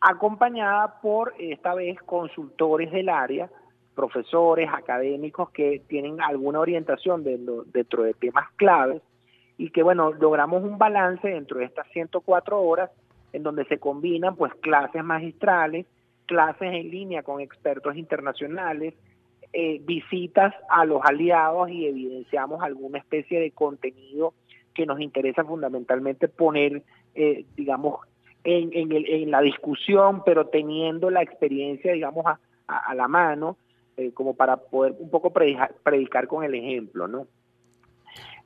acompañada 0.00 1.00
por 1.00 1.34
esta 1.38 1.74
vez 1.74 1.98
consultores 2.02 2.90
del 2.90 3.10
área, 3.10 3.50
profesores, 3.94 4.70
académicos 4.72 5.50
que 5.50 5.82
tienen 5.86 6.20
alguna 6.22 6.60
orientación 6.60 7.22
dentro 7.24 8.02
de 8.02 8.14
temas 8.14 8.50
claves 8.56 9.02
y 9.58 9.68
que, 9.68 9.82
bueno, 9.82 10.12
logramos 10.12 10.62
un 10.62 10.78
balance 10.78 11.28
dentro 11.28 11.58
de 11.58 11.66
estas 11.66 11.86
104 11.88 12.62
horas 12.62 12.90
en 13.34 13.42
donde 13.42 13.66
se 13.66 13.78
combinan 13.78 14.34
pues 14.34 14.54
clases 14.56 15.04
magistrales, 15.04 15.84
clases 16.30 16.72
en 16.72 16.90
línea 16.90 17.24
con 17.24 17.40
expertos 17.40 17.96
internacionales, 17.96 18.94
eh, 19.52 19.80
visitas 19.82 20.54
a 20.68 20.84
los 20.84 21.02
aliados 21.04 21.68
y 21.70 21.86
evidenciamos 21.86 22.62
alguna 22.62 22.98
especie 22.98 23.40
de 23.40 23.50
contenido 23.50 24.32
que 24.72 24.86
nos 24.86 25.00
interesa 25.00 25.44
fundamentalmente 25.44 26.28
poner, 26.28 26.84
eh, 27.16 27.46
digamos, 27.56 28.06
en, 28.44 29.28
la 29.32 29.40
discusión, 29.40 30.22
pero 30.24 30.46
teniendo 30.46 31.10
la 31.10 31.20
experiencia, 31.20 31.92
digamos, 31.92 32.24
a, 32.26 32.38
a, 32.68 32.94
la 32.94 33.08
mano, 33.08 33.56
eh, 33.96 34.12
como 34.12 34.34
para 34.34 34.56
poder 34.56 34.94
un 35.00 35.10
poco 35.10 35.30
predicar, 35.30 35.74
predicar, 35.82 36.28
con 36.28 36.44
el 36.44 36.54
ejemplo, 36.54 37.08
¿no? 37.08 37.26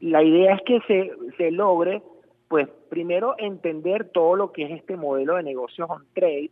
La 0.00 0.22
idea 0.22 0.54
es 0.54 0.62
que 0.62 0.80
se, 0.86 1.12
se 1.36 1.50
logre, 1.50 2.00
pues, 2.48 2.66
primero 2.88 3.34
entender 3.36 4.08
todo 4.08 4.36
lo 4.36 4.52
que 4.52 4.64
es 4.64 4.70
este 4.70 4.96
modelo 4.96 5.36
de 5.36 5.42
negocios 5.42 5.90
on 5.90 6.06
trade, 6.14 6.50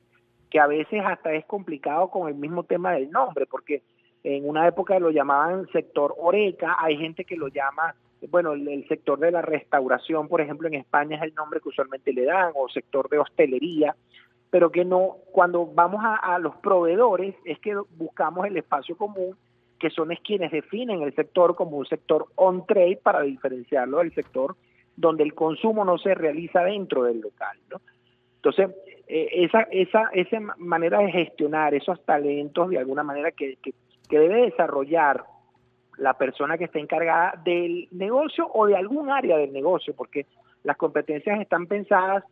que 0.53 0.61
a 0.61 0.67
veces 0.67 1.03
hasta 1.03 1.33
es 1.33 1.47
complicado 1.47 2.09
con 2.11 2.29
el 2.29 2.35
mismo 2.35 2.65
tema 2.65 2.93
del 2.93 3.11
nombre, 3.11 3.47
porque 3.47 3.83
en 4.23 4.47
una 4.47 4.69
época 4.69 4.99
lo 4.99 5.11
llamaban 5.11 5.67
sector 5.73 6.15
oreca, 6.19 6.77
hay 6.79 6.99
gente 6.99 7.25
que 7.25 7.37
lo 7.37 7.49
llama, 7.49 7.95
bueno, 8.29 8.53
el, 8.53 8.87
sector 8.87 9.19
de 9.19 9.31
la 9.31 9.41
restauración, 9.41 10.29
por 10.29 10.43
ejemplo, 10.43 10.69
en 10.69 10.75
España 10.75 11.17
es 11.17 11.23
el 11.23 11.35
nombre 11.35 11.59
que 11.63 11.71
usualmente 11.71 12.13
le 12.13 12.27
dan, 12.27 12.53
o 12.55 12.69
sector 12.69 13.09
de 13.09 13.19
hostelería, 13.19 13.97
pero 14.51 14.71
que 14.71 14.85
no, 14.85 15.17
cuando 15.33 15.65
vamos 15.65 16.03
a, 16.05 16.39
los 16.39 16.55
proveedores 16.57 17.35
es 17.47 17.59
que 17.59 17.75
buscamos 17.97 18.47
el 18.47 18.59
espacio 18.59 18.95
común, 18.95 19.35
que 19.79 19.89
son 19.89 20.13
es 20.13 20.21
quienes 20.21 20.53
definen 20.53 21.01
el 21.01 21.15
sector 21.15 21.57
como 21.57 21.79
un 21.79 21.87
sector 21.87 22.27
on 22.35 22.67
trade 22.67 23.01
para 23.03 23.23
diferenciarlo 23.23 24.01
del 24.01 24.15
sector 24.15 24.55
donde 24.97 25.25
el 25.25 25.33
consumo 25.33 25.83
no 25.87 25.97
se 25.97 26.15
realiza 26.15 26.63
dentro 26.63 27.05
del 27.05 27.23
local, 27.23 27.57
¿no? 27.71 27.81
Entonces, 28.37 28.71
eh, 29.07 29.29
esa, 29.45 29.63
esa, 29.71 30.11
esa 30.13 30.41
manera 30.59 30.99
de 31.01 31.11
gestionar 31.11 31.75
esos 31.75 32.03
talentos 32.05 32.71
de 32.71 32.79
alguna 32.79 33.03
manera 33.03 33.31
que, 33.33 33.57
que, 33.63 33.73
debe 34.11 34.43
desarrollar 34.43 35.25
la 35.97 36.13
persona 36.19 36.59
que 36.59 36.65
está 36.65 36.79
encargada 36.79 37.41
del 37.45 37.89
negocio 37.93 38.47
o 38.53 38.67
de 38.67 38.77
algún 38.77 39.11
área 39.11 39.39
del 39.39 39.55
negocio, 39.55 39.95
porque 39.95 40.27
las 40.65 40.77
competencias 40.77 41.41
están 41.41 41.67
pensadas, 41.67 42.23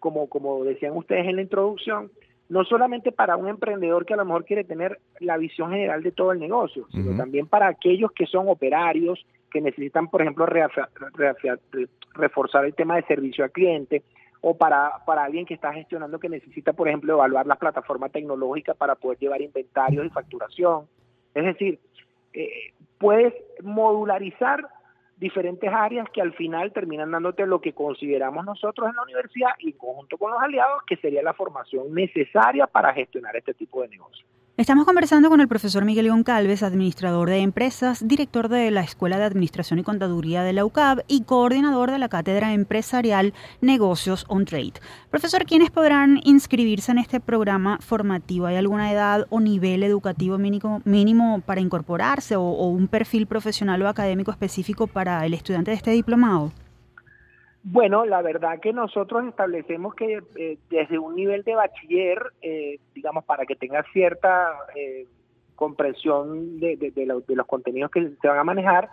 como, 0.00 0.28
como 0.28 0.64
decían 0.64 0.96
ustedes 0.96 1.28
en 1.28 1.36
la 1.36 1.42
introducción, 1.42 2.10
no 2.48 2.64
solamente 2.64 3.12
para 3.12 3.36
un 3.36 3.48
emprendedor 3.48 4.04
que 4.04 4.14
a 4.14 4.16
lo 4.16 4.24
mejor 4.24 4.44
quiere 4.44 4.64
tener 4.64 4.98
la 5.20 5.36
visión 5.38 5.70
general 5.70 6.02
de 6.02 6.10
todo 6.10 6.32
el 6.32 6.40
negocio, 6.40 6.86
sino 6.90 7.16
también 7.16 7.46
para 7.46 7.68
aquellos 7.68 8.10
que 8.12 8.26
son 8.26 8.48
operarios, 8.48 9.24
que 9.50 9.60
necesitan, 9.60 10.08
por 10.08 10.22
ejemplo, 10.22 10.46
reforzar 12.14 12.64
el 12.64 12.74
tema 12.74 12.96
de 12.96 13.02
servicio 13.04 13.44
al 13.44 13.52
cliente, 13.52 14.02
o 14.42 14.56
para, 14.56 15.04
para 15.06 15.24
alguien 15.24 15.46
que 15.46 15.54
está 15.54 15.72
gestionando 15.72 16.18
que 16.18 16.28
necesita, 16.28 16.72
por 16.72 16.88
ejemplo, 16.88 17.14
evaluar 17.14 17.46
la 17.46 17.54
plataforma 17.54 18.08
tecnológica 18.08 18.74
para 18.74 18.96
poder 18.96 19.18
llevar 19.18 19.40
inventarios 19.40 20.04
y 20.04 20.10
facturación. 20.10 20.86
Es 21.32 21.44
decir, 21.44 21.78
eh, 22.32 22.72
puedes 22.98 23.32
modularizar 23.62 24.66
diferentes 25.16 25.72
áreas 25.72 26.08
que 26.12 26.20
al 26.20 26.32
final 26.32 26.72
terminan 26.72 27.12
dándote 27.12 27.46
lo 27.46 27.60
que 27.60 27.72
consideramos 27.72 28.44
nosotros 28.44 28.90
en 28.90 28.96
la 28.96 29.04
universidad 29.04 29.50
y 29.60 29.70
en 29.70 29.78
conjunto 29.78 30.18
con 30.18 30.32
los 30.32 30.42
aliados, 30.42 30.82
que 30.88 30.96
sería 30.96 31.22
la 31.22 31.34
formación 31.34 31.94
necesaria 31.94 32.66
para 32.66 32.92
gestionar 32.92 33.36
este 33.36 33.54
tipo 33.54 33.82
de 33.82 33.88
negocios. 33.88 34.28
Estamos 34.62 34.86
conversando 34.86 35.28
con 35.28 35.40
el 35.40 35.48
profesor 35.48 35.84
Miguel 35.84 36.08
Goncalves, 36.08 36.62
administrador 36.62 37.28
de 37.28 37.38
empresas, 37.38 38.06
director 38.06 38.48
de 38.48 38.70
la 38.70 38.82
Escuela 38.82 39.18
de 39.18 39.24
Administración 39.24 39.80
y 39.80 39.82
Contaduría 39.82 40.44
de 40.44 40.52
la 40.52 40.64
UCAB 40.64 41.02
y 41.08 41.22
coordinador 41.22 41.90
de 41.90 41.98
la 41.98 42.08
Cátedra 42.08 42.52
Empresarial 42.52 43.34
Negocios 43.60 44.24
on 44.28 44.44
Trade. 44.44 44.74
Profesor, 45.10 45.46
¿quiénes 45.46 45.72
podrán 45.72 46.20
inscribirse 46.22 46.92
en 46.92 46.98
este 46.98 47.18
programa 47.18 47.78
formativo? 47.80 48.46
¿Hay 48.46 48.54
alguna 48.54 48.92
edad 48.92 49.26
o 49.30 49.40
nivel 49.40 49.82
educativo 49.82 50.38
mínimo, 50.38 50.80
mínimo 50.84 51.42
para 51.44 51.60
incorporarse 51.60 52.36
o 52.36 52.68
un 52.68 52.86
perfil 52.86 53.26
profesional 53.26 53.82
o 53.82 53.88
académico 53.88 54.30
específico 54.30 54.86
para 54.86 55.26
el 55.26 55.34
estudiante 55.34 55.72
de 55.72 55.76
este 55.76 55.90
diplomado? 55.90 56.52
Bueno, 57.64 58.04
la 58.04 58.22
verdad 58.22 58.58
que 58.58 58.72
nosotros 58.72 59.24
establecemos 59.24 59.94
que 59.94 60.20
eh, 60.36 60.58
desde 60.68 60.98
un 60.98 61.14
nivel 61.14 61.44
de 61.44 61.54
bachiller, 61.54 62.20
eh, 62.42 62.80
digamos, 62.92 63.24
para 63.24 63.46
que 63.46 63.54
tenga 63.54 63.84
cierta 63.92 64.52
eh, 64.74 65.06
comprensión 65.54 66.58
de, 66.58 66.92
los 67.28 67.46
contenidos 67.46 67.92
que 67.92 68.10
se 68.20 68.28
van 68.28 68.38
a 68.38 68.44
manejar, 68.44 68.88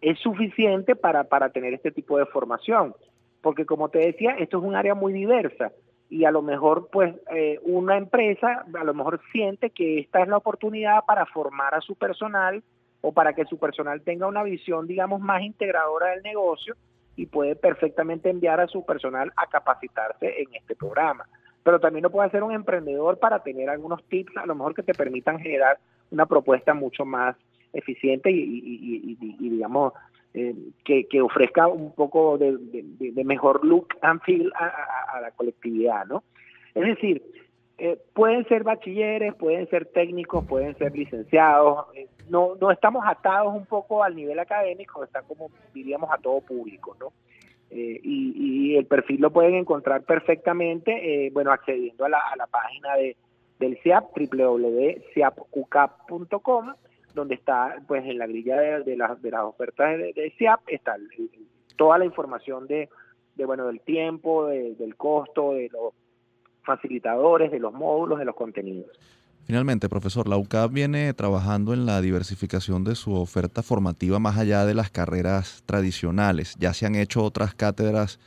es 0.00 0.18
suficiente 0.20 0.96
para, 0.96 1.24
para 1.24 1.50
tener 1.50 1.74
este 1.74 1.90
tipo 1.90 2.16
de 2.16 2.24
formación. 2.24 2.94
Porque 3.42 3.66
como 3.66 3.90
te 3.90 3.98
decía, 3.98 4.36
esto 4.38 4.56
es 4.56 4.64
un 4.64 4.74
área 4.74 4.94
muy 4.94 5.12
diversa 5.12 5.72
y 6.08 6.24
a 6.24 6.30
lo 6.30 6.40
mejor 6.40 6.88
pues 6.90 7.14
una 7.62 7.96
empresa 7.96 8.64
a 8.78 8.84
lo 8.84 8.94
mejor 8.94 9.20
siente 9.32 9.70
que 9.70 9.98
esta 9.98 10.22
es 10.22 10.28
la 10.28 10.36
oportunidad 10.36 11.04
para 11.06 11.26
formar 11.26 11.74
a 11.74 11.80
su 11.80 11.94
personal 11.94 12.62
o 13.00 13.12
para 13.12 13.34
que 13.34 13.44
su 13.46 13.58
personal 13.58 14.02
tenga 14.02 14.26
una 14.26 14.42
visión, 14.42 14.86
digamos, 14.86 15.20
más 15.20 15.42
integradora 15.42 16.10
del 16.10 16.22
negocio 16.22 16.74
y 17.16 17.26
puede 17.26 17.56
perfectamente 17.56 18.30
enviar 18.30 18.60
a 18.60 18.66
su 18.66 18.84
personal 18.84 19.32
a 19.36 19.46
capacitarse 19.46 20.42
en 20.42 20.54
este 20.54 20.74
programa. 20.74 21.26
Pero 21.62 21.80
también 21.80 22.02
lo 22.02 22.10
puede 22.10 22.28
hacer 22.28 22.42
un 22.42 22.52
emprendedor 22.52 23.18
para 23.18 23.42
tener 23.42 23.70
algunos 23.70 24.04
tips, 24.04 24.36
a 24.36 24.46
lo 24.46 24.54
mejor 24.54 24.74
que 24.74 24.82
te 24.82 24.94
permitan 24.94 25.38
generar 25.38 25.78
una 26.10 26.26
propuesta 26.26 26.74
mucho 26.74 27.04
más 27.04 27.36
eficiente 27.72 28.30
y, 28.30 29.16
digamos, 29.38 29.92
eh, 30.34 30.54
que, 30.84 31.22
ofrezca 31.22 31.66
un 31.66 31.92
poco 31.94 32.38
de, 32.38 32.58
mejor 33.24 33.64
look 33.64 33.88
and 34.02 34.20
feel 34.22 34.52
a, 34.56 35.16
a 35.16 35.20
la 35.20 35.30
colectividad, 35.30 36.04
¿no? 36.06 36.22
Es 36.74 36.84
decir, 36.84 37.22
eh, 37.76 37.98
pueden 38.12 38.46
ser 38.46 38.62
bachilleres, 38.62 39.34
pueden 39.34 39.68
ser 39.68 39.86
técnicos, 39.86 40.46
pueden 40.46 40.76
ser 40.76 40.96
licenciados. 40.96 41.86
Eh, 41.94 42.06
no, 42.28 42.54
no 42.60 42.70
estamos 42.70 43.02
atados 43.04 43.52
un 43.54 43.66
poco 43.66 44.04
al 44.04 44.14
nivel 44.14 44.38
académico, 44.38 45.02
está 45.02 45.22
como 45.22 45.50
diríamos 45.72 46.08
a 46.12 46.18
todo 46.18 46.40
público, 46.40 46.96
¿no? 47.00 47.12
Eh, 47.70 47.98
y, 48.02 48.76
el 48.76 48.84
perfil 48.86 49.20
lo 49.20 49.30
pueden 49.30 49.54
encontrar 49.54 50.02
perfectamente, 50.02 51.30
bueno, 51.32 51.52
accediendo 51.52 52.04
a 52.04 52.08
la, 52.08 52.18
a 52.18 52.34
la 52.36 52.48
página 52.48 52.96
de, 52.96 53.16
del 53.60 53.78
CIAP, 53.82 54.06
www.ciapucap.com, 54.16 56.74
donde 57.14 57.36
está, 57.36 57.76
pues, 57.86 58.04
en 58.04 58.18
la 58.18 58.26
grilla 58.26 58.80
de, 58.80 58.96
las, 58.96 59.22
de 59.22 59.30
las 59.30 59.42
ofertas 59.42 59.96
de, 59.96 60.12
de 60.12 60.32
CIAP, 60.36 60.68
está 60.68 60.96
toda 61.76 61.98
la 61.98 62.04
información 62.04 62.66
de, 62.66 62.88
de, 63.36 63.44
bueno, 63.44 63.68
del 63.68 63.80
tiempo, 63.80 64.46
del 64.46 64.96
costo, 64.96 65.54
de 65.54 65.68
los 65.72 65.94
facilitadores 66.64 67.52
de 67.52 67.58
los 67.58 67.72
módulos, 67.72 68.18
de 68.18 68.24
los 68.24 68.34
contenidos. 68.34 68.90
Finalmente, 69.46 69.90
profesor, 69.90 70.26
la 70.26 70.38
UCAP 70.38 70.72
viene 70.72 71.12
trabajando 71.12 71.74
en 71.74 71.84
la 71.84 72.00
diversificación 72.00 72.82
de 72.82 72.94
su 72.94 73.14
oferta 73.14 73.62
formativa 73.62 74.18
más 74.18 74.38
allá 74.38 74.64
de 74.64 74.74
las 74.74 74.90
carreras 74.90 75.62
tradicionales. 75.66 76.56
Ya 76.58 76.72
se 76.72 76.86
han 76.86 76.94
hecho 76.94 77.22
otras 77.22 77.54
cátedras 77.54 78.18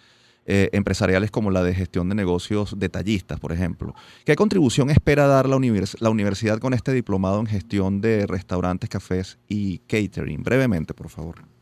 eh, 0.45 0.69
empresariales 0.73 1.31
como 1.31 1.49
la 1.49 1.63
de 1.63 1.73
gestión 1.73 2.07
de 2.07 2.15
negocios 2.15 2.77
detallistas, 2.77 3.39
por 3.39 3.51
ejemplo. 3.51 3.95
¿Qué 4.25 4.35
contribución 4.35 4.91
espera 4.91 5.25
dar 5.25 5.49
la, 5.49 5.57
la 5.99 6.09
universidad 6.09 6.59
con 6.59 6.73
este 6.73 6.93
diplomado 6.93 7.39
en 7.39 7.47
gestión 7.47 7.99
de 7.99 8.27
restaurantes, 8.27 8.87
cafés 8.87 9.39
y 9.49 9.79
catering? 9.79 10.43
Brevemente, 10.43 10.93
por 10.93 11.09
favor. 11.09 11.56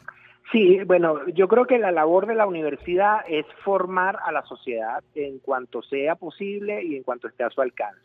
Sí, 0.55 0.79
bueno, 0.85 1.27
yo 1.33 1.49
creo 1.49 1.65
que 1.65 1.77
la 1.77 1.91
labor 1.91 2.27
de 2.27 2.33
la 2.33 2.47
universidad 2.47 3.25
es 3.27 3.45
formar 3.65 4.19
a 4.25 4.31
la 4.31 4.41
sociedad 4.43 5.03
en 5.13 5.39
cuanto 5.39 5.81
sea 5.81 6.15
posible 6.15 6.81
y 6.81 6.95
en 6.95 7.03
cuanto 7.03 7.27
esté 7.27 7.43
a 7.43 7.49
su 7.49 7.59
alcance. 7.59 7.99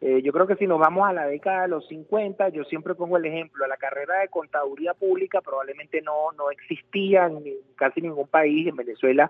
Eh, 0.00 0.22
yo 0.22 0.32
creo 0.32 0.46
que 0.46 0.54
si 0.54 0.68
nos 0.68 0.78
vamos 0.78 1.08
a 1.08 1.12
la 1.12 1.26
década 1.26 1.62
de 1.62 1.68
los 1.68 1.88
50, 1.88 2.50
yo 2.50 2.62
siempre 2.62 2.94
pongo 2.94 3.16
el 3.16 3.26
ejemplo, 3.26 3.66
la 3.66 3.76
carrera 3.76 4.20
de 4.20 4.28
contaduría 4.28 4.94
pública 4.94 5.40
probablemente 5.40 6.00
no, 6.00 6.30
no 6.38 6.52
existía 6.52 7.26
en 7.26 7.42
casi 7.74 8.00
ningún 8.00 8.28
país, 8.28 8.68
en 8.68 8.76
Venezuela 8.76 9.28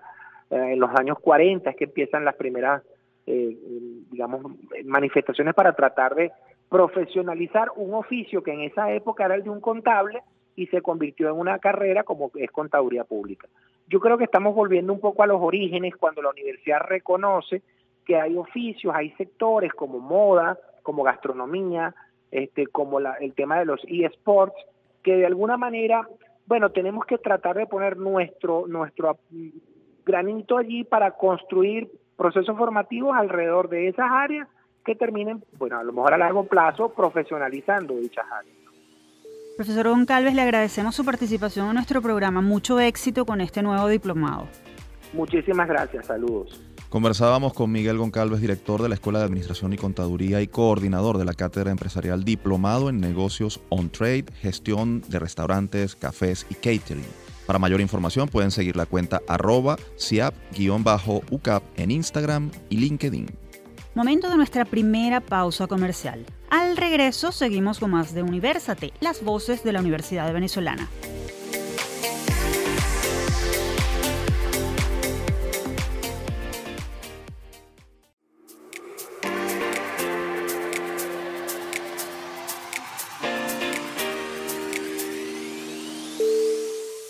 eh, 0.51 0.73
en 0.73 0.79
los 0.79 0.91
años 0.91 1.17
40 1.19 1.67
es 1.67 1.75
que 1.75 1.85
empiezan 1.85 2.25
las 2.25 2.35
primeras, 2.35 2.83
eh, 3.25 3.57
digamos, 4.11 4.55
manifestaciones 4.85 5.55
para 5.55 5.73
tratar 5.73 6.13
de 6.13 6.31
profesionalizar 6.69 7.69
un 7.75 7.95
oficio 7.95 8.43
que 8.43 8.53
en 8.53 8.61
esa 8.61 8.91
época 8.93 9.25
era 9.25 9.33
el 9.33 9.41
de 9.41 9.49
un 9.49 9.61
contable 9.61 10.21
y 10.55 10.67
se 10.67 10.81
convirtió 10.81 11.29
en 11.29 11.39
una 11.39 11.59
carrera 11.59 12.03
como 12.03 12.31
es 12.35 12.51
contaduría 12.51 13.03
pública. 13.03 13.47
Yo 13.87 13.99
creo 13.99 14.17
que 14.17 14.25
estamos 14.25 14.55
volviendo 14.55 14.93
un 14.93 14.99
poco 14.99 15.23
a 15.23 15.27
los 15.27 15.41
orígenes 15.41 15.95
cuando 15.95 16.21
la 16.21 16.29
universidad 16.29 16.79
reconoce 16.81 17.61
que 18.05 18.15
hay 18.15 18.35
oficios, 18.37 18.93
hay 18.95 19.11
sectores 19.11 19.73
como 19.73 19.99
moda, 19.99 20.57
como 20.83 21.03
gastronomía, 21.03 21.93
este, 22.31 22.67
como 22.67 22.99
el 22.99 23.33
tema 23.35 23.59
de 23.59 23.65
los 23.65 23.81
eSports, 23.87 24.55
que 25.03 25.15
de 25.15 25.25
alguna 25.25 25.57
manera, 25.57 26.07
bueno, 26.45 26.69
tenemos 26.71 27.05
que 27.05 27.17
tratar 27.17 27.57
de 27.57 27.67
poner 27.67 27.97
nuestro, 27.97 28.65
nuestro 28.67 29.17
granito 30.05 30.57
allí 30.57 30.83
para 30.83 31.11
construir 31.11 31.89
procesos 32.17 32.57
formativos 32.57 33.15
alrededor 33.15 33.69
de 33.69 33.87
esas 33.87 34.09
áreas 34.09 34.47
que 34.85 34.95
terminen, 34.95 35.43
bueno, 35.57 35.77
a 35.77 35.83
lo 35.83 35.93
mejor 35.93 36.13
a 36.13 36.17
largo 36.17 36.45
plazo, 36.45 36.93
profesionalizando 36.93 37.95
dichas 37.95 38.25
áreas. 38.31 38.60
Profesor 39.61 39.89
Goncalves, 39.89 40.33
le 40.33 40.41
agradecemos 40.41 40.95
su 40.95 41.05
participación 41.05 41.67
en 41.67 41.75
nuestro 41.75 42.01
programa. 42.01 42.41
Mucho 42.41 42.79
éxito 42.79 43.27
con 43.27 43.41
este 43.41 43.61
nuevo 43.61 43.87
diplomado. 43.89 44.47
Muchísimas 45.13 45.67
gracias, 45.67 46.07
saludos. 46.07 46.59
Conversábamos 46.89 47.53
con 47.53 47.71
Miguel 47.71 47.99
Goncalves, 47.99 48.41
director 48.41 48.81
de 48.81 48.89
la 48.89 48.95
Escuela 48.95 49.19
de 49.19 49.25
Administración 49.25 49.71
y 49.71 49.77
Contaduría 49.77 50.41
y 50.41 50.47
coordinador 50.47 51.19
de 51.19 51.25
la 51.25 51.35
Cátedra 51.35 51.69
Empresarial 51.69 52.23
Diplomado 52.23 52.89
en 52.89 52.99
Negocios 52.99 53.61
On 53.69 53.91
Trade, 53.91 54.25
Gestión 54.41 55.03
de 55.09 55.19
Restaurantes, 55.19 55.95
Cafés 55.95 56.47
y 56.49 56.55
Catering. 56.55 57.05
Para 57.45 57.59
mayor 57.59 57.81
información 57.81 58.29
pueden 58.29 58.49
seguir 58.49 58.75
la 58.75 58.87
cuenta 58.87 59.21
arroba 59.27 59.77
siap-ucap 59.95 61.61
en 61.77 61.91
Instagram 61.91 62.49
y 62.69 62.77
LinkedIn. 62.77 63.27
Momento 63.93 64.29
de 64.29 64.37
nuestra 64.37 64.63
primera 64.63 65.19
pausa 65.19 65.67
comercial. 65.67 66.25
Al 66.49 66.77
regreso 66.77 67.33
seguimos 67.33 67.77
con 67.77 67.91
más 67.91 68.13
de 68.13 68.23
Universate, 68.23 68.93
las 69.01 69.21
voces 69.21 69.65
de 69.65 69.73
la 69.73 69.81
Universidad 69.81 70.31
Venezolana. 70.31 70.87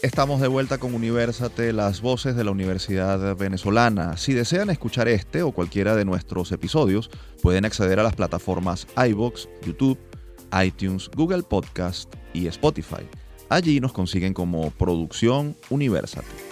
Estamos 0.02 0.42
de 0.42 0.48
vuelta 0.48 0.80
con 0.80 0.96
Universate, 0.96 1.72
las 1.74 2.02
voces 2.02 2.36
de 2.36 2.44
la 2.44 2.50
Universidad 2.50 3.36
Venezolana. 3.36 4.18
Si 4.18 4.34
desean 4.34 4.72
escuchar 4.72 5.08
este 5.08 5.44
o 5.44 5.52
cualquiera 5.52 5.96
de 5.96 6.06
nuestros 6.06 6.52
episodios, 6.52 7.12
pueden 7.44 7.66
acceder 7.66 8.00
a 8.00 8.04
las 8.04 8.16
plataformas 8.16 8.88
iBox, 8.98 9.48
YouTube, 9.64 10.00
iTunes, 10.60 11.08
Google 11.16 11.44
Podcast 11.44 12.12
y 12.34 12.48
Spotify. 12.48 13.08
Allí 13.50 13.80
nos 13.80 13.94
consiguen 13.94 14.34
como 14.34 14.72
Producción 14.72 15.56
Universate. 15.70 16.51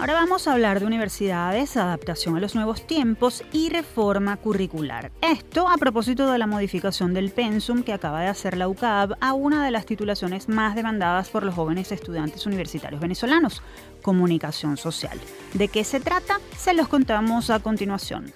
Ahora 0.00 0.14
vamos 0.14 0.48
a 0.48 0.54
hablar 0.54 0.80
de 0.80 0.86
universidades, 0.86 1.76
adaptación 1.76 2.34
a 2.34 2.40
los 2.40 2.54
nuevos 2.54 2.86
tiempos 2.86 3.44
y 3.52 3.68
reforma 3.68 4.38
curricular. 4.38 5.12
Esto 5.20 5.68
a 5.68 5.76
propósito 5.76 6.32
de 6.32 6.38
la 6.38 6.46
modificación 6.46 7.12
del 7.12 7.30
pensum 7.30 7.82
que 7.82 7.92
acaba 7.92 8.22
de 8.22 8.28
hacer 8.28 8.56
la 8.56 8.66
UCAB 8.66 9.18
a 9.20 9.34
una 9.34 9.62
de 9.62 9.70
las 9.70 9.84
titulaciones 9.84 10.48
más 10.48 10.74
demandadas 10.74 11.28
por 11.28 11.42
los 11.42 11.54
jóvenes 11.54 11.92
estudiantes 11.92 12.46
universitarios 12.46 12.98
venezolanos, 12.98 13.62
comunicación 14.00 14.78
social. 14.78 15.20
¿De 15.52 15.68
qué 15.68 15.84
se 15.84 16.00
trata? 16.00 16.40
Se 16.56 16.72
los 16.72 16.88
contamos 16.88 17.50
a 17.50 17.60
continuación. 17.60 18.32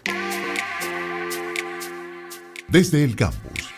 Desde 2.68 3.04
el 3.04 3.16
campus. 3.16 3.73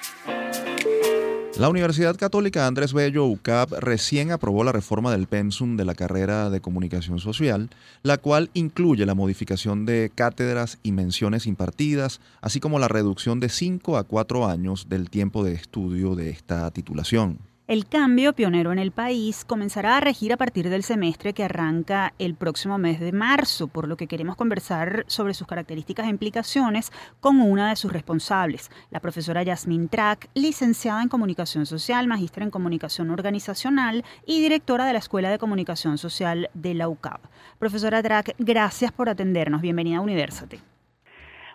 La 1.59 1.71
Universidad 1.71 2.17
Católica 2.17 2.67
Andrés 2.67 2.93
Bello 2.93 3.25
UCAP 3.25 3.73
recién 3.81 4.31
aprobó 4.31 4.63
la 4.63 4.73
reforma 4.73 5.11
del 5.11 5.27
pensum 5.27 5.79
de 5.79 5.87
la 5.87 5.95
carrera 5.95 6.51
de 6.51 6.61
comunicación 6.61 7.19
social, 7.19 7.71
la 8.03 8.19
cual 8.19 8.51
incluye 8.53 9.07
la 9.07 9.15
modificación 9.15 9.87
de 9.87 10.13
cátedras 10.15 10.79
y 10.83 10.93
menciones 10.93 11.47
impartidas, 11.47 12.21
así 12.43 12.61
como 12.61 12.79
la 12.79 12.89
reducción 12.89 13.41
de 13.41 13.49
5 13.49 13.97
a 13.97 14.05
4 14.05 14.47
años 14.47 14.91
del 14.91 15.09
tiempo 15.09 15.45
de 15.45 15.55
estudio 15.55 16.15
de 16.15 16.29
esta 16.29 16.71
titulación. 16.73 17.39
El 17.69 17.89
cambio 17.89 18.33
pionero 18.33 18.71
en 18.71 18.79
el 18.79 18.93
país 18.93 19.45
comenzará 19.45 19.97
a 19.97 20.01
regir 20.01 20.33
a 20.33 20.37
partir 20.37 20.69
del 20.69 20.85
semestre 20.85 21.33
que 21.33 21.43
arranca 21.43 22.13
el 22.21 22.37
próximo 22.37 22.79
mes 22.79 23.01
de 23.01 23.11
marzo, 23.11 23.67
por 23.67 23.89
lo 23.89 23.97
que 23.97 24.07
queremos 24.07 24.37
conversar 24.37 25.03
sobre 25.09 25.35
sus 25.35 25.49
características 25.49 26.07
e 26.07 26.11
implicaciones 26.11 26.93
con 27.19 27.41
una 27.41 27.71
de 27.71 27.75
sus 27.75 27.93
responsables, 27.93 28.71
la 28.93 29.01
profesora 29.01 29.43
Yasmin 29.43 29.89
Track, 29.89 30.29
licenciada 30.35 31.03
en 31.03 31.09
Comunicación 31.09 31.67
Social, 31.67 32.07
magíster 32.07 32.45
en 32.45 32.53
Comunicación 32.53 33.11
Organizacional 33.11 34.05
y 34.25 34.41
directora 34.41 34.87
de 34.87 34.93
la 34.93 35.01
Escuela 35.01 35.29
de 35.29 35.39
Comunicación 35.39 35.99
Social 35.99 36.49
de 36.55 36.75
la 36.75 36.89
UCAP. 36.89 37.21
Profesora 37.59 38.01
Track, 38.01 38.37
gracias 38.39 38.93
por 38.93 39.09
atendernos. 39.09 39.61
Bienvenida 39.61 39.97
a 39.97 40.03
Universate. 40.03 40.61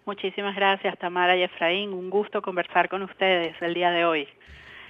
Muchísimas 0.06 0.58
gracias, 0.58 1.00
Tamara 1.00 1.38
y 1.38 1.44
Efraín. 1.44 1.94
Un 1.94 2.10
gusto 2.10 2.42
conversar 2.42 2.90
con 2.90 3.02
ustedes 3.02 3.56
el 3.62 3.74
día 3.74 3.92
de 3.92 4.04
hoy. 4.04 4.28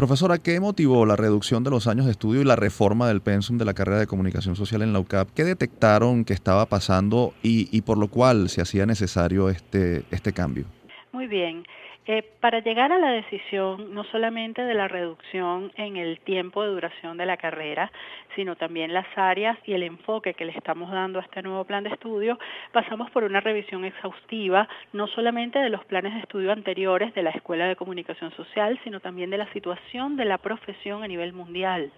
Profesora, 0.01 0.39
¿qué 0.39 0.59
motivó 0.59 1.05
la 1.05 1.15
reducción 1.15 1.63
de 1.63 1.69
los 1.69 1.85
años 1.85 2.07
de 2.07 2.13
estudio 2.13 2.41
y 2.41 2.43
la 2.43 2.55
reforma 2.55 3.07
del 3.07 3.21
pensum 3.21 3.59
de 3.59 3.65
la 3.65 3.75
carrera 3.75 3.99
de 3.99 4.07
comunicación 4.07 4.55
social 4.55 4.81
en 4.81 4.93
la 4.93 4.99
UCAP? 4.99 5.29
¿Qué 5.35 5.43
detectaron 5.43 6.25
que 6.25 6.33
estaba 6.33 6.65
pasando 6.65 7.35
y, 7.43 7.69
y 7.71 7.81
por 7.81 7.99
lo 7.99 8.07
cual 8.07 8.49
se 8.49 8.61
hacía 8.61 8.87
necesario 8.87 9.49
este, 9.49 10.01
este 10.09 10.33
cambio? 10.33 10.65
Muy 11.11 11.27
bien. 11.27 11.63
Eh, 12.07 12.23
para 12.39 12.61
llegar 12.61 12.91
a 12.91 12.97
la 12.97 13.11
decisión 13.11 13.93
no 13.93 14.03
solamente 14.05 14.63
de 14.63 14.73
la 14.73 14.87
reducción 14.87 15.71
en 15.75 15.97
el 15.97 16.19
tiempo 16.19 16.63
de 16.63 16.69
duración 16.69 17.15
de 17.15 17.27
la 17.27 17.37
carrera, 17.37 17.91
sino 18.35 18.55
también 18.55 18.91
las 18.91 19.05
áreas 19.15 19.55
y 19.65 19.73
el 19.73 19.83
enfoque 19.83 20.33
que 20.33 20.45
le 20.45 20.51
estamos 20.51 20.89
dando 20.89 21.19
a 21.19 21.21
este 21.21 21.43
nuevo 21.43 21.63
plan 21.63 21.83
de 21.83 21.91
estudio, 21.91 22.39
pasamos 22.71 23.11
por 23.11 23.23
una 23.23 23.39
revisión 23.39 23.85
exhaustiva 23.85 24.67
no 24.93 25.05
solamente 25.05 25.59
de 25.59 25.69
los 25.69 25.85
planes 25.85 26.15
de 26.15 26.21
estudio 26.21 26.51
anteriores 26.51 27.13
de 27.13 27.21
la 27.21 27.29
Escuela 27.29 27.67
de 27.67 27.75
Comunicación 27.75 28.31
Social, 28.31 28.79
sino 28.83 28.99
también 28.99 29.29
de 29.29 29.37
la 29.37 29.53
situación 29.53 30.17
de 30.17 30.25
la 30.25 30.39
profesión 30.39 31.03
a 31.03 31.07
nivel 31.07 31.33
mundial. 31.33 31.91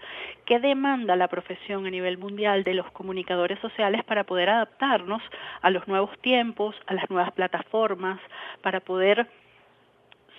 ¿Qué 0.45 0.59
demanda 0.59 1.15
la 1.15 1.29
profesión 1.29 1.85
a 1.85 1.89
nivel 1.89 2.17
mundial 2.17 2.65
de 2.65 2.73
los 2.73 2.91
comunicadores 2.91 3.57
sociales 3.59 4.03
para 4.03 4.25
poder 4.25 4.49
adaptarnos 4.49 5.21
a 5.61 5.69
los 5.69 5.87
nuevos 5.87 6.11
tiempos, 6.19 6.75
a 6.87 6.93
las 6.93 7.09
nuevas 7.09 7.31
plataformas, 7.31 8.19
para 8.61 8.81
poder 8.81 9.27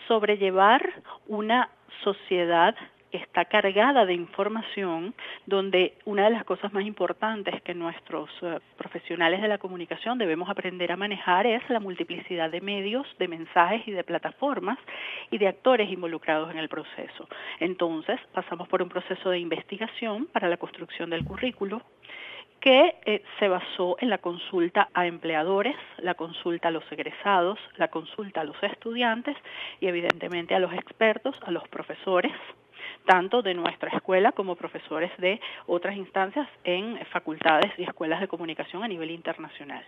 sobrellevar 0.08 1.02
una 1.26 1.68
sociedad 2.02 2.74
que 3.14 3.18
está 3.18 3.44
cargada 3.44 4.04
de 4.06 4.14
información, 4.14 5.14
donde 5.46 5.94
una 6.04 6.24
de 6.24 6.30
las 6.30 6.42
cosas 6.42 6.72
más 6.72 6.84
importantes 6.84 7.62
que 7.62 7.72
nuestros 7.72 8.28
eh, 8.42 8.58
profesionales 8.76 9.40
de 9.40 9.46
la 9.46 9.58
comunicación 9.58 10.18
debemos 10.18 10.50
aprender 10.50 10.90
a 10.90 10.96
manejar 10.96 11.46
es 11.46 11.62
la 11.70 11.78
multiplicidad 11.78 12.50
de 12.50 12.60
medios, 12.60 13.06
de 13.20 13.28
mensajes 13.28 13.86
y 13.86 13.92
de 13.92 14.02
plataformas 14.02 14.78
y 15.30 15.38
de 15.38 15.46
actores 15.46 15.88
involucrados 15.92 16.50
en 16.50 16.58
el 16.58 16.68
proceso. 16.68 17.28
Entonces, 17.60 18.18
pasamos 18.32 18.66
por 18.66 18.82
un 18.82 18.88
proceso 18.88 19.30
de 19.30 19.38
investigación 19.38 20.26
para 20.26 20.48
la 20.48 20.56
construcción 20.56 21.08
del 21.08 21.24
currículo, 21.24 21.82
que 22.64 22.96
eh, 23.04 23.22
se 23.38 23.46
basó 23.46 23.98
en 24.00 24.08
la 24.08 24.16
consulta 24.16 24.88
a 24.94 25.06
empleadores, 25.06 25.76
la 25.98 26.14
consulta 26.14 26.68
a 26.68 26.70
los 26.70 26.90
egresados, 26.90 27.58
la 27.76 27.88
consulta 27.88 28.40
a 28.40 28.44
los 28.44 28.56
estudiantes 28.62 29.36
y 29.80 29.86
evidentemente 29.86 30.54
a 30.54 30.58
los 30.58 30.72
expertos, 30.72 31.36
a 31.44 31.50
los 31.50 31.68
profesores, 31.68 32.32
tanto 33.04 33.42
de 33.42 33.52
nuestra 33.52 33.90
escuela 33.90 34.32
como 34.32 34.56
profesores 34.56 35.10
de 35.18 35.42
otras 35.66 35.94
instancias 35.94 36.48
en 36.64 36.98
facultades 37.12 37.70
y 37.76 37.82
escuelas 37.82 38.22
de 38.22 38.28
comunicación 38.28 38.82
a 38.82 38.88
nivel 38.88 39.10
internacional. 39.10 39.84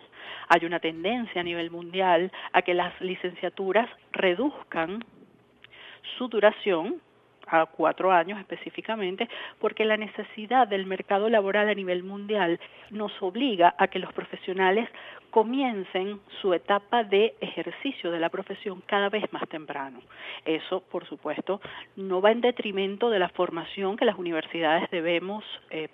Hay 0.48 0.66
una 0.66 0.78
tendencia 0.78 1.40
a 1.40 1.44
nivel 1.44 1.70
mundial 1.70 2.30
a 2.52 2.60
que 2.60 2.74
las 2.74 3.00
licenciaturas 3.00 3.88
reduzcan 4.12 5.02
su 6.18 6.28
duración 6.28 7.00
a 7.46 7.66
cuatro 7.66 8.12
años 8.12 8.38
específicamente, 8.40 9.28
porque 9.60 9.84
la 9.84 9.96
necesidad 9.96 10.66
del 10.68 10.86
mercado 10.86 11.28
laboral 11.28 11.68
a 11.68 11.74
nivel 11.74 12.02
mundial 12.02 12.58
nos 12.90 13.12
obliga 13.22 13.74
a 13.78 13.88
que 13.88 13.98
los 13.98 14.12
profesionales 14.12 14.88
comiencen 15.30 16.20
su 16.40 16.54
etapa 16.54 17.04
de 17.04 17.34
ejercicio 17.40 18.10
de 18.10 18.20
la 18.20 18.30
profesión 18.30 18.82
cada 18.86 19.08
vez 19.08 19.30
más 19.32 19.46
temprano. 19.48 20.00
Eso, 20.44 20.80
por 20.80 21.06
supuesto, 21.06 21.60
no 21.96 22.20
va 22.20 22.32
en 22.32 22.40
detrimento 22.40 23.10
de 23.10 23.18
la 23.18 23.28
formación 23.28 23.96
que 23.96 24.04
las 24.04 24.18
universidades 24.18 24.90
debemos 24.90 25.44
eh, 25.70 25.88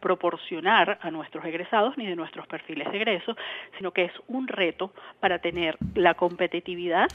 proporcionar 0.00 0.98
a 1.00 1.10
nuestros 1.10 1.44
egresados 1.44 1.96
ni 1.96 2.06
de 2.06 2.16
nuestros 2.16 2.46
perfiles 2.46 2.90
de 2.90 2.96
egreso, 2.96 3.36
sino 3.76 3.90
que 3.92 4.04
es 4.04 4.12
un 4.28 4.48
reto 4.48 4.92
para 5.20 5.38
tener 5.38 5.76
la 5.94 6.14
competitividad 6.14 7.08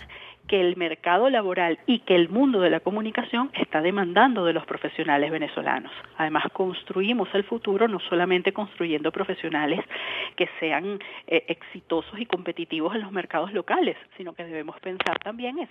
que 0.47 0.59
el 0.59 0.75
mercado 0.75 1.29
laboral 1.29 1.79
y 1.85 1.99
que 1.99 2.15
el 2.15 2.29
mundo 2.29 2.59
de 2.59 2.69
la 2.69 2.79
comunicación 2.79 3.51
está 3.53 3.81
demandando 3.81 4.43
de 4.43 4.53
los 4.53 4.65
profesionales 4.65 5.31
venezolanos. 5.31 5.91
Además, 6.17 6.43
construimos 6.51 7.29
el 7.33 7.43
futuro 7.43 7.87
no 7.87 7.99
solamente 7.99 8.51
construyendo 8.51 9.11
profesionales 9.11 9.79
que 10.35 10.49
sean 10.59 10.99
eh, 11.27 11.45
exitosos 11.47 12.19
y 12.19 12.25
competitivos 12.25 12.95
en 12.95 13.01
los 13.01 13.11
mercados 13.11 13.53
locales, 13.53 13.97
sino 14.17 14.33
que 14.33 14.43
debemos 14.43 14.79
pensar 14.79 15.17
también 15.19 15.59
en 15.59 15.69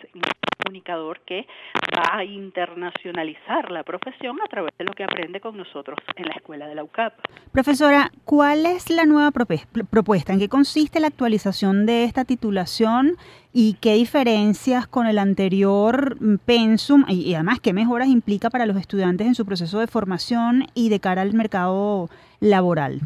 comunicador 0.70 1.20
que 1.26 1.46
va 1.96 2.18
a 2.18 2.24
internacionalizar 2.24 3.72
la 3.72 3.82
profesión 3.82 4.38
a 4.40 4.46
través 4.46 4.72
de 4.78 4.84
lo 4.84 4.92
que 4.92 5.02
aprende 5.02 5.40
con 5.40 5.56
nosotros 5.56 5.98
en 6.14 6.26
la 6.26 6.34
escuela 6.34 6.68
de 6.68 6.76
la 6.76 6.84
UCAP. 6.84 7.12
Profesora, 7.50 8.12
¿cuál 8.24 8.66
es 8.66 8.88
la 8.88 9.04
nueva 9.04 9.32
propuesta? 9.32 10.32
¿En 10.32 10.38
qué 10.38 10.48
consiste 10.48 11.00
la 11.00 11.08
actualización 11.08 11.86
de 11.86 12.04
esta 12.04 12.24
titulación 12.24 13.16
y 13.52 13.78
qué 13.80 13.94
diferencias 13.94 14.86
con 14.86 15.08
el 15.08 15.18
anterior 15.18 16.16
pensum 16.46 17.04
y, 17.08 17.34
además 17.34 17.58
qué 17.58 17.72
mejoras 17.72 18.06
implica 18.06 18.48
para 18.48 18.66
los 18.66 18.76
estudiantes 18.76 19.26
en 19.26 19.34
su 19.34 19.44
proceso 19.44 19.80
de 19.80 19.88
formación 19.88 20.66
y 20.74 20.88
de 20.88 21.00
cara 21.00 21.22
al 21.22 21.34
mercado 21.34 22.08
laboral. 22.38 23.00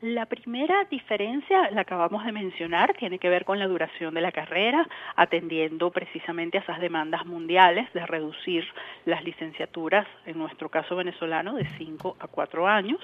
La 0.00 0.26
primera 0.26 0.84
diferencia, 0.84 1.72
la 1.72 1.80
acabamos 1.80 2.24
de 2.24 2.30
mencionar, 2.30 2.94
tiene 2.94 3.18
que 3.18 3.28
ver 3.28 3.44
con 3.44 3.58
la 3.58 3.66
duración 3.66 4.14
de 4.14 4.20
la 4.20 4.30
carrera, 4.30 4.88
atendiendo 5.16 5.90
precisamente 5.90 6.56
a 6.56 6.60
esas 6.60 6.78
demandas 6.78 7.26
mundiales 7.26 7.92
de 7.94 8.06
reducir 8.06 8.64
las 9.06 9.24
licenciaturas, 9.24 10.06
en 10.24 10.38
nuestro 10.38 10.68
caso 10.68 10.94
venezolano, 10.94 11.54
de 11.54 11.66
5 11.78 12.16
a 12.20 12.28
4 12.28 12.68
años. 12.68 13.00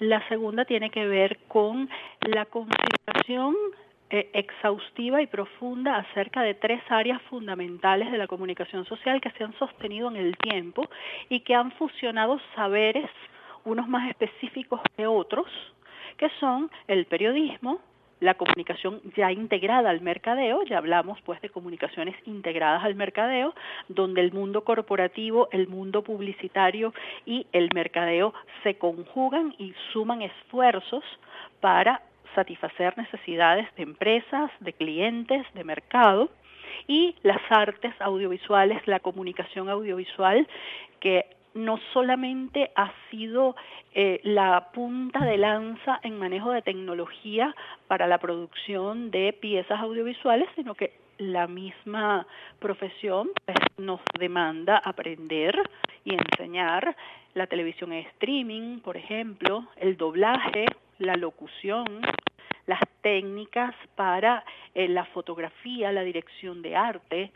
La 0.00 0.26
segunda 0.28 0.66
tiene 0.66 0.90
que 0.90 1.06
ver 1.06 1.38
con 1.48 1.88
la 2.20 2.44
consideración 2.44 3.56
eh, 4.10 4.28
exhaustiva 4.34 5.22
y 5.22 5.28
profunda 5.28 5.96
acerca 5.96 6.42
de 6.42 6.52
tres 6.52 6.82
áreas 6.90 7.22
fundamentales 7.22 8.12
de 8.12 8.18
la 8.18 8.26
comunicación 8.26 8.84
social 8.84 9.22
que 9.22 9.30
se 9.30 9.44
han 9.44 9.54
sostenido 9.58 10.10
en 10.10 10.16
el 10.16 10.36
tiempo 10.36 10.86
y 11.30 11.40
que 11.40 11.54
han 11.54 11.72
fusionado 11.72 12.38
saberes, 12.54 13.08
unos 13.64 13.88
más 13.88 14.10
específicos 14.10 14.82
que 14.94 15.06
otros, 15.06 15.46
que 16.18 16.28
son 16.40 16.70
el 16.86 17.06
periodismo, 17.06 17.80
la 18.20 18.34
comunicación 18.34 19.00
ya 19.16 19.30
integrada 19.30 19.90
al 19.90 20.00
mercadeo, 20.00 20.62
ya 20.64 20.78
hablamos 20.78 21.20
pues 21.22 21.40
de 21.40 21.50
comunicaciones 21.50 22.16
integradas 22.26 22.84
al 22.84 22.96
mercadeo, 22.96 23.54
donde 23.88 24.20
el 24.20 24.32
mundo 24.32 24.64
corporativo, 24.64 25.48
el 25.52 25.68
mundo 25.68 26.02
publicitario 26.02 26.92
y 27.24 27.46
el 27.52 27.70
mercadeo 27.72 28.34
se 28.64 28.76
conjugan 28.76 29.54
y 29.58 29.72
suman 29.92 30.22
esfuerzos 30.22 31.04
para 31.60 32.02
satisfacer 32.34 32.98
necesidades 32.98 33.66
de 33.76 33.84
empresas, 33.84 34.50
de 34.60 34.72
clientes, 34.72 35.46
de 35.54 35.64
mercado 35.64 36.28
y 36.86 37.14
las 37.22 37.40
artes 37.50 37.94
audiovisuales, 38.00 38.86
la 38.86 39.00
comunicación 39.00 39.68
audiovisual 39.68 40.46
que 41.00 41.37
no 41.58 41.78
solamente 41.92 42.70
ha 42.76 42.92
sido 43.10 43.56
eh, 43.92 44.20
la 44.22 44.70
punta 44.72 45.24
de 45.24 45.36
lanza 45.36 45.98
en 46.02 46.16
manejo 46.18 46.52
de 46.52 46.62
tecnología 46.62 47.54
para 47.88 48.06
la 48.06 48.18
producción 48.18 49.10
de 49.10 49.32
piezas 49.32 49.80
audiovisuales, 49.80 50.48
sino 50.54 50.74
que 50.74 50.92
la 51.18 51.48
misma 51.48 52.26
profesión 52.60 53.30
pues, 53.44 53.58
nos 53.76 54.00
demanda 54.18 54.78
aprender 54.78 55.60
y 56.04 56.14
enseñar. 56.14 56.96
La 57.34 57.48
televisión 57.48 57.92
en 57.92 58.06
streaming, 58.06 58.78
por 58.78 58.96
ejemplo, 58.96 59.66
el 59.76 59.96
doblaje, 59.96 60.66
la 60.98 61.16
locución, 61.16 62.02
las 62.66 62.80
técnicas 63.02 63.74
para 63.96 64.44
eh, 64.74 64.86
la 64.86 65.04
fotografía, 65.06 65.90
la 65.90 66.02
dirección 66.02 66.62
de 66.62 66.76
arte 66.76 67.32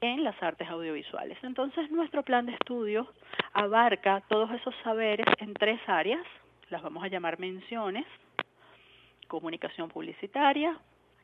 en 0.00 0.24
las 0.24 0.40
artes 0.42 0.68
audiovisuales. 0.68 1.38
Entonces, 1.42 1.90
nuestro 1.90 2.22
plan 2.22 2.46
de 2.46 2.52
estudio 2.52 3.06
abarca 3.52 4.22
todos 4.28 4.50
esos 4.52 4.74
saberes 4.82 5.26
en 5.38 5.54
tres 5.54 5.80
áreas, 5.86 6.24
las 6.70 6.82
vamos 6.82 7.02
a 7.04 7.08
llamar 7.08 7.38
menciones, 7.38 8.06
comunicación 9.28 9.88
publicitaria, 9.88 10.76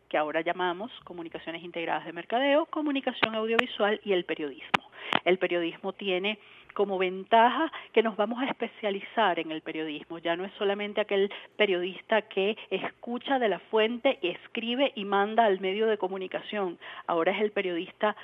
que 0.08 0.18
ahora 0.18 0.40
llamamos 0.40 0.92
comunicaciones 1.04 1.62
integradas 1.62 2.04
de 2.04 2.12
mercadeo, 2.12 2.66
comunicación 2.66 3.34
audiovisual 3.34 4.00
y 4.04 4.12
el 4.12 4.24
periodismo. 4.24 4.90
El 5.24 5.38
periodismo 5.38 5.92
tiene 5.92 6.38
como 6.76 6.98
ventaja 6.98 7.72
que 7.94 8.02
nos 8.02 8.16
vamos 8.16 8.38
a 8.42 8.44
especializar 8.44 9.38
en 9.38 9.50
el 9.50 9.62
periodismo. 9.62 10.18
Ya 10.18 10.36
no 10.36 10.44
es 10.44 10.52
solamente 10.58 11.00
aquel 11.00 11.32
periodista 11.56 12.20
que 12.20 12.54
escucha 12.68 13.38
de 13.38 13.48
la 13.48 13.58
fuente, 13.58 14.18
escribe 14.20 14.92
y 14.94 15.06
manda 15.06 15.46
al 15.46 15.58
medio 15.58 15.86
de 15.86 15.96
comunicación. 15.96 16.78
Ahora 17.06 17.32
es 17.32 17.40
el 17.40 17.50
periodista 17.50 18.14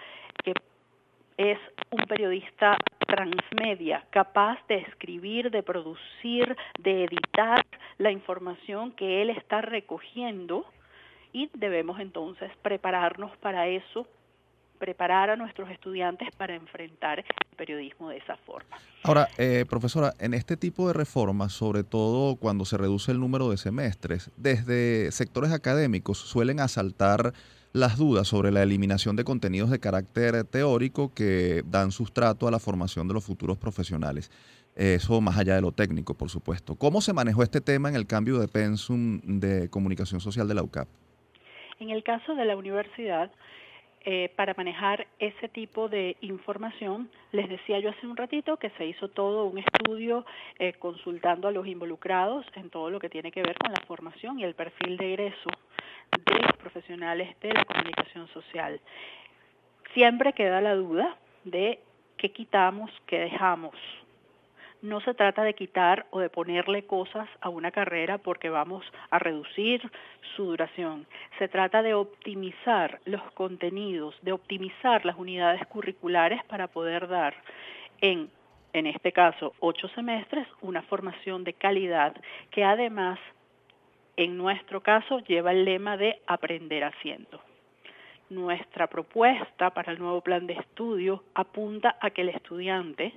que 0.44 0.52
es 1.38 1.58
un 1.90 2.04
periodista 2.04 2.76
transmedia, 3.06 4.04
capaz 4.10 4.58
de 4.68 4.76
escribir, 4.76 5.50
de 5.50 5.62
producir, 5.62 6.54
de 6.78 7.04
editar 7.04 7.64
la 7.96 8.10
información 8.10 8.92
que 8.92 9.22
él 9.22 9.30
está 9.30 9.62
recogiendo 9.62 10.66
y 11.32 11.48
debemos 11.54 12.00
entonces 12.00 12.52
prepararnos 12.60 13.34
para 13.38 13.66
eso 13.68 14.06
preparar 14.82 15.30
a 15.30 15.36
nuestros 15.36 15.70
estudiantes 15.70 16.28
para 16.36 16.56
enfrentar 16.56 17.20
el 17.20 17.56
periodismo 17.56 18.10
de 18.10 18.16
esa 18.16 18.36
forma. 18.38 18.78
Ahora, 19.04 19.28
eh, 19.38 19.64
profesora, 19.70 20.12
en 20.18 20.34
este 20.34 20.56
tipo 20.56 20.88
de 20.88 20.92
reformas, 20.92 21.52
sobre 21.52 21.84
todo 21.84 22.34
cuando 22.34 22.64
se 22.64 22.76
reduce 22.76 23.12
el 23.12 23.20
número 23.20 23.48
de 23.48 23.58
semestres, 23.58 24.32
desde 24.36 25.12
sectores 25.12 25.52
académicos 25.52 26.18
suelen 26.18 26.58
asaltar 26.58 27.32
las 27.72 27.96
dudas 27.96 28.26
sobre 28.26 28.50
la 28.50 28.64
eliminación 28.64 29.14
de 29.14 29.22
contenidos 29.22 29.70
de 29.70 29.78
carácter 29.78 30.42
teórico 30.42 31.14
que 31.14 31.62
dan 31.64 31.92
sustrato 31.92 32.48
a 32.48 32.50
la 32.50 32.58
formación 32.58 33.06
de 33.06 33.14
los 33.14 33.24
futuros 33.24 33.58
profesionales. 33.58 34.32
Eso 34.74 35.20
más 35.20 35.38
allá 35.38 35.54
de 35.54 35.60
lo 35.60 35.70
técnico, 35.70 36.14
por 36.14 36.28
supuesto. 36.28 36.74
¿Cómo 36.74 37.00
se 37.00 37.12
manejó 37.12 37.44
este 37.44 37.60
tema 37.60 37.88
en 37.88 37.94
el 37.94 38.08
cambio 38.08 38.40
de 38.40 38.48
pensum 38.48 39.20
de 39.22 39.68
comunicación 39.70 40.20
social 40.20 40.48
de 40.48 40.54
la 40.54 40.64
UCAP? 40.64 40.88
En 41.78 41.90
el 41.90 42.02
caso 42.02 42.34
de 42.34 42.44
la 42.44 42.56
universidad, 42.56 43.30
eh, 44.04 44.32
para 44.36 44.54
manejar 44.54 45.06
ese 45.18 45.48
tipo 45.48 45.88
de 45.88 46.16
información. 46.20 47.08
Les 47.30 47.48
decía 47.48 47.78
yo 47.78 47.90
hace 47.90 48.06
un 48.06 48.16
ratito 48.16 48.56
que 48.56 48.70
se 48.70 48.86
hizo 48.86 49.08
todo 49.08 49.44
un 49.44 49.58
estudio 49.58 50.26
eh, 50.58 50.72
consultando 50.74 51.48
a 51.48 51.52
los 51.52 51.66
involucrados 51.66 52.44
en 52.56 52.70
todo 52.70 52.90
lo 52.90 52.98
que 52.98 53.08
tiene 53.08 53.30
que 53.30 53.42
ver 53.42 53.56
con 53.58 53.72
la 53.72 53.80
formación 53.86 54.40
y 54.40 54.44
el 54.44 54.54
perfil 54.54 54.96
de 54.96 55.12
egreso 55.12 55.50
de 56.10 56.38
los 56.40 56.56
profesionales 56.56 57.38
de 57.40 57.52
la 57.52 57.64
comunicación 57.64 58.28
social. 58.28 58.80
Siempre 59.94 60.32
queda 60.32 60.60
la 60.60 60.74
duda 60.74 61.16
de 61.44 61.78
qué 62.16 62.32
quitamos, 62.32 62.90
qué 63.06 63.20
dejamos 63.20 63.74
no 64.82 65.00
se 65.00 65.14
trata 65.14 65.44
de 65.44 65.54
quitar 65.54 66.06
o 66.10 66.18
de 66.18 66.28
ponerle 66.28 66.84
cosas 66.84 67.28
a 67.40 67.48
una 67.48 67.70
carrera 67.70 68.18
porque 68.18 68.50
vamos 68.50 68.84
a 69.10 69.18
reducir 69.18 69.80
su 70.36 70.44
duración. 70.44 71.06
Se 71.38 71.48
trata 71.48 71.82
de 71.82 71.94
optimizar 71.94 73.00
los 73.04 73.22
contenidos, 73.32 74.14
de 74.22 74.32
optimizar 74.32 75.06
las 75.06 75.16
unidades 75.16 75.64
curriculares 75.68 76.44
para 76.44 76.66
poder 76.66 77.08
dar 77.08 77.34
en, 78.00 78.28
en 78.72 78.86
este 78.86 79.12
caso, 79.12 79.54
ocho 79.60 79.88
semestres, 79.88 80.48
una 80.60 80.82
formación 80.82 81.44
de 81.44 81.52
calidad 81.52 82.14
que 82.50 82.64
además, 82.64 83.20
en 84.16 84.36
nuestro 84.36 84.82
caso, 84.82 85.20
lleva 85.20 85.52
el 85.52 85.64
lema 85.64 85.96
de 85.96 86.20
aprender 86.26 86.82
haciendo 86.84 87.40
nuestra 88.32 88.86
propuesta 88.86 89.70
para 89.70 89.92
el 89.92 89.98
nuevo 89.98 90.22
plan 90.22 90.46
de 90.46 90.54
estudio 90.54 91.22
apunta 91.34 91.96
a 92.00 92.10
que 92.10 92.22
el 92.22 92.30
estudiante 92.30 93.12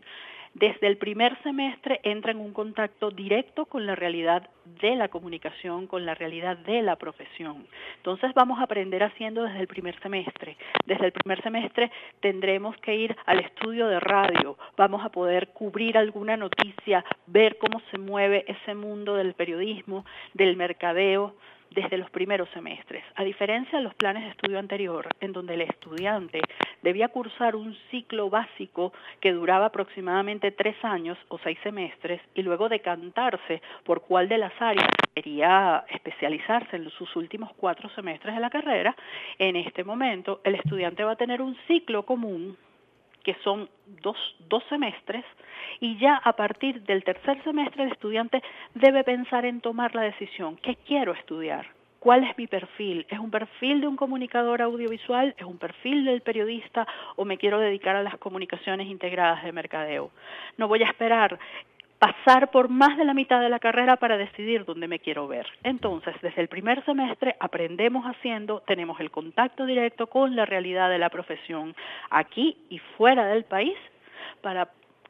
desde 0.56 0.88
el 0.88 0.96
primer 0.96 1.38
semestre 1.44 2.00
entra 2.04 2.32
en 2.32 2.40
un 2.40 2.54
contacto 2.54 3.12
directo 3.12 3.66
con 3.66 3.86
la 3.86 3.94
realidad 3.94 4.50
de 4.82 4.96
la 4.96 5.10
comunicación, 5.10 5.86
con 5.86 6.06
la 6.06 6.16
realidad 6.16 6.56
de 6.60 6.82
la 6.82 6.96
profesión. 6.96 7.68
Entonces 7.98 8.34
vamos 8.34 8.60
a 8.60 8.64
aprender 8.64 9.04
haciendo 9.04 9.44
desde 9.44 9.60
el 9.60 9.68
primer 9.68 10.00
semestre. 10.00 10.56
Desde 10.86 11.08
el 11.08 11.12
primer 11.12 11.44
semestre 11.44 11.92
tendremos 12.22 12.78
que 12.78 12.96
ir 12.96 13.18
al 13.26 13.42
estudio 13.42 13.88
de 13.88 14.00
radio, 14.00 14.58
vamos 14.78 15.04
a 15.04 15.10
poder 15.10 15.50
cubrir 15.50 15.98
alguna 15.98 16.38
noticia, 16.38 17.04
ver 17.28 17.58
cómo 17.58 17.82
se 17.92 17.98
mueve 17.98 18.46
ese 18.48 18.76
mundo 18.76 19.16
del 19.16 19.34
periodismo, 19.34 20.06
del 20.34 20.56
mercadeo, 20.56 21.36
desde 21.76 21.98
los 21.98 22.10
primeros 22.10 22.50
semestres, 22.50 23.04
a 23.16 23.24
diferencia 23.24 23.78
de 23.78 23.84
los 23.84 23.94
planes 23.94 24.24
de 24.24 24.30
estudio 24.30 24.58
anterior, 24.58 25.08
en 25.20 25.34
donde 25.34 25.56
el 25.56 25.62
estudiante 25.62 26.42
debía 26.82 27.10
cursar 27.10 27.56
un 27.56 27.76
ciclo 27.92 28.30
básico 28.30 28.94
que 29.20 29.34
duraba 29.34 29.68
aproximadamente 29.68 30.52
tres 30.52 30.78
años 30.84 31.18
o 31.28 31.38
seis 31.40 31.60
semestres 31.62 32.22
y 32.34 32.42
luego 32.44 32.70
decantarse 32.70 33.62
por 33.84 34.02
cuál 34.02 34.30
de 34.30 34.38
las 34.38 34.54
áreas 34.60 34.88
quería 35.14 35.84
especializarse 35.90 36.78
en 36.78 36.90
sus 36.92 37.14
últimos 37.16 37.52
cuatro 37.58 37.90
semestres 37.90 38.36
de 38.36 38.42
la 38.42 38.50
carrera, 38.50 38.96
en 39.38 39.58
este 39.58 39.84
momento 39.84 40.40
el 40.46 40.56
estudiante 40.56 41.04
va 41.04 41.12
a 41.12 41.18
tener 41.18 41.42
un 41.42 41.58
ciclo 41.68 42.04
común 42.04 42.58
que 43.26 43.36
son 43.44 43.68
dos, 44.02 44.18
dos 44.48 44.64
semestres, 44.70 45.26
y 45.80 45.98
ya 45.98 46.16
a 46.24 46.34
partir 46.34 46.84
del 46.84 47.04
tercer 47.04 47.44
semestre 47.44 47.84
el 47.84 47.92
estudiante 47.92 48.42
debe 48.76 49.04
pensar 49.04 49.46
en 49.46 49.62
tomar 49.62 49.96
la 49.96 50.04
decisión, 50.04 50.56
¿qué 50.58 50.78
quiero 50.88 51.14
estudiar? 51.14 51.66
¿Cuál 52.00 52.24
es 52.24 52.38
mi 52.38 52.46
perfil? 52.46 53.04
¿Es 53.10 53.18
un 53.18 53.32
perfil 53.32 53.82
de 53.82 53.88
un 53.88 53.96
comunicador 53.96 54.62
audiovisual? 54.62 55.34
¿Es 55.40 55.44
un 55.44 55.58
perfil 55.58 56.06
del 56.06 56.22
periodista? 56.22 56.86
¿O 57.16 57.26
me 57.26 57.40
quiero 57.40 57.60
dedicar 57.60 57.96
a 57.96 58.04
las 58.04 58.20
comunicaciones 58.20 58.88
integradas 58.88 59.44
de 59.44 59.52
mercadeo? 59.52 60.12
No 60.58 60.68
voy 60.68 60.84
a 60.84 60.86
esperar 60.86 61.40
pasar 62.00 62.52
por 62.52 62.70
más 62.70 62.98
de 62.98 63.06
la 63.06 63.14
mitad 63.14 63.40
de 63.42 63.50
la 63.50 63.60
carrera 63.60 63.96
para 63.98 64.18
decidir 64.18 64.66
dónde 64.66 64.88
me 64.88 65.00
quiero 65.00 65.28
ver. 65.28 65.48
Entonces, 65.64 66.16
desde 66.22 66.42
el 66.42 66.48
primer 66.48 66.84
semestre 66.86 67.36
aprendemos 67.40 68.06
haciendo, 68.06 68.62
tenemos 68.62 69.00
el 69.00 69.12
contacto 69.12 69.66
directo 69.66 70.08
con 70.08 70.36
la 70.36 70.46
realidad 70.46 70.90
de 70.90 71.00
la 71.00 71.10
profesión 71.10 71.76
aquí 72.10 72.58
y 72.70 72.80
fuera 72.98 73.26
del 73.28 73.46
país 73.46 73.78
para 74.42 74.70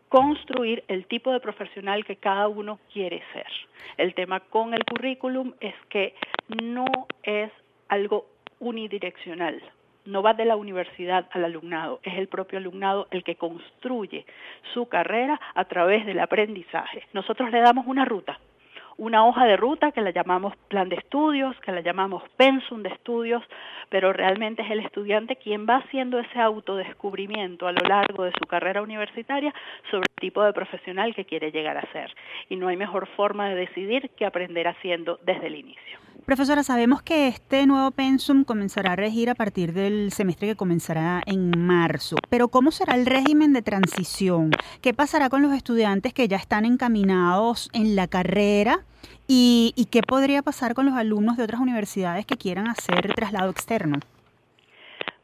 construir 0.09 0.83
el 0.87 1.07
tipo 1.07 1.31
de 1.31 1.39
profesional 1.39 2.05
que 2.05 2.15
cada 2.15 2.47
uno 2.47 2.79
quiere 2.93 3.23
ser. 3.33 3.47
El 3.97 4.13
tema 4.13 4.39
con 4.39 4.73
el 4.73 4.85
currículum 4.85 5.53
es 5.59 5.75
que 5.89 6.13
no 6.63 6.85
es 7.23 7.51
algo 7.89 8.25
unidireccional, 8.59 9.61
no 10.05 10.21
va 10.21 10.33
de 10.33 10.45
la 10.45 10.55
universidad 10.55 11.27
al 11.31 11.45
alumnado, 11.45 11.99
es 12.03 12.17
el 12.17 12.27
propio 12.27 12.59
alumnado 12.59 13.07
el 13.11 13.23
que 13.23 13.35
construye 13.35 14.25
su 14.73 14.87
carrera 14.87 15.39
a 15.53 15.65
través 15.65 16.05
del 16.05 16.19
aprendizaje. 16.19 17.03
Nosotros 17.13 17.51
le 17.51 17.61
damos 17.61 17.85
una 17.87 18.05
ruta, 18.05 18.39
una 18.97 19.25
hoja 19.25 19.45
de 19.45 19.57
ruta 19.57 19.91
que 19.91 20.01
la 20.01 20.11
llamamos 20.11 20.55
plan 20.69 20.87
de 20.87 20.95
estudios, 20.95 21.55
que 21.61 21.71
la 21.71 21.81
llamamos 21.81 22.23
pensum 22.37 22.81
de 22.81 22.89
estudios, 22.89 23.43
pero 23.89 24.13
realmente 24.13 24.61
es 24.61 24.71
el 24.71 24.79
estudiante 24.79 25.35
quien 25.35 25.65
va 25.67 25.77
haciendo 25.77 26.19
ese 26.19 26.39
autodescubrimiento 26.39 27.67
a 27.67 27.73
lo 27.73 27.81
largo 27.87 28.23
de 28.23 28.31
su 28.31 28.45
carrera 28.47 28.81
universitaria 28.81 29.53
sobre 29.91 30.07
el 30.09 30.21
tipo 30.21 30.43
de 30.43 30.53
profesional 30.53 31.13
que 31.13 31.25
quiere 31.25 31.51
llegar 31.51 31.77
a 31.77 31.91
ser. 31.91 32.13
Y 32.49 32.55
no 32.55 32.67
hay 32.67 32.77
mejor 32.77 33.07
forma 33.15 33.49
de 33.49 33.55
decidir 33.55 34.09
que 34.11 34.25
aprender 34.25 34.67
haciendo 34.67 35.19
desde 35.23 35.47
el 35.47 35.55
inicio. 35.55 36.04
Profesora, 36.25 36.63
sabemos 36.63 37.03
que 37.03 37.27
este 37.27 37.67
nuevo 37.67 37.91
pensum 37.91 38.45
comenzará 38.45 38.93
a 38.93 38.95
regir 38.95 39.29
a 39.29 39.35
partir 39.35 39.73
del 39.73 40.11
semestre 40.11 40.47
que 40.47 40.55
comenzará 40.55 41.21
en 41.27 41.51
marzo, 41.55 42.15
pero 42.31 42.47
¿cómo 42.47 42.71
será 42.71 42.95
el 42.95 43.05
régimen 43.05 43.53
de 43.53 43.61
transición? 43.61 44.49
¿Qué 44.81 44.95
pasará 44.95 45.29
con 45.29 45.43
los 45.43 45.53
estudiantes 45.53 46.15
que 46.15 46.27
ya 46.27 46.37
están 46.37 46.65
encaminados 46.65 47.69
en 47.73 47.95
la 47.95 48.07
carrera? 48.07 48.79
¿Y, 49.27 49.73
y 49.75 49.85
qué 49.85 50.01
podría 50.01 50.41
pasar 50.41 50.73
con 50.73 50.87
los 50.87 50.95
alumnos 50.95 51.37
de 51.37 51.43
otras 51.43 51.61
universidades 51.61 52.25
que 52.25 52.37
quieran 52.37 52.67
hacer 52.69 53.13
traslado 53.13 53.51
externo? 53.51 53.99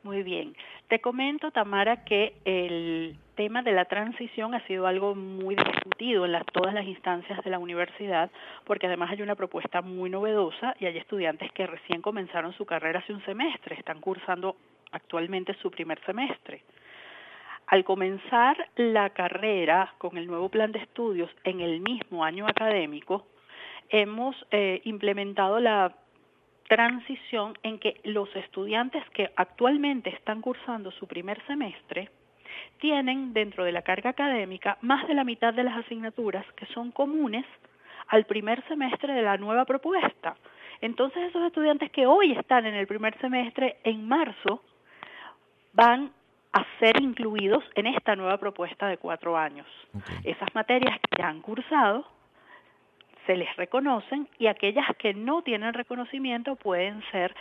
Muy 0.04 0.22
bien. 0.22 0.56
Te 0.88 1.02
comento, 1.02 1.50
Tamara, 1.50 2.04
que 2.04 2.36
el 2.46 3.18
tema 3.36 3.62
de 3.62 3.72
la 3.72 3.86
transición 3.86 4.54
ha 4.54 4.66
sido 4.68 4.88
algo 4.88 5.16
muy 5.16 5.56
discutido 5.56 6.26
en 6.26 6.40
todas 6.54 6.74
las 6.74 6.86
instancias 6.86 7.44
de 7.44 7.50
la 7.50 7.60
universidad, 7.60 8.30
porque 8.66 8.88
además 8.88 9.12
hay 9.12 9.22
una 9.22 9.36
propuesta 9.36 9.82
muy 9.82 10.10
novedosa 10.10 10.76
y 10.80 10.86
hay 10.86 10.98
estudiantes 10.98 11.52
que 11.52 11.68
recién 11.68 12.02
comenzaron 12.02 12.54
su 12.54 12.66
carrera 12.66 13.00
hace 13.00 13.14
un 13.14 13.24
semestre, 13.26 13.76
están 13.76 14.02
cursando 14.02 14.56
actualmente 14.92 15.54
su 15.62 15.72
primer 15.72 16.04
semestre. 16.06 16.64
Al 17.68 17.84
comenzar 17.84 18.70
la 18.76 19.12
carrera 19.12 19.94
con 19.98 20.18
el 20.18 20.28
nuevo 20.28 20.50
plan 20.50 20.72
de 20.72 20.80
estudios 20.80 21.30
en 21.44 21.62
el 21.62 21.80
mismo 21.80 22.26
año 22.26 22.46
académico, 22.46 23.28
hemos 23.90 24.36
eh, 24.52 24.82
implementado 24.84 25.60
la 25.60 25.94
transición 26.68 27.58
en 27.64 27.80
que 27.80 28.00
los 28.04 28.34
estudiantes 28.36 29.04
que 29.10 29.32
actualmente 29.36 30.10
están 30.10 30.42
cursando 30.42 30.92
su 30.92 31.08
primer 31.08 31.46
semestre 31.46 32.10
tienen 32.80 33.34
dentro 33.34 33.64
de 33.64 33.72
la 33.72 33.82
carga 33.82 34.12
académica 34.12 34.78
más 34.82 35.08
de 35.08 35.14
la 35.14 35.24
mitad 35.24 35.54
de 35.54 35.64
las 35.64 35.78
asignaturas 35.78 36.46
que 36.54 36.66
son 36.68 36.92
comunes 36.92 37.46
al 38.08 38.26
primer 38.26 38.66
semestre 38.68 39.14
de 39.14 39.22
la 39.22 39.38
nueva 39.38 39.66
propuesta. 39.66 40.36
Entonces 40.82 41.30
esos 41.30 41.44
estudiantes 41.44 41.92
que 41.92 42.08
hoy 42.08 42.34
están 42.34 42.66
en 42.66 42.74
el 42.74 42.88
primer 42.88 43.18
semestre, 43.20 43.78
en 43.84 44.08
marzo, 44.08 44.64
van 45.74 46.12
a 46.54 46.66
ser 46.80 47.02
incluidos 47.02 47.64
en 47.76 47.88
esta 47.88 48.16
nueva 48.16 48.38
propuesta 48.38 48.88
de 48.88 48.98
cuatro 48.98 49.38
años. 49.38 49.68
Esas 50.24 50.54
materias 50.54 51.00
que 51.00 51.22
ya 51.22 51.30
han 51.30 51.42
cursado 51.42 52.06
se 53.26 53.38
les 53.38 53.56
reconocen 53.56 54.28
y 54.40 54.48
aquellas 54.48 54.86
que 54.98 55.14
no 55.14 55.44
tienen 55.44 55.74
reconocimiento 55.74 56.56
pueden 56.56 57.02
ser 57.12 57.34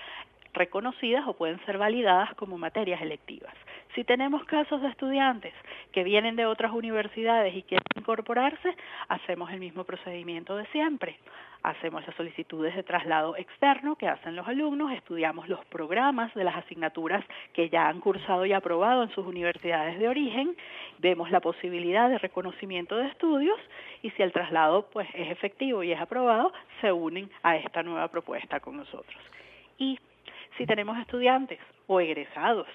reconocidas 0.53 1.27
o 1.27 1.35
pueden 1.35 1.65
ser 1.65 1.79
validadas 1.79 2.35
como 2.35 2.59
materias 2.59 3.01
electivas. 3.01 3.55
Si 3.95 4.05
tenemos 4.05 4.45
casos 4.45 4.81
de 4.83 4.89
estudiantes 4.89 5.53
que 5.91 6.05
vienen 6.05 6.37
de 6.37 6.47
otras 6.47 6.73
universidades 6.73 7.55
y 7.57 7.63
quieren 7.63 7.85
incorporarse, 7.97 8.77
hacemos 9.09 9.51
el 9.51 9.59
mismo 9.59 9.83
procedimiento 9.83 10.57
de 10.57 10.65
siempre. 10.67 11.19
Hacemos 11.65 12.07
las 12.07 12.15
solicitudes 12.15 12.77
de 12.77 12.85
traslado 12.85 13.37
externo 13.37 13.97
que 13.97 14.07
hacen 14.07 14.37
los 14.37 14.47
alumnos, 14.47 14.93
estudiamos 14.93 15.49
los 15.49 15.65
programas 15.67 16.33
de 16.35 16.45
las 16.45 16.57
asignaturas 16.57 17.25
que 17.53 17.69
ya 17.69 17.89
han 17.89 18.01
cursado 18.01 18.47
y 18.47 18.53
aprobado 18.53 19.03
en 19.03 19.11
sus 19.11 19.27
universidades 19.27 19.99
de 19.99 20.09
origen, 20.09 20.57
vemos 20.99 21.31
la 21.33 21.41
posibilidad 21.41 22.09
de 22.09 22.19
reconocimiento 22.19 22.97
de 22.97 23.09
estudios 23.09 23.59
y 24.03 24.11
si 24.11 24.23
el 24.23 24.33
traslado 24.33 24.89
pues 24.91 25.09
es 25.15 25.31
efectivo 25.31 25.83
y 25.83 25.93
es 25.93 26.01
aprobado, 26.01 26.53
se 26.81 26.93
unen 26.93 27.29
a 27.43 27.57
esta 27.57 27.83
nueva 27.83 28.09
propuesta 28.09 28.61
con 28.61 28.77
nosotros. 28.77 29.21
Y 29.79 29.99
si 30.57 30.65
tenemos 30.65 30.97
estudiantes 30.99 31.59
o 31.89 32.01
egresados 32.01 32.69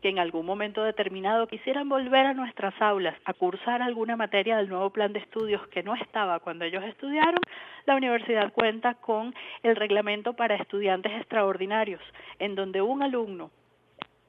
que 0.00 0.08
en 0.08 0.18
algún 0.18 0.46
momento 0.46 0.84
determinado 0.84 1.46
quisieran 1.46 1.88
volver 1.88 2.26
a 2.26 2.34
nuestras 2.34 2.74
aulas 2.80 3.16
a 3.24 3.34
cursar 3.34 3.82
alguna 3.82 4.16
materia 4.16 4.56
del 4.56 4.68
nuevo 4.68 4.90
plan 4.90 5.12
de 5.12 5.18
estudios 5.18 5.66
que 5.68 5.82
no 5.82 5.94
estaba 5.94 6.40
cuando 6.40 6.64
ellos 6.64 6.84
estudiaron, 6.84 7.40
la 7.86 7.96
universidad 7.96 8.52
cuenta 8.52 8.94
con 8.94 9.34
el 9.62 9.76
reglamento 9.76 10.34
para 10.34 10.56
estudiantes 10.56 11.12
extraordinarios, 11.12 12.02
en 12.38 12.54
donde 12.54 12.80
un 12.82 13.02
alumno 13.02 13.50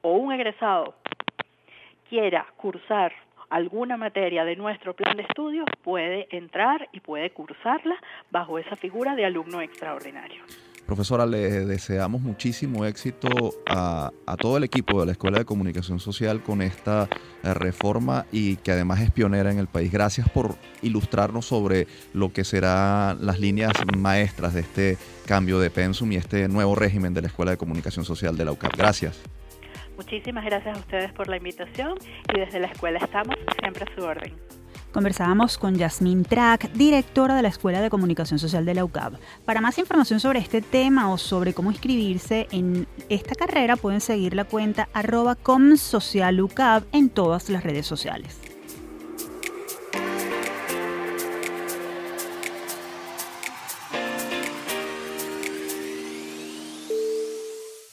o 0.02 0.12
un 0.14 0.32
egresado 0.32 0.94
quiera 2.08 2.46
cursar 2.56 3.12
alguna 3.50 3.96
materia 3.96 4.44
de 4.44 4.56
nuestro 4.56 4.94
plan 4.94 5.16
de 5.16 5.24
estudios 5.24 5.66
puede 5.82 6.28
entrar 6.30 6.88
y 6.92 7.00
puede 7.00 7.30
cursarla 7.30 7.96
bajo 8.30 8.58
esa 8.58 8.76
figura 8.76 9.14
de 9.14 9.26
alumno 9.26 9.60
extraordinario. 9.60 10.42
Profesora, 10.90 11.24
le 11.24 11.66
deseamos 11.66 12.20
muchísimo 12.20 12.84
éxito 12.84 13.28
a, 13.64 14.10
todo 14.40 14.56
el 14.56 14.64
equipo 14.64 14.98
de 14.98 15.06
la 15.06 15.12
Escuela 15.12 15.38
de 15.38 15.44
Comunicación 15.44 16.00
Social 16.00 16.42
con 16.42 16.62
esta 16.62 17.08
eh, 17.44 17.54
reforma 17.54 18.26
y 18.32 18.56
que 18.56 18.72
además 18.72 19.00
es 19.00 19.12
pionera 19.12 19.52
en 19.52 19.60
el 19.60 19.68
país. 19.68 19.92
Gracias 19.92 20.28
por 20.28 20.56
ilustrarnos 20.82 21.46
sobre 21.46 21.86
lo 22.12 22.32
que 22.32 22.42
serán 22.42 23.24
las 23.24 23.38
líneas 23.38 23.72
maestras 23.96 24.52
de 24.52 24.62
este 24.62 24.98
cambio 25.26 25.60
de 25.60 25.70
pensum 25.70 26.10
y 26.10 26.16
este 26.16 26.48
nuevo 26.48 26.74
régimen 26.74 27.14
de 27.14 27.22
la 27.22 27.28
Escuela 27.28 27.52
de 27.52 27.56
Comunicación 27.56 28.04
Social 28.04 28.36
de 28.36 28.46
la 28.46 28.50
UCAP. 28.50 28.76
Gracias. 28.76 29.22
Muchísimas 29.96 30.44
gracias 30.44 30.76
a 30.76 30.80
ustedes 30.80 31.12
por 31.12 31.28
la 31.28 31.36
invitación 31.36 31.98
y 32.34 32.40
desde 32.40 32.58
la 32.58 32.66
escuela 32.66 32.98
estamos 32.98 33.36
siempre 33.60 33.84
a 33.84 33.94
su 33.94 34.04
orden. 34.04 34.59
Conversábamos 34.92 35.56
con 35.56 35.76
Yasmín 35.76 36.24
Track, 36.24 36.72
directora 36.72 37.36
de 37.36 37.42
la 37.42 37.48
Escuela 37.48 37.80
de 37.80 37.90
Comunicación 37.90 38.40
Social 38.40 38.64
de 38.64 38.74
la 38.74 38.84
UCAB. 38.84 39.18
Para 39.44 39.60
más 39.60 39.78
información 39.78 40.18
sobre 40.18 40.40
este 40.40 40.62
tema 40.62 41.12
o 41.12 41.18
sobre 41.18 41.54
cómo 41.54 41.70
inscribirse 41.70 42.48
en 42.50 42.88
esta 43.08 43.36
carrera, 43.36 43.76
pueden 43.76 44.00
seguir 44.00 44.34
la 44.34 44.44
cuenta 44.44 44.88
arroba 44.92 45.36
comsocialucab 45.36 46.84
en 46.90 47.08
todas 47.08 47.48
las 47.50 47.62
redes 47.62 47.86
sociales. 47.86 48.40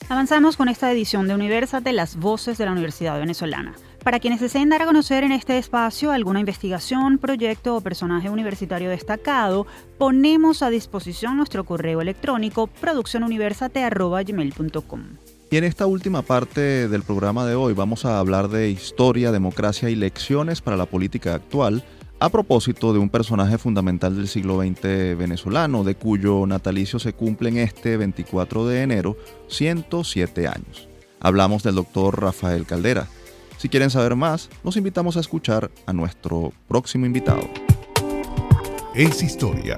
Avanzamos 0.08 0.56
con 0.56 0.68
esta 0.68 0.90
edición 0.90 1.28
de 1.28 1.34
Universate, 1.34 1.92
las 1.92 2.16
voces 2.16 2.58
de 2.58 2.64
la 2.64 2.72
Universidad 2.72 3.20
Venezolana. 3.20 3.74
Para 4.02 4.18
quienes 4.20 4.40
deseen 4.40 4.70
dar 4.70 4.82
a 4.82 4.86
conocer 4.86 5.24
en 5.24 5.32
este 5.32 5.58
espacio 5.58 6.12
alguna 6.12 6.38
investigación, 6.40 7.18
proyecto 7.18 7.76
o 7.76 7.80
personaje 7.80 8.30
universitario 8.30 8.90
destacado, 8.90 9.66
ponemos 9.98 10.62
a 10.62 10.70
disposición 10.70 11.36
nuestro 11.36 11.64
correo 11.64 12.00
electrónico 12.00 12.68
produccionuniversate.gmail.com. 12.68 15.02
Y 15.50 15.56
en 15.56 15.64
esta 15.64 15.86
última 15.86 16.22
parte 16.22 16.88
del 16.88 17.02
programa 17.02 17.44
de 17.46 17.54
hoy 17.54 17.74
vamos 17.74 18.04
a 18.04 18.18
hablar 18.18 18.48
de 18.48 18.70
historia, 18.70 19.32
democracia 19.32 19.88
y 19.90 19.94
lecciones 19.94 20.60
para 20.60 20.76
la 20.76 20.86
política 20.86 21.34
actual 21.34 21.84
a 22.20 22.30
propósito 22.30 22.92
de 22.92 22.98
un 22.98 23.10
personaje 23.10 23.58
fundamental 23.58 24.16
del 24.16 24.28
siglo 24.28 24.60
XX 24.60 25.16
venezolano, 25.16 25.84
de 25.84 25.94
cuyo 25.94 26.46
natalicio 26.46 26.98
se 26.98 27.12
cumple 27.12 27.48
en 27.48 27.58
este 27.58 27.96
24 27.96 28.66
de 28.66 28.82
enero 28.82 29.16
107 29.48 30.48
años. 30.48 30.88
Hablamos 31.20 31.62
del 31.62 31.76
doctor 31.76 32.20
Rafael 32.20 32.66
Caldera, 32.66 33.06
si 33.58 33.68
quieren 33.68 33.90
saber 33.90 34.16
más, 34.16 34.48
los 34.64 34.76
invitamos 34.76 35.16
a 35.16 35.20
escuchar 35.20 35.70
a 35.84 35.92
nuestro 35.92 36.52
próximo 36.68 37.04
invitado. 37.04 37.42
Es 38.94 39.22
historia. 39.22 39.76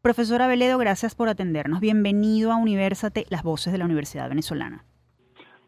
Profesora 0.03 0.49
Veledo, 0.49 0.79
gracias 0.79 1.15
por 1.15 1.29
atendernos. 1.29 1.79
Bienvenido 1.79 2.51
a 2.51 2.57
Universate, 2.57 3.25
las 3.31 3.45
voces 3.45 3.73
de 3.73 3.79
la 3.79 3.85
Universidad 3.85 4.29
Venezolana. 4.29 4.83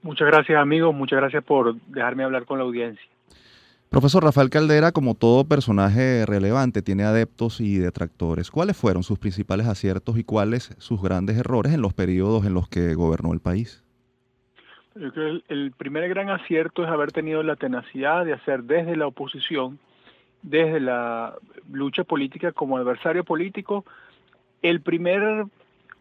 Muchas 0.02 0.26
gracias, 0.26 0.60
amigos. 0.60 0.92
Muchas 0.92 1.20
gracias 1.20 1.44
por 1.44 1.76
dejarme 1.82 2.24
hablar 2.24 2.46
con 2.46 2.58
la 2.58 2.64
audiencia. 2.64 3.09
Profesor 3.90 4.22
Rafael 4.22 4.50
Caldera, 4.50 4.92
como 4.92 5.16
todo 5.16 5.48
personaje 5.48 6.24
relevante, 6.24 6.80
tiene 6.80 7.02
adeptos 7.02 7.60
y 7.60 7.78
detractores. 7.78 8.48
¿Cuáles 8.48 8.76
fueron 8.76 9.02
sus 9.02 9.18
principales 9.18 9.66
aciertos 9.66 10.16
y 10.16 10.22
cuáles 10.22 10.76
sus 10.78 11.02
grandes 11.02 11.36
errores 11.36 11.74
en 11.74 11.82
los 11.82 11.92
periodos 11.92 12.46
en 12.46 12.54
los 12.54 12.68
que 12.68 12.94
gobernó 12.94 13.32
el 13.32 13.40
país? 13.40 13.82
Yo 14.94 15.12
creo 15.12 15.42
que 15.42 15.52
el, 15.52 15.72
primer 15.72 16.08
gran 16.08 16.30
acierto 16.30 16.84
es 16.84 16.88
haber 16.88 17.10
tenido 17.10 17.42
la 17.42 17.56
tenacidad 17.56 18.24
de 18.24 18.32
hacer 18.32 18.62
desde 18.62 18.94
la 18.94 19.08
oposición, 19.08 19.80
desde 20.42 20.78
la 20.78 21.34
lucha 21.72 22.04
política 22.04 22.52
como 22.52 22.76
adversario 22.76 23.24
político, 23.24 23.84
el 24.62 24.82
primer 24.82 25.46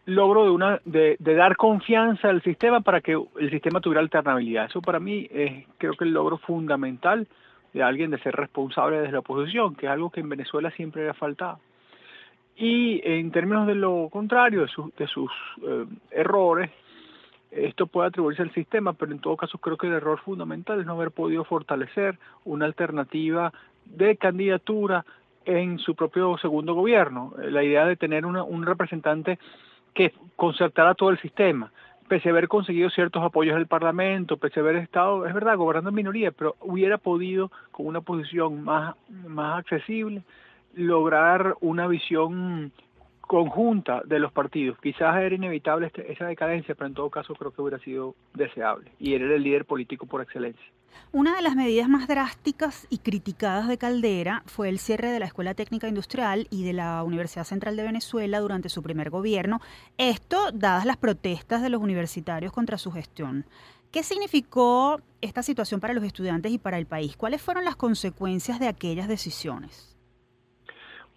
logro 0.06 0.44
de 0.44 0.50
una 0.50 0.80
de, 0.84 1.16
dar 1.18 1.56
confianza 1.56 2.28
al 2.28 2.40
sistema 2.42 2.82
para 2.82 3.00
que 3.00 3.20
el 3.40 3.50
sistema 3.50 3.80
tuviera 3.80 4.00
alternabilidad. 4.00 4.66
Eso 4.66 4.80
para 4.80 5.00
mí 5.00 5.26
es 5.32 5.66
creo 5.76 5.94
que 5.94 6.04
el 6.04 6.12
logro 6.12 6.38
fundamental 6.38 7.26
de 7.72 7.82
alguien 7.82 8.10
de 8.10 8.18
ser 8.18 8.34
responsable 8.34 8.98
desde 8.98 9.12
la 9.12 9.20
oposición, 9.20 9.74
que 9.74 9.86
es 9.86 9.92
algo 9.92 10.10
que 10.10 10.20
en 10.20 10.28
Venezuela 10.28 10.70
siempre 10.72 11.02
había 11.02 11.14
faltado. 11.14 11.58
Y 12.56 13.00
en 13.04 13.30
términos 13.30 13.66
de 13.66 13.74
lo 13.74 14.08
contrario, 14.10 14.66
de, 14.96 15.06
sus 15.06 15.30
eh, 15.62 15.86
errores, 16.10 16.70
esto 17.50 17.86
puede 17.86 18.08
atribuirse 18.08 18.42
al 18.42 18.52
sistema, 18.52 18.92
pero 18.92 19.12
en 19.12 19.18
todo 19.18 19.36
caso 19.36 19.58
creo 19.58 19.76
que 19.76 19.86
el 19.86 19.94
error 19.94 20.20
fundamental 20.20 20.80
es 20.80 20.86
no 20.86 20.92
haber 20.92 21.10
podido 21.10 21.44
fortalecer 21.44 22.18
una 22.44 22.66
alternativa 22.66 23.52
de 23.86 24.16
candidatura 24.16 25.04
en 25.46 25.78
su 25.78 25.94
propio 25.94 26.36
segundo 26.38 26.74
gobierno. 26.74 27.32
La 27.38 27.64
idea 27.64 27.86
de 27.86 27.96
tener 27.96 28.26
un 28.26 28.66
representante 28.66 29.38
que 29.94 30.12
concertara 30.36 30.94
todo 30.94 31.10
el 31.10 31.18
sistema 31.20 31.72
pese 32.10 32.28
a 32.28 32.32
haber 32.32 32.48
conseguido 32.48 32.90
ciertos 32.90 33.22
apoyos 33.22 33.54
del 33.54 33.68
Parlamento, 33.68 34.36
pese 34.36 34.58
a 34.58 34.64
haber 34.64 34.74
estado, 34.74 35.26
es 35.26 35.32
verdad, 35.32 35.56
gobernando 35.56 35.90
en 35.90 35.94
minoría, 35.94 36.32
pero 36.32 36.56
hubiera 36.58 36.98
podido, 36.98 37.52
con 37.70 37.86
una 37.86 38.00
posición 38.00 38.64
más, 38.64 38.96
más 39.28 39.60
accesible, 39.60 40.24
lograr 40.74 41.54
una 41.60 41.86
visión 41.86 42.72
conjunta 43.30 44.02
de 44.06 44.18
los 44.18 44.32
partidos. 44.32 44.76
Quizás 44.82 45.16
era 45.18 45.32
inevitable 45.32 45.86
este, 45.86 46.10
esa 46.10 46.26
decadencia, 46.26 46.74
pero 46.74 46.88
en 46.88 46.94
todo 46.94 47.10
caso 47.10 47.32
creo 47.36 47.52
que 47.52 47.62
hubiera 47.62 47.78
sido 47.78 48.16
deseable. 48.34 48.90
Y 48.98 49.14
él 49.14 49.22
era 49.22 49.36
el 49.36 49.44
líder 49.44 49.66
político 49.66 50.04
por 50.06 50.20
excelencia. 50.20 50.64
Una 51.12 51.36
de 51.36 51.42
las 51.42 51.54
medidas 51.54 51.88
más 51.88 52.08
drásticas 52.08 52.88
y 52.90 52.98
criticadas 52.98 53.68
de 53.68 53.78
Caldera 53.78 54.42
fue 54.46 54.68
el 54.68 54.80
cierre 54.80 55.12
de 55.12 55.20
la 55.20 55.26
Escuela 55.26 55.54
Técnica 55.54 55.86
Industrial 55.86 56.48
y 56.50 56.64
de 56.64 56.72
la 56.72 57.04
Universidad 57.04 57.44
Central 57.44 57.76
de 57.76 57.84
Venezuela 57.84 58.40
durante 58.40 58.68
su 58.68 58.82
primer 58.82 59.10
gobierno. 59.10 59.60
Esto 59.96 60.50
dadas 60.52 60.84
las 60.84 60.96
protestas 60.96 61.62
de 61.62 61.68
los 61.68 61.80
universitarios 61.80 62.52
contra 62.52 62.78
su 62.78 62.90
gestión. 62.90 63.46
¿Qué 63.92 64.02
significó 64.02 65.00
esta 65.20 65.44
situación 65.44 65.78
para 65.78 65.94
los 65.94 66.02
estudiantes 66.02 66.50
y 66.50 66.58
para 66.58 66.78
el 66.78 66.86
país? 66.86 67.16
¿Cuáles 67.16 67.40
fueron 67.40 67.64
las 67.64 67.76
consecuencias 67.76 68.58
de 68.58 68.66
aquellas 68.66 69.06
decisiones? 69.06 69.89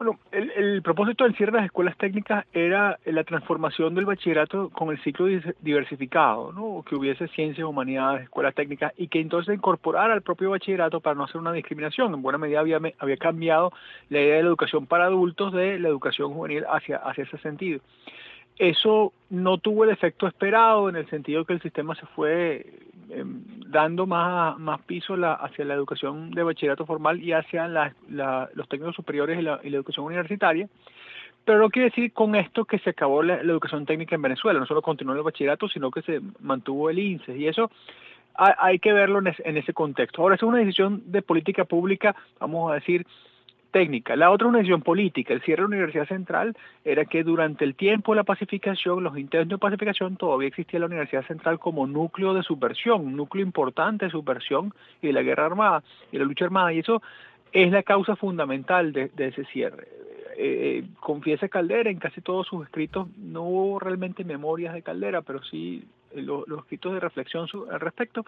Bueno, 0.04 0.20
el, 0.34 0.82
propósito 0.82 1.24
del 1.24 1.34
cierre 1.38 1.54
de 1.54 1.58
las 1.60 1.66
escuelas 1.68 1.96
técnicas 1.96 2.46
era 2.52 3.00
la 3.06 3.24
transformación 3.24 3.96
del 3.96 4.06
bachillerato 4.06 4.68
con 4.68 4.90
el 4.90 5.02
ciclo 5.02 5.28
diversificado, 5.62 6.52
¿no? 6.52 6.84
que 6.86 6.96
hubiese 6.96 7.30
ciencias, 7.30 7.66
humanidades, 7.66 8.24
escuelas 8.24 8.54
técnicas 8.54 8.92
y 8.98 9.08
que 9.08 9.22
entonces 9.22 9.56
incorporara 9.56 10.14
al 10.14 10.22
propio 10.22 10.50
bachillerato 10.50 11.00
para 11.00 11.16
no 11.16 11.24
hacer 11.24 11.38
una 11.38 11.54
discriminación. 11.54 12.14
En 12.14 12.22
buena 12.22 12.38
medida 12.38 12.60
había, 12.60 12.82
cambiado 13.18 13.72
la 14.10 14.20
idea 14.20 14.36
de 14.36 14.44
la 14.44 14.50
educación 14.50 14.88
para 14.88 15.06
adultos 15.06 15.54
de 15.54 15.80
la 15.80 15.88
educación 15.88 16.34
juvenil 16.34 16.66
hacia 16.70 17.00
ese 17.16 17.38
sentido. 17.38 17.80
Eso 18.58 19.14
no 19.30 19.58
tuvo 19.58 19.84
el 19.84 19.90
efecto 19.90 20.28
esperado 20.28 20.90
en 20.90 20.96
el 20.96 21.10
sentido 21.10 21.46
que 21.46 21.54
el 21.54 21.62
sistema 21.62 21.96
se 21.96 22.06
fue 22.08 22.66
em, 23.10 23.44
dando 23.68 24.06
más, 24.06 24.60
más 24.60 24.80
piso 24.82 25.16
hacia 25.16 25.66
la 25.66 25.74
educación 25.74 26.32
de 26.32 26.44
bachillerato 26.44 26.86
formal 26.86 27.22
y 27.22 27.34
hacia 27.34 27.68
los 27.68 28.70
técnicos 28.70 28.96
superiores 28.96 29.40
y 29.40 29.42
la, 29.42 29.60
educación 29.64 30.06
universitaria. 30.06 30.70
Pero 31.46 31.60
no 31.60 31.70
quiere 31.70 31.90
decir 31.90 32.14
con 32.14 32.36
esto 32.36 32.66
que 32.66 32.80
se 32.80 32.92
acabó 32.92 33.24
la, 33.24 33.36
educación 33.36 33.86
técnica 33.86 34.16
en 34.16 34.22
Venezuela, 34.22 34.60
no 34.60 34.66
solo 34.66 34.82
continuó 34.82 35.16
el 35.16 35.24
bachillerato, 35.24 35.68
sino 35.68 35.92
que 35.92 36.04
se 36.04 36.22
mantuvo 36.40 36.90
el 36.90 37.00
INSE. 37.00 37.36
Y 37.36 37.48
eso 37.48 37.70
hay, 38.36 38.80
que 38.80 38.94
verlo 38.94 39.20
en 39.20 39.58
ese 39.58 39.74
contexto. 39.74 40.22
Ahora, 40.22 40.36
es 40.36 40.44
una 40.44 40.60
decisión 40.60 41.04
de 41.08 41.22
política 41.22 41.66
pública, 41.66 42.16
vamos 42.40 42.72
a 42.72 42.76
decir, 42.76 43.06
técnica. 43.74 44.16
La 44.16 44.32
otra 44.32 44.48
una 44.48 44.60
decisión 44.60 44.82
política. 44.82 45.34
El 45.34 45.42
cierre 45.42 45.64
de 45.64 45.70
la 45.70 45.76
Universidad 45.76 46.08
Central 46.08 46.56
era 46.86 47.04
que 47.04 47.24
durante 47.24 47.66
el 47.66 47.76
tiempo 47.76 48.14
de 48.14 48.18
la 48.18 48.24
pacificación, 48.24 49.04
los 49.04 49.18
intentos 49.18 49.50
de 49.50 49.58
pacificación, 49.58 50.16
todavía 50.16 50.48
existía 50.48 50.80
la 50.80 50.86
Universidad 50.86 51.26
Central 51.26 51.60
como 51.60 51.86
núcleo 51.88 52.34
de 52.34 52.44
subversión, 52.44 53.18
núcleo 53.18 53.44
importante 53.44 54.06
de 54.06 54.12
subversión 54.12 54.74
y 55.02 55.08
de 55.08 55.14
la 55.14 55.24
guerra 55.24 55.48
armada 55.48 55.84
y 56.12 56.18
la 56.18 56.24
lucha 56.24 56.46
armada. 56.46 56.72
Y 56.72 56.80
eso 56.80 57.02
es 57.52 57.72
la 57.72 57.84
causa 57.84 58.16
fundamental 58.16 58.94
de, 58.94 59.12
ese 59.18 59.44
cierre. 59.46 59.88
Eh, 60.38 60.80
eh, 60.80 60.84
confiesa 61.00 61.50
Caldera, 61.50 61.90
en 61.90 62.00
casi 62.00 62.22
todos 62.22 62.48
sus 62.48 62.64
escritos 62.64 63.08
no 63.18 63.44
hubo 63.44 63.80
realmente 63.80 64.24
memorias 64.24 64.74
de 64.74 64.82
Caldera, 64.82 65.22
pero 65.22 65.44
sí 65.44 65.84
los, 66.16 66.46
escritos 66.60 66.94
de 66.94 67.00
reflexión 67.00 67.48
al 67.72 67.80
respecto, 67.80 68.26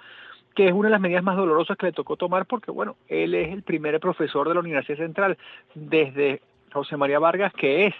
que 0.56 0.68
es 0.68 0.74
una 0.74 0.88
de 0.88 0.92
las 0.92 1.02
medidas 1.02 1.24
más 1.24 1.38
dolorosas 1.38 1.78
que 1.78 1.88
le 1.88 1.92
tocó 1.92 2.16
tomar 2.16 2.46
porque, 2.46 2.72
bueno, 2.72 2.96
él 3.08 3.34
es 3.36 3.52
el 3.52 3.64
primer 3.64 4.00
profesor 4.00 4.48
de 4.48 4.54
la 4.54 4.62
Universidad 4.62 4.98
Central 4.98 5.38
desde 5.74 6.42
José 6.72 6.98
María 6.98 7.20
Vargas, 7.20 7.54
que 7.54 7.88
es 7.88 7.96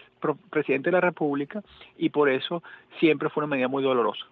presidente 0.50 0.90
de 0.90 0.94
la 0.94 1.02
República, 1.02 1.62
y 1.98 2.10
por 2.10 2.30
eso 2.30 2.64
siempre 3.00 3.30
fue 3.30 3.44
una 3.44 3.52
medida 3.52 3.68
muy 3.68 3.84
dolorosa. 3.84 4.26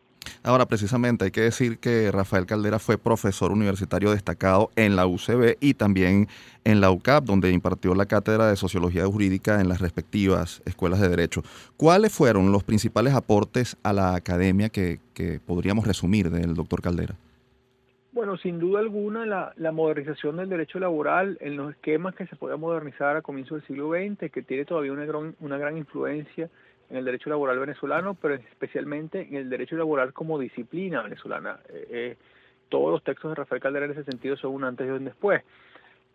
Ahora, 0.43 0.65
precisamente 0.65 1.25
hay 1.25 1.31
que 1.31 1.41
decir 1.41 1.77
que 1.77 2.11
Rafael 2.11 2.45
Caldera 2.45 2.79
fue 2.79 2.97
profesor 2.97 3.51
universitario 3.51 4.11
destacado 4.11 4.71
en 4.75 4.95
la 4.95 5.07
UCB 5.07 5.57
y 5.59 5.73
también 5.73 6.27
en 6.65 6.81
la 6.81 6.91
UCAP, 6.91 7.23
donde 7.23 7.51
impartió 7.51 7.95
la 7.95 8.05
cátedra 8.05 8.47
de 8.47 8.55
Sociología 8.55 9.05
Jurídica 9.05 9.61
en 9.61 9.69
las 9.69 9.81
respectivas 9.81 10.61
escuelas 10.65 10.99
de 10.99 11.09
Derecho. 11.09 11.43
¿Cuáles 11.77 12.13
fueron 12.13 12.51
los 12.51 12.63
principales 12.63 13.13
aportes 13.13 13.77
a 13.83 13.93
la 13.93 14.15
academia 14.15 14.69
que, 14.69 14.99
podríamos 15.45 15.87
resumir 15.87 16.29
del 16.29 16.55
doctor 16.55 16.81
Caldera? 16.81 17.15
Bueno, 18.11 18.37
sin 18.37 18.59
duda 18.59 18.79
alguna, 18.79 19.25
la, 19.25 19.71
modernización 19.71 20.37
del 20.37 20.49
derecho 20.49 20.77
laboral 20.77 21.37
en 21.41 21.57
los 21.57 21.71
esquemas 21.71 22.15
que 22.15 22.27
se 22.27 22.35
podía 22.35 22.57
modernizar 22.57 23.17
a 23.17 23.21
comienzos 23.21 23.59
del 23.59 23.67
siglo 23.67 23.91
XX, 23.91 24.31
que 24.31 24.43
tiene 24.43 24.65
todavía 24.65 24.91
una 24.91 25.05
gran, 25.05 25.35
una 25.39 25.57
gran 25.57 25.77
influencia 25.77 26.49
en 26.89 26.97
el 26.97 27.05
derecho 27.05 27.29
laboral 27.29 27.59
venezolano, 27.59 28.15
pero 28.15 28.35
especialmente 28.35 29.21
en 29.21 29.35
el 29.35 29.49
derecho 29.49 29.75
laboral 29.75 30.13
como 30.13 30.39
disciplina 30.39 31.01
venezolana. 31.01 31.59
Eh, 31.69 31.87
eh, 31.89 32.17
todos 32.69 32.91
los 32.91 33.03
textos 33.03 33.31
de 33.31 33.35
Rafael 33.35 33.61
Caldera 33.61 33.85
en 33.85 33.91
ese 33.91 34.03
sentido 34.03 34.35
son 34.35 34.53
un 34.53 34.63
antes 34.63 34.87
y 34.87 34.89
un 34.89 35.05
después. 35.05 35.43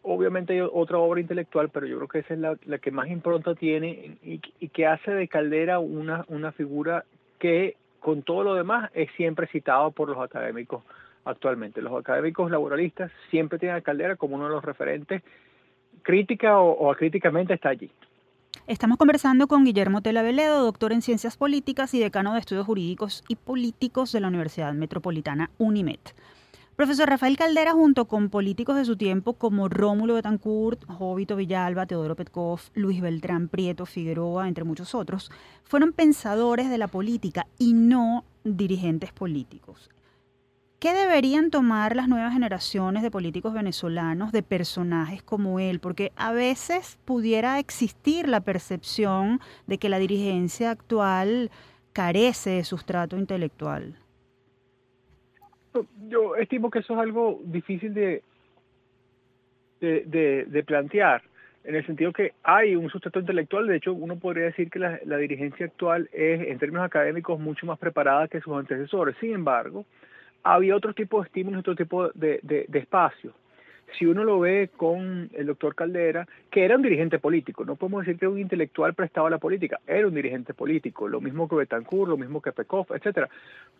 Obviamente 0.03 0.55
hay 0.55 0.61
otra 0.61 0.99
obra 0.99 1.21
intelectual, 1.21 1.69
pero 1.71 1.87
yo 1.87 1.97
creo 1.97 2.09
que 2.09 2.19
esa 2.21 2.35
es 2.35 2.41
la, 2.41 2.79
que 2.79 2.91
más 2.91 3.09
impronta 3.09 3.55
tiene 3.55 4.17
y, 4.23 4.39
que 4.69 4.87
hace 4.87 5.11
de 5.13 5.29
Caldera 5.29 5.79
una, 5.79 6.25
una 6.29 6.53
figura 6.53 7.05
que 7.39 7.77
con 8.01 8.23
todo 8.23 8.45
lo 8.45 8.55
demás 8.55 8.91
es 8.95 9.11
siempre 9.17 9.47
citado 9.49 9.91
por 9.91 10.09
los 10.09 10.19
académicos 10.19 10.83
actualmente. 11.25 11.83
Los 11.83 11.99
académicos 11.99 12.51
laboralistas 12.51 13.11
siempre 13.31 13.59
tienen 13.59 13.77
a 13.77 13.81
Caldera 13.81 14.17
como 14.17 14.37
uno 14.37 14.45
de 14.45 14.51
los 14.51 14.65
referentes, 14.65 15.23
crítica 16.03 16.59
o, 16.59 16.73
o 16.73 16.91
acríticamente 16.93 17.55
está 17.55 17.71
allí. 17.71 17.91
Estamos 18.69 18.99
conversando 18.99 19.49
con 19.49 19.65
Guillermo 19.65 20.03
Tela 20.03 20.21
Veledo, 20.21 20.63
doctor 20.63 20.93
en 20.93 21.01
Ciencias 21.01 21.39
Políticas 21.39 21.95
y 21.95 22.01
decano 22.01 22.35
de 22.35 22.41
Estudios 22.41 22.67
Jurídicos 22.67 23.25
y 23.27 23.37
Políticos 23.37 24.13
de 24.13 24.21
la 24.21 24.29
Universidad 24.29 24.75
Metropolitana 24.75 25.51
UNIMED. 25.57 26.01
Profesor 26.77 27.09
Rafael 27.09 27.39
Caldera, 27.39 27.73
junto 27.73 28.05
con 28.05 28.29
políticos 28.29 28.77
de 28.77 28.85
su 28.85 28.99
tiempo 28.99 29.33
como 29.33 29.71
Rómulo 29.71 30.13
Betancourt, 30.13 30.85
Jovito 30.85 31.35
Villalba, 31.37 31.87
Teodoro 31.87 32.15
Petkov, 32.15 32.61
Luis 32.75 33.01
Beltrán 33.01 33.49
Prieto, 33.49 33.87
Figueroa, 33.87 34.49
entre 34.49 34.65
muchos 34.65 34.95
otros, 34.95 35.31
fueron 35.65 35.95
pensadores 35.95 36.69
de 36.69 36.77
la 36.77 36.89
política 36.89 37.47
y 37.59 37.73
no 37.73 38.23
dirigentes 38.45 39.13
políticos. 39.13 39.89
¿Qué 40.81 40.93
deberían 40.95 41.51
tomar 41.51 41.97
las 41.97 42.07
nuevas 42.07 42.33
generaciones 42.33 43.03
de 43.03 43.11
políticos 43.11 43.53
venezolanos 43.53 44.31
de 44.31 44.45
personajes 44.45 45.25
como 45.25 45.59
él? 45.59 45.81
Porque 45.81 46.13
a 46.15 46.33
veces 46.33 47.01
pudiera 47.05 47.59
existir 47.59 48.29
la 48.29 48.43
percepción 48.43 49.41
de 49.67 49.79
que 49.79 49.89
la 49.89 49.99
dirigencia 49.99 50.71
actual 50.71 51.51
carece 51.93 52.51
de 52.51 52.65
sustrato 52.65 53.17
intelectual. 53.17 53.97
Yo 56.09 56.37
estimo 56.37 56.71
que 56.71 56.79
eso 56.79 56.93
es 56.93 57.01
algo 57.01 57.41
difícil 57.43 57.93
de, 57.93 58.23
de, 59.81 60.65
plantear, 60.65 61.23
en 61.65 61.75
el 61.75 61.85
sentido 61.87 62.13
que 62.13 62.35
hay 62.45 62.77
un 62.77 62.89
sustrato 62.89 63.19
intelectual, 63.19 63.67
de 63.67 63.79
hecho 63.79 63.93
uno 63.93 64.17
podría 64.17 64.45
decir 64.45 64.71
que 64.71 64.79
la, 64.79 65.01
la 65.05 65.17
dirigencia 65.17 65.67
actual 65.67 66.09
es, 66.13 66.47
en 66.47 66.59
términos 66.61 66.85
académicos, 66.85 67.41
mucho 67.41 67.67
más 67.67 67.81
preparada 67.81 68.29
que 68.29 68.41
sus 68.41 68.57
antecesores. 68.57 69.17
Sin 69.21 69.35
embargo, 69.35 69.85
había 70.55 70.77
otro 70.77 70.95
tipo 70.95 71.21
de 71.21 71.27
estímulos, 71.27 71.61
otro 71.61 71.77
tipo 71.77 72.09
de, 72.09 72.41
de, 72.43 72.79
espacios. 72.79 73.35
Si 73.99 74.07
uno 74.07 74.25
lo 74.25 74.41
ve 74.41 74.71
con 74.77 75.31
el 75.33 75.47
doctor 75.47 75.75
Caldera, 75.75 76.27
que 76.51 76.65
era 76.65 76.77
un 76.77 76.83
dirigente 76.83 77.19
político, 77.19 77.65
no 77.65 77.77
podemos 77.77 78.05
decir 78.05 78.19
que 78.19 78.27
era 78.27 78.33
un 78.33 78.39
intelectual 78.39 78.95
prestado 78.95 79.27
a 79.27 79.31
la 79.31 79.39
política, 79.39 79.81
era 79.87 80.07
un 80.07 80.15
dirigente 80.15 80.53
político, 80.55 81.09
lo 81.09 81.21
mismo 81.21 81.49
que 81.49 81.57
Betancourt, 81.57 82.11
lo 82.11 82.17
mismo 82.19 82.41
que 82.41 82.53
Pekov, 82.53 82.87
etcétera, 82.95 83.29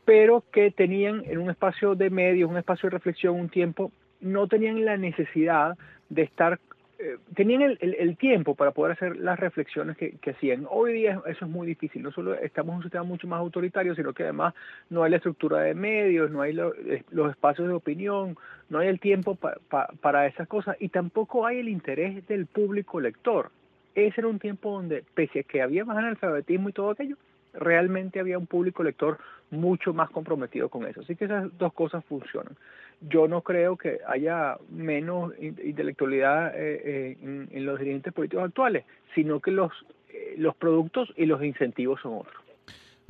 pero 0.05 0.45
que 0.51 0.71
tenían 0.71 1.23
en 1.27 1.39
un 1.39 1.51
espacio 1.51 1.95
de 1.95 2.11
medios, 2.11 2.51
un 2.51 2.57
espacio 2.57 2.89
de 2.89 2.97
reflexión, 2.97 3.35
un 3.37 3.49
tiempo, 3.49 3.93
no 4.21 4.47
tenían 4.47 4.85
la 4.85 4.97
necesidad 4.97 5.77
de 6.09 6.23
estar 6.23 6.59
eh, 7.01 7.17
tenían 7.37 7.63
el, 7.63 7.79
el, 7.81 8.17
tiempo 8.17 8.57
para 8.57 8.73
poder 8.73 8.95
hacer 8.95 9.17
las 9.19 9.39
reflexiones 9.39 9.97
que, 9.97 10.19
hacían. 10.29 10.67
Hoy 10.69 10.95
día 10.95 11.23
eso 11.27 11.45
es 11.45 11.51
muy 11.51 11.65
difícil, 11.65 12.03
no 12.03 12.11
solo 12.11 12.35
estamos 12.35 12.73
en 12.73 12.77
un 12.79 12.83
sistema 12.83 13.05
mucho 13.05 13.29
más 13.29 13.39
autoritario, 13.39 13.95
sino 13.95 14.13
que 14.13 14.25
además 14.25 14.53
no 14.91 15.05
hay 15.05 15.13
la 15.13 15.19
estructura 15.19 15.61
de 15.61 15.75
medios, 15.75 16.29
no 16.33 16.43
hay 16.43 16.55
los 16.55 17.31
espacios 17.31 17.69
de 17.69 17.75
opinión, 17.75 18.37
no 18.69 18.81
hay 18.81 18.89
el 18.89 18.99
tiempo 18.99 19.37
para 19.37 20.27
esas 20.27 20.49
cosas 20.49 20.77
y 20.81 20.89
tampoco 20.89 21.47
hay 21.47 21.61
el 21.61 21.69
interés 21.69 22.27
del 22.27 22.47
público 22.47 22.99
lector. 22.99 23.53
Ese 23.95 24.21
era 24.21 24.27
un 24.27 24.41
tiempo 24.41 24.73
donde, 24.73 25.05
pese 25.15 25.41
a 25.41 25.43
que 25.45 25.63
había 25.63 25.85
más 25.85 25.99
analfabetismo 25.99 26.69
y 26.69 26.73
todo 26.73 26.91
aquello, 26.91 27.17
realmente 27.55 28.19
había 28.19 28.39
un 28.39 28.47
público 28.49 28.83
lector 28.83 29.19
mucho 29.53 29.95
más 29.95 30.11
comprometido 30.11 30.69
con 30.69 30.85
eso. 30.85 31.03
Así 31.03 31.15
que 31.15 31.27
esas 31.27 31.57
dos 31.59 31.73
cosas 31.73 32.05
funcionan 32.07 32.57
yo 33.01 33.29
no 33.29 33.43
creo 33.43 33.77
que 33.77 33.99
haya 34.07 34.59
menos 34.71 35.33
intelectualidad 35.41 36.55
eh, 36.55 36.83
eh, 36.85 37.47
en, 37.51 37.67
los 37.67 37.79
dirigentes 37.79 38.13
políticos 38.13 38.45
actuales, 38.45 38.85
sino 39.15 39.41
que 39.41 39.51
los, 39.51 39.73
eh, 40.09 40.35
los 40.37 40.57
productos 40.57 41.13
y 41.17 41.27
los 41.27 41.43
incentivos 41.43 42.01
son 42.03 42.15
otros. 42.15 42.43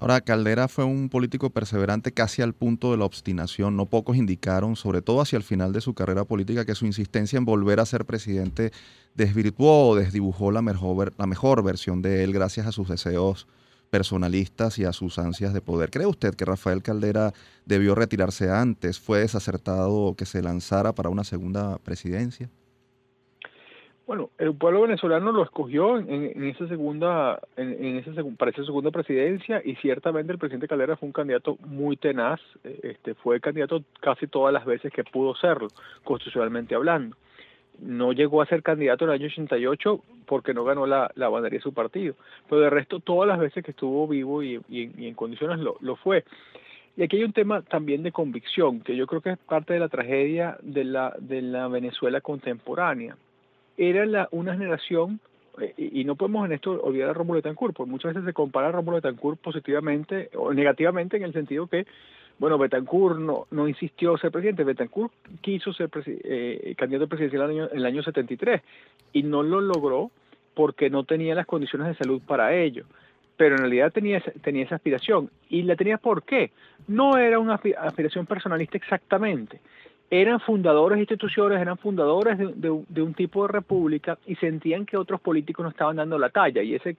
Ahora, 0.01 0.21
Caldera 0.21 0.69
fue 0.69 0.85
un 0.85 1.09
político 1.09 1.51
perseverante 1.51 2.13
casi 2.13 2.41
al 2.41 2.53
punto 2.53 2.93
de 2.93 2.99
la 2.99 3.05
obstinación. 3.05 3.77
No 3.77 3.87
pocos 3.87 4.17
indicaron, 4.17 4.77
sobre 4.77 5.03
todo 5.03 5.21
hacia 5.21 5.37
el 5.37 5.43
final 5.43 5.73
de 5.73 5.81
su 5.81 5.93
carrera 5.95 6.25
política, 6.25 6.65
que 6.65 6.77
su 6.77 6.87
insistencia 6.87 7.37
en 7.37 7.45
volver 7.45 7.81
a 7.81 7.87
ser 7.87 8.05
presidente 8.05 8.71
desvirtuó 9.17 9.89
o 9.89 9.97
desdibujó 9.97 10.53
la 10.53 10.63
mejor, 10.63 11.13
la 11.19 11.27
mejor 11.27 11.65
versión 11.65 12.01
de 12.01 12.23
él 12.23 12.33
gracias 12.33 12.69
a 12.69 12.73
sus 12.73 12.89
deseos 12.89 13.49
personalistas 13.91 14.79
y 14.79 14.85
a 14.85 14.93
sus 14.93 15.19
ansias 15.19 15.53
de 15.55 15.61
poder. 15.61 15.91
¿Cree 15.91 16.07
usted 16.07 16.35
que 16.35 16.45
Rafael 16.45 16.83
Caldera 16.83 17.33
debió 17.65 17.95
retirarse 17.95 18.51
antes? 18.51 19.01
¿Fue 19.01 19.21
desacertado 19.21 20.15
que 20.17 20.27
se 20.27 20.43
lanzara 20.43 20.93
para 20.93 21.11
una 21.11 21.25
segunda 21.25 21.79
presidencia? 21.79 22.49
Bueno, 24.07 24.31
el 24.39 24.55
pueblo 24.55 24.83
venezolano 24.83 25.33
lo 25.33 25.43
escogió 25.43 25.99
en, 25.99 26.43
esa 26.45 26.67
segunda, 26.67 27.39
en, 27.57 28.03
para 28.39 28.51
esa 28.51 28.65
segunda 28.65 28.91
presidencia 28.91 29.61
y 29.63 29.75
ciertamente 29.77 30.33
el 30.33 30.39
presidente 30.39 30.67
Caldera 30.67 30.97
fue 30.97 31.09
un 31.09 31.13
candidato 31.13 31.59
muy 31.67 31.99
tenaz, 31.99 32.41
eh, 32.65 32.81
este, 32.85 33.15
fue 33.15 33.39
candidato 33.39 33.85
casi 34.01 34.27
todas 34.27 34.55
las 34.55 34.65
veces 34.65 34.95
que 34.95 35.05
pudo 35.05 35.35
serlo, 35.35 35.69
constitucionalmente 36.05 36.75
hablando 36.75 37.17
no 37.81 38.13
llegó 38.13 38.43
a 38.43 38.47
ser 38.47 38.63
candidato 38.63 39.05
en 39.05 39.11
el 39.11 39.17
año 39.17 39.27
88 39.27 40.03
porque 40.27 40.55
no 40.55 40.65
ganó 40.65 40.87
la, 40.87 41.11
la 41.15 41.29
bandería 41.29 41.59
de 41.59 41.63
su 41.63 41.73
partido, 41.73 42.15
pero 42.49 42.61
de 42.61 42.71
resto 42.71 43.01
todas 43.01 43.29
las 43.29 43.39
veces 43.39 43.65
que 43.65 43.71
estuvo 43.71 44.07
vivo 44.07 44.43
y, 44.43 44.61
en 44.71 45.15
condiciones 45.15 45.59
lo, 45.59 45.77
lo, 45.81 45.97
fue. 45.97 46.25
Y 46.97 47.03
aquí 47.03 47.17
hay 47.17 47.25
un 47.25 47.33
tema 47.33 47.63
también 47.63 48.03
de 48.03 48.13
convicción, 48.13 48.81
que 48.81 48.97
yo 48.97 49.07
creo 49.07 49.21
que 49.21 49.31
es 49.31 49.39
parte 49.39 49.75
de 49.75 49.81
la 49.81 49.89
tragedia 49.89 50.59
de 50.63 50.85
la, 50.85 51.15
de 51.19 51.43
la 51.43 51.69
Venezuela 51.69 52.21
contemporánea. 52.21 53.17
Era 53.77 54.05
la, 54.05 54.29
una 54.33 54.53
generación, 54.53 55.21
eh, 55.61 55.75
y, 55.77 56.05
no 56.05 56.17
podemos 56.17 56.45
en 56.47 56.53
esto 56.53 56.73
olvidar 56.83 57.11
a 57.11 57.13
Rómulo 57.15 57.37
Betancourt, 57.37 57.77
porque 57.77 57.91
muchas 57.91 58.15
veces 58.15 58.27
se 58.27 58.33
compara 58.33 58.69
a 58.69 58.73
Rómulo 58.73 58.97
Betancourt 58.97 59.41
positivamente 59.41 60.31
o 60.35 60.53
negativamente 60.53 61.17
en 61.17 61.23
el 61.23 61.33
sentido 61.33 61.69
que 61.69 61.87
bueno, 62.39 62.57
Betancourt 62.57 63.19
no, 63.19 63.69
insistió 63.69 64.17
ser 64.17 64.31
presidente, 64.31 64.63
Betancourt 64.63 65.13
quiso 65.41 65.73
ser 65.73 65.91
eh, 66.07 66.75
candidato 66.77 67.09
presidencial 67.09 67.51
en 67.51 67.69
el, 67.73 67.87
año, 67.87 68.03
73 68.03 68.63
y 69.13 69.25
no 69.25 69.43
lo 69.43 69.61
logró 69.61 70.11
porque 70.55 70.89
no 70.89 71.05
tenía 71.05 71.35
las 71.35 71.47
condiciones 71.47 71.89
de 71.89 71.95
salud 71.95 72.23
para 72.25 72.55
ello. 72.55 72.85
Pero 73.37 73.57
en 73.57 73.63
realidad 73.63 73.93
tenía, 73.93 74.21
tenía 74.43 74.65
esa 74.65 74.77
aspiración. 74.77 75.31
¿Y 75.49 75.63
la 75.63 75.77
tenía 75.77 75.99
por 75.99 76.23
qué? 76.23 76.53
No 76.87 77.17
era 77.17 77.39
una 77.39 77.55
aspiración 77.55 78.27
personalista 78.27 78.77
exactamente. 78.77 79.61
Eran 80.11 80.41
fundadores 80.41 80.97
de 80.97 81.03
instituciones, 81.03 81.61
eran 81.61 81.77
fundadores 81.77 82.39
de, 82.39 82.85
de 82.89 83.03
un 83.03 83.15
tipo 83.15 83.47
de 83.47 83.53
república 83.53 84.19
y 84.27 84.37
sentían 84.37 84.87
que 84.87 84.97
otros 84.97 85.21
políticos 85.21 85.65
no 85.65 85.71
estaban 85.71 85.97
dando 85.97 86.19
la 86.19 86.31
talla. 86.31 86.63
Y 86.63 86.75
ese 86.75 86.97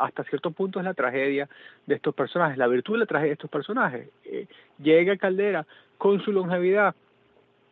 hasta 0.00 0.24
cierto 0.24 0.50
punto 0.50 0.78
es 0.78 0.84
la 0.84 0.94
tragedia 0.94 1.48
de 1.86 1.94
estos 1.94 2.14
personajes, 2.14 2.58
la 2.58 2.66
virtud 2.66 2.94
de 2.94 3.00
la 3.00 3.06
tragedia 3.06 3.30
de 3.30 3.34
estos 3.34 3.50
personajes. 3.50 4.08
Eh, 4.24 4.46
llega 4.82 5.16
Caldera 5.16 5.66
con 5.98 6.20
su 6.20 6.32
longevidad 6.32 6.94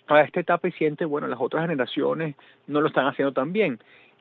a 0.07 0.21
esta 0.23 0.41
etapa 0.41 0.69
y 0.69 0.73
siente, 0.73 1.05
bueno, 1.05 1.27
las 1.27 1.41
otras 1.41 1.63
generaciones 1.63 2.37
no 2.67 2.81
lo 2.81 2.89
están 2.89 3.07
haciendo 3.07 3.33
tan 3.33 3.53
bien. 3.53 3.79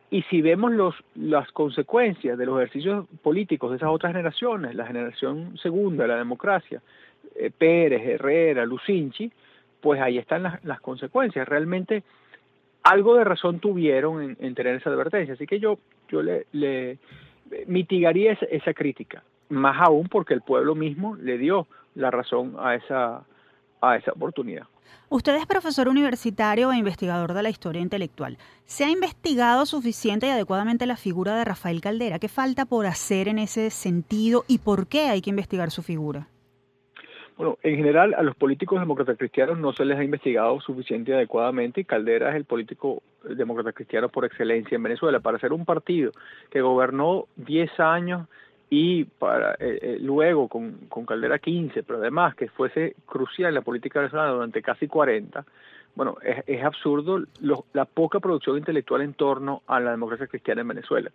Y 0.09 0.21
si 0.23 0.41
vemos 0.41 0.71
los, 0.71 0.95
las 1.15 1.51
consecuencias 1.51 2.37
de 2.37 2.45
los 2.45 2.57
ejercicios 2.57 3.05
políticos 3.21 3.71
de 3.71 3.77
esas 3.77 3.89
otras 3.89 4.13
generaciones, 4.13 4.73
la 4.75 4.85
generación 4.85 5.57
segunda 5.57 6.07
la 6.07 6.15
democracia, 6.15 6.81
eh, 7.35 7.51
Pérez, 7.55 8.01
Herrera, 8.05 8.65
Lucinchi, 8.65 9.31
pues 9.81 10.01
ahí 10.01 10.17
están 10.17 10.43
las, 10.43 10.63
las 10.63 10.79
consecuencias. 10.79 11.47
Realmente 11.47 12.03
algo 12.83 13.15
de 13.15 13.25
razón 13.25 13.59
tuvieron 13.59 14.37
en, 14.39 14.55
tener 14.55 14.75
esa 14.75 14.89
advertencia. 14.89 15.33
Así 15.33 15.45
que 15.45 15.59
yo, 15.59 15.77
yo 16.07 16.21
le, 16.21 16.97
mitigaría 17.67 18.37
esa, 18.49 18.73
crítica, 18.73 19.23
más 19.49 19.77
aún 19.79 20.07
porque 20.07 20.33
el 20.33 20.41
pueblo 20.41 20.75
mismo 20.75 21.15
le 21.15 21.37
dio 21.37 21.67
la 21.95 22.11
razón 22.11 22.55
a 22.59 22.75
esa, 22.75 23.23
a 23.81 23.95
esa 23.97 24.11
oportunidad. 24.11 24.67
Usted 25.09 25.35
es 25.35 25.45
profesor 25.45 25.87
universitario 25.87 26.71
e 26.71 26.77
investigador 26.77 27.33
de 27.33 27.41
la 27.41 27.49
historia 27.49 27.81
intelectual. 27.81 28.37
¿Se 28.65 28.83
ha 28.83 28.89
investigado 28.89 29.65
suficiente 29.65 30.27
y 30.27 30.29
adecuadamente 30.29 30.85
la 30.85 30.97
figura 30.97 31.37
de 31.37 31.45
Rafael 31.45 31.79
Caldera? 31.79 32.19
¿Qué 32.19 32.27
falta 32.27 32.65
por 32.65 32.85
hacer 32.85 33.29
en 33.29 33.39
ese 33.39 33.69
sentido 33.69 34.43
y 34.47 34.57
por 34.57 34.87
qué 34.87 35.07
hay 35.07 35.21
que 35.21 35.29
investigar 35.29 35.71
su 35.71 35.81
figura? 35.81 36.27
Bueno, 37.37 37.59
en 37.61 37.75
general 37.75 38.15
a 38.15 38.23
los 38.23 38.35
políticos 38.35 38.79
demócratas 38.79 39.15
cristianos 39.15 39.59
no 39.59 39.71
se 39.71 39.85
les 39.85 39.99
ha 39.99 40.03
investigado 40.03 40.59
suficiente 40.59 41.11
y 41.11 41.13
adecuadamente 41.13 41.81
y 41.81 41.85
Caldera 41.85 42.31
es 42.31 42.35
el 42.35 42.45
político 42.45 43.03
demócrata 43.23 43.73
cristiano 43.73 44.09
por 44.09 44.25
excelencia 44.25 44.75
en 44.75 44.81
Venezuela. 44.81 45.19
Para 45.19 45.37
ser 45.37 45.53
un 45.53 45.63
partido 45.63 46.11
que 46.49 46.61
gobernó 46.61 47.27
10 47.35 47.79
años 47.79 48.27
y 48.71 49.01
eh, 49.01 49.07
eh, 49.59 49.97
luego 50.01 50.47
con, 50.47 51.05
Caldera 51.05 51.37
15, 51.37 51.83
pero 51.83 51.99
además 51.99 52.33
que 52.33 52.49
fuese 52.49 52.95
crucial 53.05 53.49
en 53.49 53.55
la 53.55 53.61
política 53.61 53.99
venezolana 53.99 54.31
durante 54.31 54.63
casi 54.63 54.87
40, 54.87 55.45
bueno, 55.95 56.17
es 56.21 56.63
absurdo 56.63 57.23
la 57.73 57.85
poca 57.85 58.19
producción 58.19 58.57
intelectual 58.57 59.01
en 59.01 59.13
torno 59.13 59.61
a 59.67 59.79
la 59.79 59.91
democracia 59.91 60.27
cristiana 60.27 60.61
en 60.61 60.67
Venezuela 60.67 61.11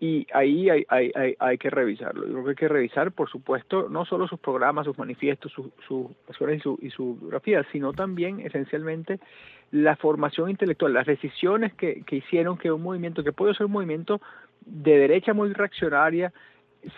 y 0.00 0.26
ahí 0.32 0.70
hay, 0.70 0.84
hay, 0.88 1.10
hay, 1.14 1.34
hay, 1.38 1.58
que 1.58 1.70
revisarlo. 1.70 2.24
Yo 2.26 2.32
creo 2.32 2.44
que 2.44 2.50
hay 2.50 2.56
que 2.56 2.68
revisar, 2.68 3.10
por 3.10 3.28
supuesto, 3.28 3.88
no 3.88 4.04
solo 4.04 4.28
sus 4.28 4.38
programas, 4.38 4.86
sus 4.86 4.96
manifiestos, 4.96 5.50
sus 5.50 5.66
su, 5.88 6.14
y, 6.28 6.60
su, 6.60 6.78
y 6.80 6.90
su 6.90 7.16
biografía, 7.16 7.66
sino 7.72 7.92
también 7.92 8.38
esencialmente 8.40 9.18
la 9.72 9.96
formación 9.96 10.50
intelectual, 10.50 10.92
las 10.92 11.06
decisiones 11.06 11.74
que, 11.74 12.02
que 12.02 12.16
hicieron 12.16 12.56
que 12.56 12.70
un 12.70 12.82
movimiento, 12.82 13.24
que 13.24 13.32
puede 13.32 13.54
ser 13.54 13.66
un 13.66 13.72
movimiento 13.72 14.20
de 14.64 14.98
derecha 14.98 15.34
muy 15.34 15.52
reaccionaria, 15.52 16.32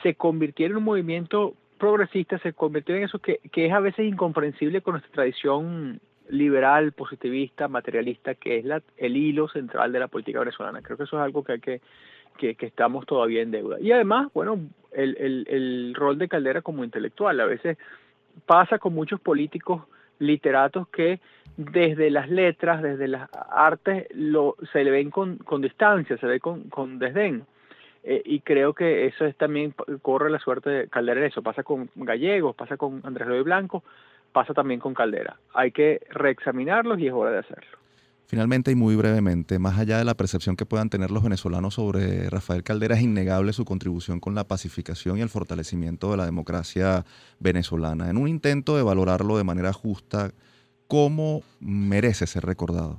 se 0.03 0.15
convirtiera 0.15 0.73
en 0.73 0.79
un 0.79 0.85
movimiento 0.85 1.55
progresista, 1.79 2.39
se 2.39 2.53
convirtiera 2.53 2.99
en 2.99 3.07
eso 3.07 3.19
que, 3.19 3.41
que 3.51 3.67
es 3.67 3.73
a 3.73 3.81
veces 3.81 4.07
incomprensible 4.07 4.83
con 4.83 4.93
nuestra 4.93 5.13
tradición 5.13 6.01
liberal, 6.29 6.93
positivista, 6.93 7.67
materialista, 7.67 8.35
que 8.35 8.59
es 8.59 8.65
la, 8.65 8.83
el 8.99 9.17
hilo 9.17 9.49
central 9.49 9.91
de 9.91 9.99
la 9.99 10.09
política 10.09 10.39
venezolana. 10.39 10.83
Creo 10.83 10.97
que 10.97 11.05
eso 11.05 11.17
es 11.17 11.23
algo 11.23 11.43
que 11.43 11.53
hay 11.53 11.61
que 11.61 11.81
que, 12.41 12.67
estamos 12.67 13.07
todavía 13.07 13.43
en 13.43 13.51
deuda. 13.51 13.79
Y 13.81 13.93
además, 13.93 14.29
bueno, 14.33 14.59
el, 14.93 15.17
el, 15.19 15.47
el 15.49 15.95
rol 15.95 16.19
de 16.19 16.29
Caldera 16.29 16.63
como 16.63 16.85
intelectual. 16.85 17.39
A 17.41 17.47
veces 17.47 17.79
pasa 18.47 18.79
con 18.79 18.95
muchos 18.95 19.21
políticos 19.21 19.83
literatos 20.19 20.89
que 20.89 21.21
desde 21.57 22.11
las 22.11 22.31
letras, 22.31 22.83
desde 22.83 23.09
las 23.09 23.29
artes, 23.51 24.07
lo, 24.15 24.57
se 24.73 24.85
le 24.85 24.91
ven 24.91 25.11
con, 25.11 25.37
con 25.39 25.61
distancia, 25.61 26.17
se 26.17 26.27
ve 26.27 26.41
con, 26.41 26.65
con 26.65 26.99
desdén. 26.99 27.45
Eh, 28.03 28.23
y 28.25 28.41
creo 28.41 28.73
que 28.73 29.07
eso 29.07 29.27
es 29.27 29.37
también 29.37 29.75
corre 30.01 30.31
la 30.31 30.39
suerte 30.39 30.71
de 30.71 30.89
Caldera 30.89 31.27
eso 31.27 31.43
pasa 31.43 31.63
con 31.63 31.91
Gallegos, 31.97 32.57
pasa 32.57 32.79
con 32.79 33.03
Andrés 33.05 33.29
Loy 33.29 33.43
Blanco, 33.43 33.85
pasa 34.33 34.55
también 34.55 34.81
con 34.81 34.95
Caldera. 34.95 35.37
Hay 35.53 35.71
que 35.71 36.01
reexaminarlos 36.09 36.99
y 36.99 37.09
es 37.09 37.13
hora 37.13 37.31
de 37.31 37.39
hacerlo. 37.39 37.79
Finalmente 38.31 38.71
y 38.71 38.77
muy 38.77 38.95
brevemente, 38.95 39.59
más 39.59 39.77
allá 39.77 39.99
de 39.99 40.05
la 40.05 40.15
percepción 40.15 40.55
que 40.55 40.65
puedan 40.65 40.89
tener 40.89 41.11
los 41.11 41.25
venezolanos 41.25 41.75
sobre 41.75 42.31
Rafael 42.31 42.63
Caldera, 42.63 42.95
es 42.95 43.03
innegable 43.03 43.53
su 43.53 43.65
contribución 43.65 44.21
con 44.21 44.37
la 44.37 44.45
pacificación 44.45 45.19
y 45.19 45.21
el 45.21 45.29
fortalecimiento 45.29 46.13
de 46.13 46.17
la 46.17 46.27
democracia 46.27 47.05
venezolana. 47.41 48.09
En 48.09 48.17
un 48.17 48.29
intento 48.29 48.77
de 48.77 48.85
valorarlo 48.85 49.37
de 49.37 49.43
manera 49.43 49.73
justa, 49.73 50.31
¿cómo 50.87 51.43
merece 51.59 52.29
ser 52.29 52.45
recordado? 52.45 52.99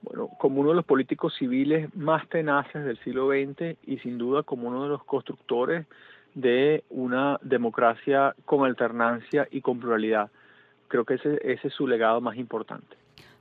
Bueno, 0.00 0.30
como 0.38 0.62
uno 0.62 0.70
de 0.70 0.76
los 0.76 0.86
políticos 0.86 1.34
civiles 1.38 1.94
más 1.94 2.26
tenaces 2.30 2.82
del 2.82 2.96
siglo 3.04 3.28
XX 3.28 3.76
y 3.86 3.98
sin 3.98 4.16
duda 4.16 4.42
como 4.42 4.68
uno 4.68 4.84
de 4.84 4.88
los 4.88 5.04
constructores 5.04 5.86
de 6.34 6.82
una 6.88 7.38
democracia 7.42 8.34
con 8.46 8.64
alternancia 8.64 9.46
y 9.50 9.60
con 9.60 9.78
pluralidad. 9.80 10.30
Creo 10.88 11.04
que 11.04 11.16
ese, 11.16 11.38
ese 11.44 11.68
es 11.68 11.74
su 11.74 11.86
legado 11.86 12.22
más 12.22 12.38
importante. 12.38 12.96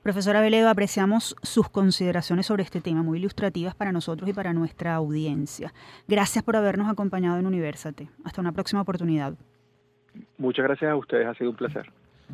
Profesora 0.05 0.39
Veledo, 0.39 0.69
apreciamos 0.69 1.35
sus 1.41 1.67
consideraciones 1.67 2.45
sobre 2.45 2.61
este 2.61 2.79
tema, 2.79 3.01
muy 3.01 3.17
ilustrativas 3.17 3.73
para 3.73 3.91
nosotros 3.91 4.29
y 4.29 4.33
para 4.33 4.53
nuestra 4.53 4.93
audiencia. 4.93 5.73
Gracias 6.07 6.43
por 6.43 6.55
habernos 6.55 6.91
acompañado 6.91 7.39
en 7.39 7.47
Universate. 7.47 8.07
Hasta 8.23 8.39
una 8.39 8.51
próxima 8.51 8.83
oportunidad. 8.83 9.33
Muchas 10.37 10.63
gracias 10.63 10.91
a 10.91 10.95
ustedes, 10.95 11.25
ha 11.25 11.33
sido 11.33 11.49
un 11.49 11.55
placer. 11.55 11.91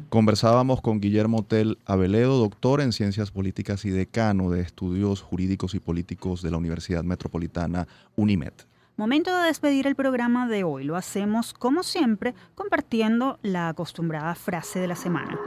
Conversábamos 0.10 0.82
con 0.82 1.00
Guillermo 1.00 1.46
Tel 1.46 1.78
Aveledo, 1.86 2.40
doctor 2.40 2.82
en 2.82 2.92
Ciencias 2.92 3.32
Políticas 3.32 3.86
y 3.86 3.90
decano 3.90 4.50
de 4.50 4.60
Estudios 4.60 5.22
Jurídicos 5.22 5.74
y 5.74 5.80
Políticos 5.80 6.42
de 6.42 6.52
la 6.52 6.58
Universidad 6.58 7.06
Metropolitana 7.06 7.88
UNIMED. 8.18 8.52
Momento 8.98 9.34
de 9.38 9.46
despedir 9.46 9.88
el 9.88 9.96
programa 9.96 10.46
de 10.50 10.66
hoy. 10.66 10.84
Lo 10.84 10.98
hacemos, 10.98 11.54
como 11.54 11.84
siempre, 11.84 12.36
compartiendo 12.54 13.40
la 13.42 13.70
acostumbrada 13.70 14.36
frase 14.36 14.82
de 14.82 14.88
la 14.90 14.98
semana. 14.98 15.40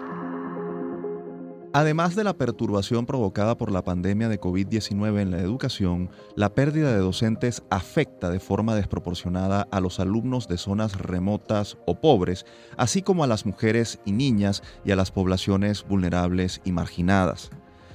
Además 1.77 2.15
de 2.15 2.23
la 2.23 2.35
perturbación 2.35 3.05
provocada 3.05 3.57
por 3.57 3.73
la 3.73 3.83
pandemia 3.83 4.29
de 4.29 4.41
COVID-19 4.41 5.21
en 5.21 5.33
la 5.33 5.41
educación, 5.41 6.09
la 6.37 6.55
pérdida 6.55 6.93
de 6.93 6.99
docentes 6.99 7.65
afecta 7.69 8.31
de 8.31 8.39
forma 8.39 8.77
desproporcionada 8.77 9.67
a 9.73 9.81
los 9.81 9.99
alumnos 9.99 10.47
de 10.47 10.57
zonas 10.57 10.97
remotas 10.97 11.77
o 11.85 12.01
pobres, 12.01 12.47
así 12.77 13.03
como 13.03 13.25
a 13.25 13.27
las 13.27 13.45
mujeres 13.45 13.99
y 14.05 14.13
niñas 14.13 14.63
y 14.85 14.93
a 14.93 14.97
las 14.97 15.11
poblaciones 15.11 15.85
vulnerables 15.85 16.61
y 16.65 16.71
marginadas. 16.71 17.51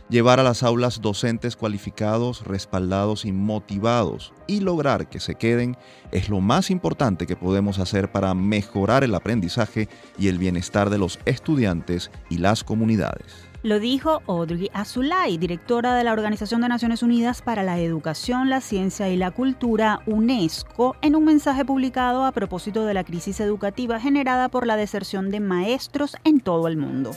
Llevar 0.10 0.42
a 0.42 0.44
las 0.44 0.62
aulas 0.62 1.00
docentes 1.02 1.56
cualificados, 1.56 2.44
respaldados 2.44 3.24
y 3.24 3.32
motivados 3.32 4.34
y 4.46 4.60
lograr 4.60 5.08
que 5.08 5.22
se 5.22 5.36
queden 5.36 5.78
es 6.12 6.28
lo 6.28 6.42
más 6.42 6.70
importante 6.70 7.26
que 7.26 7.38
podemos 7.38 7.80
hacer 7.80 8.12
para 8.12 8.34
mejorar 8.34 9.06
el 9.06 9.16
aprendizaje 9.16 9.88
y 10.18 10.28
el 10.28 10.38
bienestar 10.38 10.90
de 10.90 10.98
los 10.98 11.18
estudiantes 11.24 12.12
y 12.30 12.40
las 12.40 12.66
comunidades. 12.66 13.49
Lo 13.62 13.82
dijo 13.82 14.22
Audrey 14.26 14.70
Azulay, 14.74 15.38
directora 15.38 15.93
de 15.93 16.05
la 16.05 16.14
Organización 16.14 16.62
de 16.62 16.70
Naciones 16.70 17.03
Unidas 17.03 17.41
para 17.41 17.62
la 17.62 17.78
Educación, 17.78 18.49
la 18.49 18.62
Ciencia 18.62 19.10
y 19.10 19.18
la 19.18 19.32
Cultura, 19.32 19.99
UNESCO, 20.05 20.95
en 21.01 21.14
un 21.14 21.26
mensaje 21.26 21.66
publicado 21.66 22.24
a 22.24 22.32
propósito 22.32 22.86
de 22.86 22.93
la 22.93 23.03
crisis 23.03 23.41
educativa 23.41 23.99
generada 23.99 24.47
por 24.47 24.66
la 24.66 24.78
deserción 24.78 25.30
de 25.30 25.41
maestros 25.41 26.16
en 26.24 26.39
todo 26.39 26.70
el 26.70 26.78
mundo. 26.78 27.12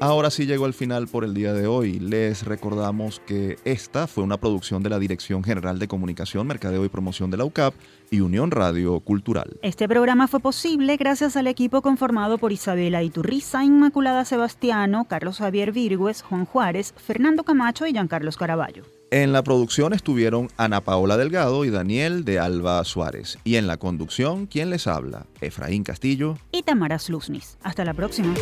Ahora 0.00 0.30
sí 0.30 0.44
llegó 0.44 0.66
el 0.66 0.74
final 0.74 1.06
por 1.06 1.24
el 1.24 1.34
día 1.34 1.52
de 1.52 1.66
hoy. 1.66 1.98
Les 1.98 2.44
recordamos 2.44 3.20
que 3.26 3.56
esta 3.64 4.06
fue 4.06 4.24
una 4.24 4.38
producción 4.38 4.82
de 4.82 4.90
la 4.90 4.98
Dirección 4.98 5.44
General 5.44 5.78
de 5.78 5.88
Comunicación, 5.88 6.46
Mercadeo 6.46 6.84
y 6.84 6.88
Promoción 6.88 7.30
de 7.30 7.36
la 7.36 7.44
UCAP 7.44 7.74
y 8.10 8.20
Unión 8.20 8.50
Radio 8.50 9.00
Cultural. 9.00 9.56
Este 9.62 9.88
programa 9.88 10.28
fue 10.28 10.40
posible 10.40 10.96
gracias 10.96 11.36
al 11.36 11.46
equipo 11.46 11.80
conformado 11.80 12.38
por 12.38 12.52
Isabela 12.52 13.02
Iturriza, 13.02 13.64
Inmaculada 13.64 14.24
Sebastiano, 14.24 15.06
Carlos 15.08 15.38
Javier 15.38 15.72
Virgües, 15.72 16.22
Juan 16.22 16.44
Juárez, 16.44 16.92
Fernando 16.96 17.44
Camacho 17.44 17.86
y 17.86 17.92
Giancarlos 17.92 18.36
Caraballo. 18.36 18.82
En 19.10 19.32
la 19.32 19.44
producción 19.44 19.92
estuvieron 19.92 20.48
Ana 20.56 20.80
Paola 20.80 21.16
Delgado 21.16 21.64
y 21.64 21.70
Daniel 21.70 22.24
de 22.24 22.40
Alba 22.40 22.82
Suárez. 22.84 23.38
Y 23.44 23.56
en 23.56 23.68
la 23.68 23.76
conducción, 23.76 24.46
¿quién 24.46 24.70
les 24.70 24.88
habla? 24.88 25.26
Efraín 25.40 25.84
Castillo 25.84 26.36
y 26.50 26.62
Tamara 26.62 26.98
Slusnis. 26.98 27.56
Hasta 27.62 27.84
la 27.84 27.94
próxima. 27.94 28.34